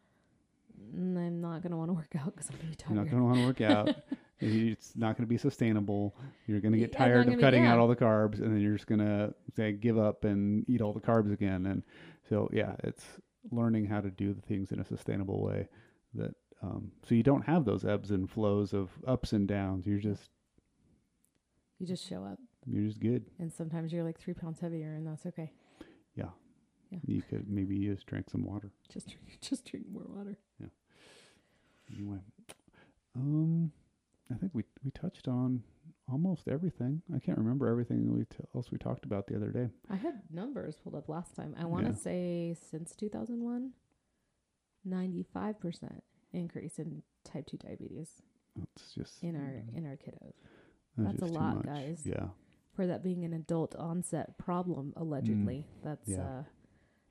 mm, 0.95 1.17
I'm 1.17 1.41
not 1.41 1.61
going 1.61 1.71
to 1.71 1.77
want 1.77 1.89
to 1.89 1.93
work 1.93 2.13
out 2.17 2.35
because 2.35 2.49
I'm 2.49 2.57
going 2.57 2.71
to 2.71 2.77
be 2.77 2.83
You're 2.93 2.95
tired. 2.95 2.95
not 2.95 3.11
going 3.11 3.21
to 3.21 3.25
want 3.25 3.37
to 3.39 3.45
work 3.47 3.61
out. 3.77 3.95
It's 4.39 4.95
not 4.95 5.17
going 5.17 5.23
to 5.23 5.29
be 5.29 5.37
sustainable. 5.37 6.15
You're 6.45 6.59
going 6.59 6.73
to 6.73 6.77
get 6.77 6.91
tired 6.91 7.27
of 7.27 7.35
be- 7.35 7.41
cutting 7.41 7.65
out 7.65 7.79
all 7.79 7.87
the 7.87 7.95
carbs, 7.95 8.39
and 8.39 8.53
then 8.53 8.61
you're 8.61 8.73
just 8.75 8.87
going 8.87 8.99
to 8.99 9.33
say 9.55 9.71
give 9.71 9.97
up 9.97 10.23
and 10.23 10.67
eat 10.69 10.81
all 10.81 10.93
the 10.93 10.99
carbs 10.99 11.33
again. 11.33 11.65
And 11.65 11.83
so, 12.29 12.49
yeah, 12.51 12.75
it's 12.83 13.03
learning 13.51 13.85
how 13.85 14.01
to 14.01 14.09
do 14.09 14.33
the 14.33 14.41
things 14.41 14.71
in 14.71 14.79
a 14.79 14.85
sustainable 14.85 15.41
way. 15.41 15.67
That 16.13 16.35
um, 16.61 16.91
so 17.07 17.15
you 17.15 17.23
don't 17.23 17.45
have 17.45 17.65
those 17.65 17.85
ebbs 17.85 18.11
and 18.11 18.29
flows 18.29 18.73
of 18.73 18.89
ups 19.05 19.33
and 19.33 19.47
downs. 19.47 19.85
You're 19.85 19.99
just 19.99 20.29
you 21.79 21.85
just 21.85 22.07
show 22.07 22.23
up. 22.23 22.39
you're 22.65 22.87
just 22.87 22.99
good. 22.99 23.25
And 23.39 23.51
sometimes 23.53 23.93
you're 23.93 24.03
like 24.03 24.19
three 24.19 24.33
pounds 24.33 24.59
heavier, 24.59 24.93
and 24.93 25.05
that's 25.07 25.25
okay. 25.27 25.51
Yeah. 26.15 26.29
Yeah. 26.89 26.99
You 27.05 27.21
could 27.21 27.49
maybe 27.49 27.75
you 27.75 27.93
just 27.93 28.07
drink 28.07 28.29
some 28.29 28.43
water. 28.45 28.71
Just 28.91 29.07
drink, 29.07 29.37
just 29.41 29.65
drink 29.65 29.85
more 29.91 30.05
water. 30.07 30.37
Yeah. 30.59 30.67
Anyway, 31.93 32.17
um, 33.15 33.71
I 34.31 34.35
think 34.35 34.53
we 34.53 34.63
we 34.83 34.91
touched 34.91 35.27
on 35.27 35.63
almost 36.09 36.47
everything. 36.47 37.01
I 37.15 37.19
can't 37.19 37.37
remember 37.37 37.67
everything 37.67 38.13
we 38.13 38.23
t- 38.25 38.37
else 38.55 38.71
we 38.71 38.77
talked 38.77 39.05
about 39.05 39.27
the 39.27 39.35
other 39.35 39.49
day. 39.51 39.69
I 39.89 39.95
had 39.95 40.21
numbers 40.31 40.75
pulled 40.81 40.95
up 40.95 41.09
last 41.09 41.35
time. 41.35 41.53
I 41.57 41.65
want 41.65 41.85
to 41.85 41.91
Yeah. 41.91 41.97
say 41.97 42.55
since 42.69 42.95
2001, 42.95 43.73
95% 44.87 46.01
increase 46.33 46.79
in 46.79 47.03
type 47.23 47.45
2 47.47 47.57
diabetes 47.57 48.21
That's 48.55 48.93
just 48.93 49.23
in 49.23 49.35
our 49.35 49.63
in 49.75 49.85
our 49.85 49.95
kiddos. 49.97 50.33
that's 50.97 51.19
that's 51.19 51.21
a 51.21 51.33
lot, 51.33 51.65
guys. 51.65 52.03
Yeah, 52.05 52.27
For 52.73 52.87
that 52.87 53.03
being 53.03 53.23
an 53.25 53.33
adult 53.33 53.75
onset 53.75 54.37
problem 54.37 54.93
allegedly. 54.95 55.65
That's 55.83 56.09
Mm. 56.09 56.17
Yeah. 56.17 56.23
uh 56.39 56.43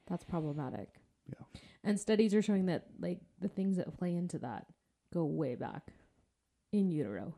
that's 0.07 0.25
problematic. 0.25 1.01
Yeah. 1.29 1.45
And 1.83 1.99
studies 1.99 2.33
are 2.35 2.43
showing 2.43 2.67
that 2.67 2.89
like 3.01 3.21
the 3.41 3.49
things 3.49 3.77
that 3.77 3.97
play 3.99 4.15
into 4.15 4.39
that 4.41 4.67
go 5.13 5.25
way 5.25 5.55
back 5.57 5.93
in 6.81 6.91
utero. 6.91 7.35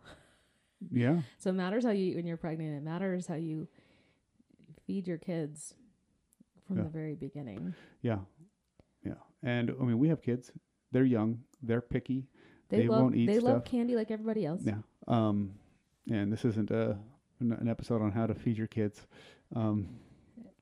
yeah, 0.90 1.20
So 1.38 1.51
it 1.51 1.55
matters 1.55 1.85
how 1.85 1.90
you 1.90 2.07
eat 2.11 2.16
when 2.16 2.27
you're 2.27 2.37
pregnant. 2.37 2.77
It 2.77 2.83
matters 2.83 3.27
how 3.27 3.35
you 3.35 3.68
feed 4.87 5.06
your 5.06 5.19
kids 5.19 5.75
from 6.67 6.77
Yeah. 6.79 6.83
the 6.85 6.88
very 6.90 7.15
beginning. 7.15 7.75
yeah, 8.02 8.19
yeah. 9.04 9.15
And 9.42 9.71
I 9.71 9.85
mean, 9.85 9.98
we 9.98 10.08
have 10.08 10.23
kids. 10.23 10.50
They're 10.92 11.04
young. 11.04 11.40
They're 11.63 11.81
picky. 11.81 12.27
They, 12.69 12.79
They 12.83 12.88
love 12.88 13.02
won't 13.02 13.17
eat 13.17 13.27
they 13.27 13.38
love 13.40 13.65
candy 13.65 13.94
like 13.96 14.10
everybody 14.10 14.44
else. 14.44 14.63
Yeah. 14.65 14.79
Um, 15.06 15.54
and 16.10 16.33
this 16.33 16.44
isn't 16.44 16.71
a 16.71 16.98
an 17.40 17.52
an 17.52 17.69
episode 17.69 18.02
on 18.02 18.10
how 18.13 18.27
to 18.27 18.35
feed 18.35 18.58
your 18.58 18.67
kids. 18.67 19.06
Um, 19.54 19.88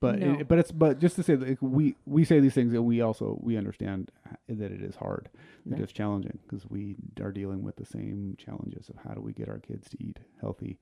but 0.00 0.18
No. 0.18 0.38
it, 0.40 0.48
but 0.48 0.58
it's 0.58 0.72
but 0.72 0.98
just 0.98 1.16
to 1.16 1.22
say 1.22 1.34
that 1.36 1.62
we 1.62 1.96
we 2.06 2.24
say 2.24 2.40
these 2.40 2.54
things 2.54 2.72
and 2.74 2.84
we 2.84 3.00
also 3.00 3.38
we 3.42 3.56
understand 3.56 4.10
that 4.48 4.70
it 4.72 4.82
is 4.82 4.94
hard, 4.96 5.28
that 5.66 5.78
Yeah. 5.78 5.82
it's 5.84 5.92
challenging 5.92 6.38
because 6.42 6.68
we 6.68 6.96
are 7.20 7.32
dealing 7.32 7.62
with 7.62 7.76
the 7.76 7.86
same 7.86 8.34
challenges 8.38 8.88
of 8.88 8.96
how 8.96 9.14
do 9.14 9.20
we 9.20 9.32
get 9.32 9.48
our 9.48 9.58
kids 9.58 9.88
to 9.90 9.96
eat 10.02 10.18
healthy, 10.40 10.78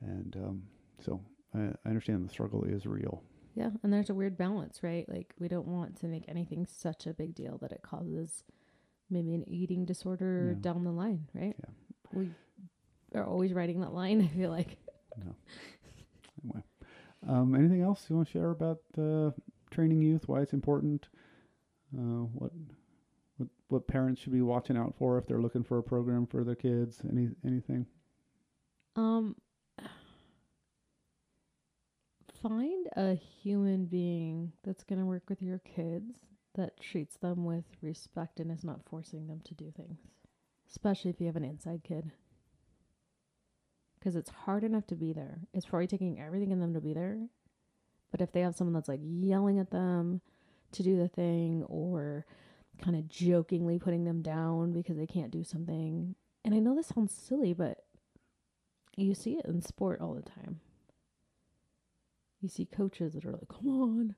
and 0.00 0.36
um, 0.36 0.62
so 1.00 1.20
I, 1.54 1.70
I 1.84 1.88
understand 1.88 2.24
the 2.24 2.30
struggle 2.30 2.64
is 2.64 2.86
real. 2.86 3.22
Yeah, 3.56 3.70
and 3.82 3.92
there's 3.92 4.10
a 4.10 4.14
weird 4.14 4.36
balance, 4.36 4.82
right? 4.82 5.08
Like 5.08 5.32
we 5.38 5.48
don't 5.48 5.66
want 5.68 6.00
to 6.00 6.06
make 6.06 6.24
anything 6.28 6.66
such 6.66 7.06
a 7.06 7.14
big 7.14 7.34
deal 7.34 7.58
that 7.58 7.70
it 7.72 7.82
causes 7.82 8.42
maybe 9.10 9.34
an 9.34 9.48
eating 9.48 9.84
disorder 9.84 10.54
Yeah. 10.54 10.60
down 10.72 10.82
the 10.84 10.90
line, 10.90 11.28
right? 11.34 11.54
Yeah. 11.58 11.70
We 12.12 12.30
are 13.14 13.24
always 13.26 13.52
writing 13.52 13.80
that 13.80 13.92
line. 13.92 14.22
I 14.32 14.36
feel 14.36 14.50
like 14.50 14.76
No. 15.24 15.34
Um, 17.28 17.54
anything 17.54 17.82
else 17.82 18.06
you 18.08 18.16
want 18.16 18.28
to 18.28 18.32
share 18.32 18.50
about 18.50 18.80
uh, 18.98 19.30
training 19.70 20.02
youth? 20.02 20.28
Why 20.28 20.40
it's 20.40 20.52
important? 20.52 21.08
Uh, 21.96 22.26
what 22.32 22.50
what 23.36 23.48
what 23.68 23.88
parents 23.88 24.20
should 24.20 24.32
be 24.32 24.42
watching 24.42 24.76
out 24.76 24.94
for 24.98 25.18
if 25.18 25.26
they're 25.26 25.40
looking 25.40 25.64
for 25.64 25.78
a 25.78 25.82
program 25.82 26.26
for 26.26 26.44
their 26.44 26.54
kids? 26.54 27.00
Any 27.08 27.30
anything? 27.44 27.86
Um, 28.96 29.36
find 32.42 32.88
a 32.96 33.14
human 33.14 33.86
being 33.86 34.52
that's 34.62 34.84
going 34.84 34.98
to 34.98 35.06
work 35.06 35.24
with 35.28 35.40
your 35.40 35.58
kids 35.60 36.18
that 36.54 36.78
treats 36.78 37.16
them 37.16 37.44
with 37.44 37.64
respect 37.82 38.38
and 38.38 38.52
is 38.52 38.62
not 38.62 38.84
forcing 38.84 39.26
them 39.26 39.40
to 39.44 39.54
do 39.54 39.72
things, 39.76 39.98
especially 40.70 41.10
if 41.10 41.20
you 41.20 41.26
have 41.26 41.36
an 41.36 41.44
inside 41.44 41.82
kid. 41.82 42.12
Because 44.04 44.16
it's 44.16 44.28
hard 44.28 44.64
enough 44.64 44.86
to 44.88 44.96
be 44.96 45.14
there. 45.14 45.38
It's 45.54 45.64
probably 45.64 45.86
taking 45.86 46.20
everything 46.20 46.50
in 46.50 46.60
them 46.60 46.74
to 46.74 46.80
be 46.82 46.92
there. 46.92 47.18
But 48.10 48.20
if 48.20 48.32
they 48.32 48.42
have 48.42 48.54
someone 48.54 48.74
that's 48.74 48.88
like 48.88 49.00
yelling 49.02 49.58
at 49.58 49.70
them 49.70 50.20
to 50.72 50.82
do 50.82 50.98
the 50.98 51.08
thing 51.08 51.64
or 51.68 52.26
kind 52.82 52.96
of 52.96 53.08
jokingly 53.08 53.78
putting 53.78 54.04
them 54.04 54.20
down 54.20 54.74
because 54.74 54.98
they 54.98 55.06
can't 55.06 55.30
do 55.30 55.42
something, 55.42 56.16
and 56.44 56.54
I 56.54 56.58
know 56.58 56.74
this 56.76 56.88
sounds 56.88 57.14
silly, 57.14 57.54
but 57.54 57.78
you 58.94 59.14
see 59.14 59.38
it 59.38 59.46
in 59.46 59.62
sport 59.62 60.02
all 60.02 60.12
the 60.12 60.22
time. 60.22 60.60
You 62.42 62.50
see 62.50 62.66
coaches 62.66 63.14
that 63.14 63.24
are 63.24 63.32
like, 63.32 63.48
"Come 63.48 63.68
on," 63.68 64.14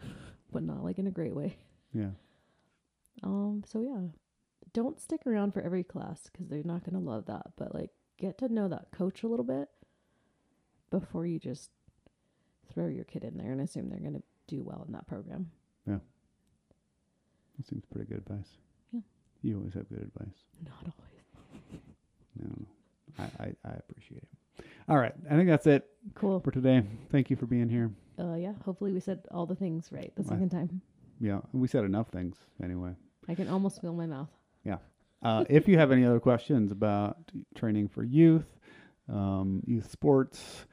but 0.52 0.62
not 0.62 0.84
like 0.84 0.98
in 0.98 1.06
a 1.06 1.10
great 1.10 1.34
way. 1.34 1.56
Yeah. 1.94 2.10
Um. 3.22 3.64
So 3.66 3.80
yeah, 3.80 4.08
don't 4.74 5.00
stick 5.00 5.22
around 5.26 5.54
for 5.54 5.62
every 5.62 5.82
class 5.82 6.28
because 6.30 6.48
they're 6.48 6.62
not 6.62 6.84
gonna 6.84 7.02
love 7.02 7.24
that. 7.26 7.52
But 7.56 7.74
like, 7.74 7.90
get 8.18 8.38
to 8.38 8.48
know 8.52 8.68
that 8.68 8.88
coach 8.92 9.22
a 9.22 9.28
little 9.28 9.44
bit 9.44 9.68
before 10.90 11.26
you 11.26 11.38
just 11.38 11.70
throw 12.72 12.86
your 12.86 13.04
kid 13.04 13.24
in 13.24 13.36
there 13.36 13.52
and 13.52 13.60
assume 13.60 13.88
they're 13.88 13.98
gonna 14.00 14.22
do 14.46 14.62
well 14.62 14.84
in 14.86 14.92
that 14.92 15.06
program. 15.06 15.50
Yeah. 15.86 15.98
That 17.56 17.66
seems 17.66 17.84
pretty 17.90 18.08
good 18.08 18.18
advice. 18.18 18.48
Yeah. 18.92 19.00
You 19.42 19.56
always 19.58 19.74
have 19.74 19.88
good 19.88 20.02
advice. 20.02 20.34
Not 20.64 20.74
always. 20.82 21.82
No, 22.40 22.66
I, 23.18 23.22
I, 23.44 23.52
I 23.68 23.72
appreciate 23.88 24.22
it. 24.22 24.64
All 24.88 24.96
right. 24.98 25.12
I 25.28 25.34
think 25.36 25.48
that's 25.48 25.66
it 25.66 25.84
Cool. 26.14 26.40
for 26.40 26.50
today. 26.50 26.82
Thank 27.10 27.30
you 27.30 27.36
for 27.36 27.46
being 27.46 27.68
here. 27.68 27.90
Uh. 28.18 28.34
Yeah. 28.34 28.52
Hopefully 28.64 28.92
we 28.92 29.00
said 29.00 29.22
all 29.30 29.44
the 29.46 29.54
things 29.56 29.88
right 29.90 30.12
the 30.16 30.22
second 30.24 30.50
time. 30.50 30.80
Yeah. 31.20 31.40
We 31.52 31.66
said 31.68 31.84
enough 31.84 32.08
things 32.10 32.36
anyway. 32.62 32.92
I 33.28 33.34
can 33.34 33.48
almost 33.48 33.80
feel 33.80 33.92
my 33.92 34.06
mouth. 34.06 34.30
Uh, 35.22 35.44
if 35.48 35.66
you 35.68 35.78
have 35.78 35.90
any 35.90 36.04
other 36.04 36.20
questions 36.20 36.70
about 36.70 37.16
training 37.54 37.88
for 37.88 38.04
youth, 38.04 38.46
um, 39.08 39.62
youth 39.66 39.90
sports, 39.90 40.66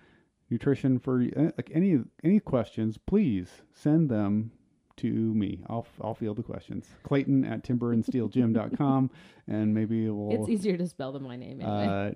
nutrition 0.49 0.99
for 0.99 1.21
uh, 1.35 1.49
like 1.57 1.71
any 1.73 1.99
any 2.23 2.39
questions, 2.39 2.97
please 2.97 3.49
send 3.73 4.09
them 4.09 4.51
to 4.97 5.07
me. 5.07 5.63
I'll 5.67 5.87
I'll 6.01 6.13
field 6.13 6.37
the 6.37 6.43
questions. 6.43 6.85
Clayton 7.03 7.43
at 7.45 7.63
timberandsteelgym.com 7.63 9.09
and 9.47 9.73
maybe 9.73 10.09
we'll 10.09 10.41
it's 10.41 10.49
easier 10.49 10.77
to 10.77 10.87
spell 10.87 11.11
than 11.11 11.23
my 11.23 11.35
name 11.35 11.59
anyway. 11.61 11.87
uh, 11.87 12.11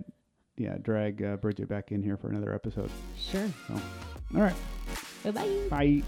yeah 0.58 0.78
drag 0.82 1.24
uh, 1.24 1.38
Bridget 1.38 1.68
back 1.68 1.92
in 1.92 2.04
here 2.04 2.16
for 2.18 2.30
another 2.30 2.54
episode. 2.54 2.92
sure. 3.18 3.50
All 3.72 4.42
right, 4.42 4.56
Bye 5.24 5.32
bye. 5.32 5.68
bye. 5.70 6.04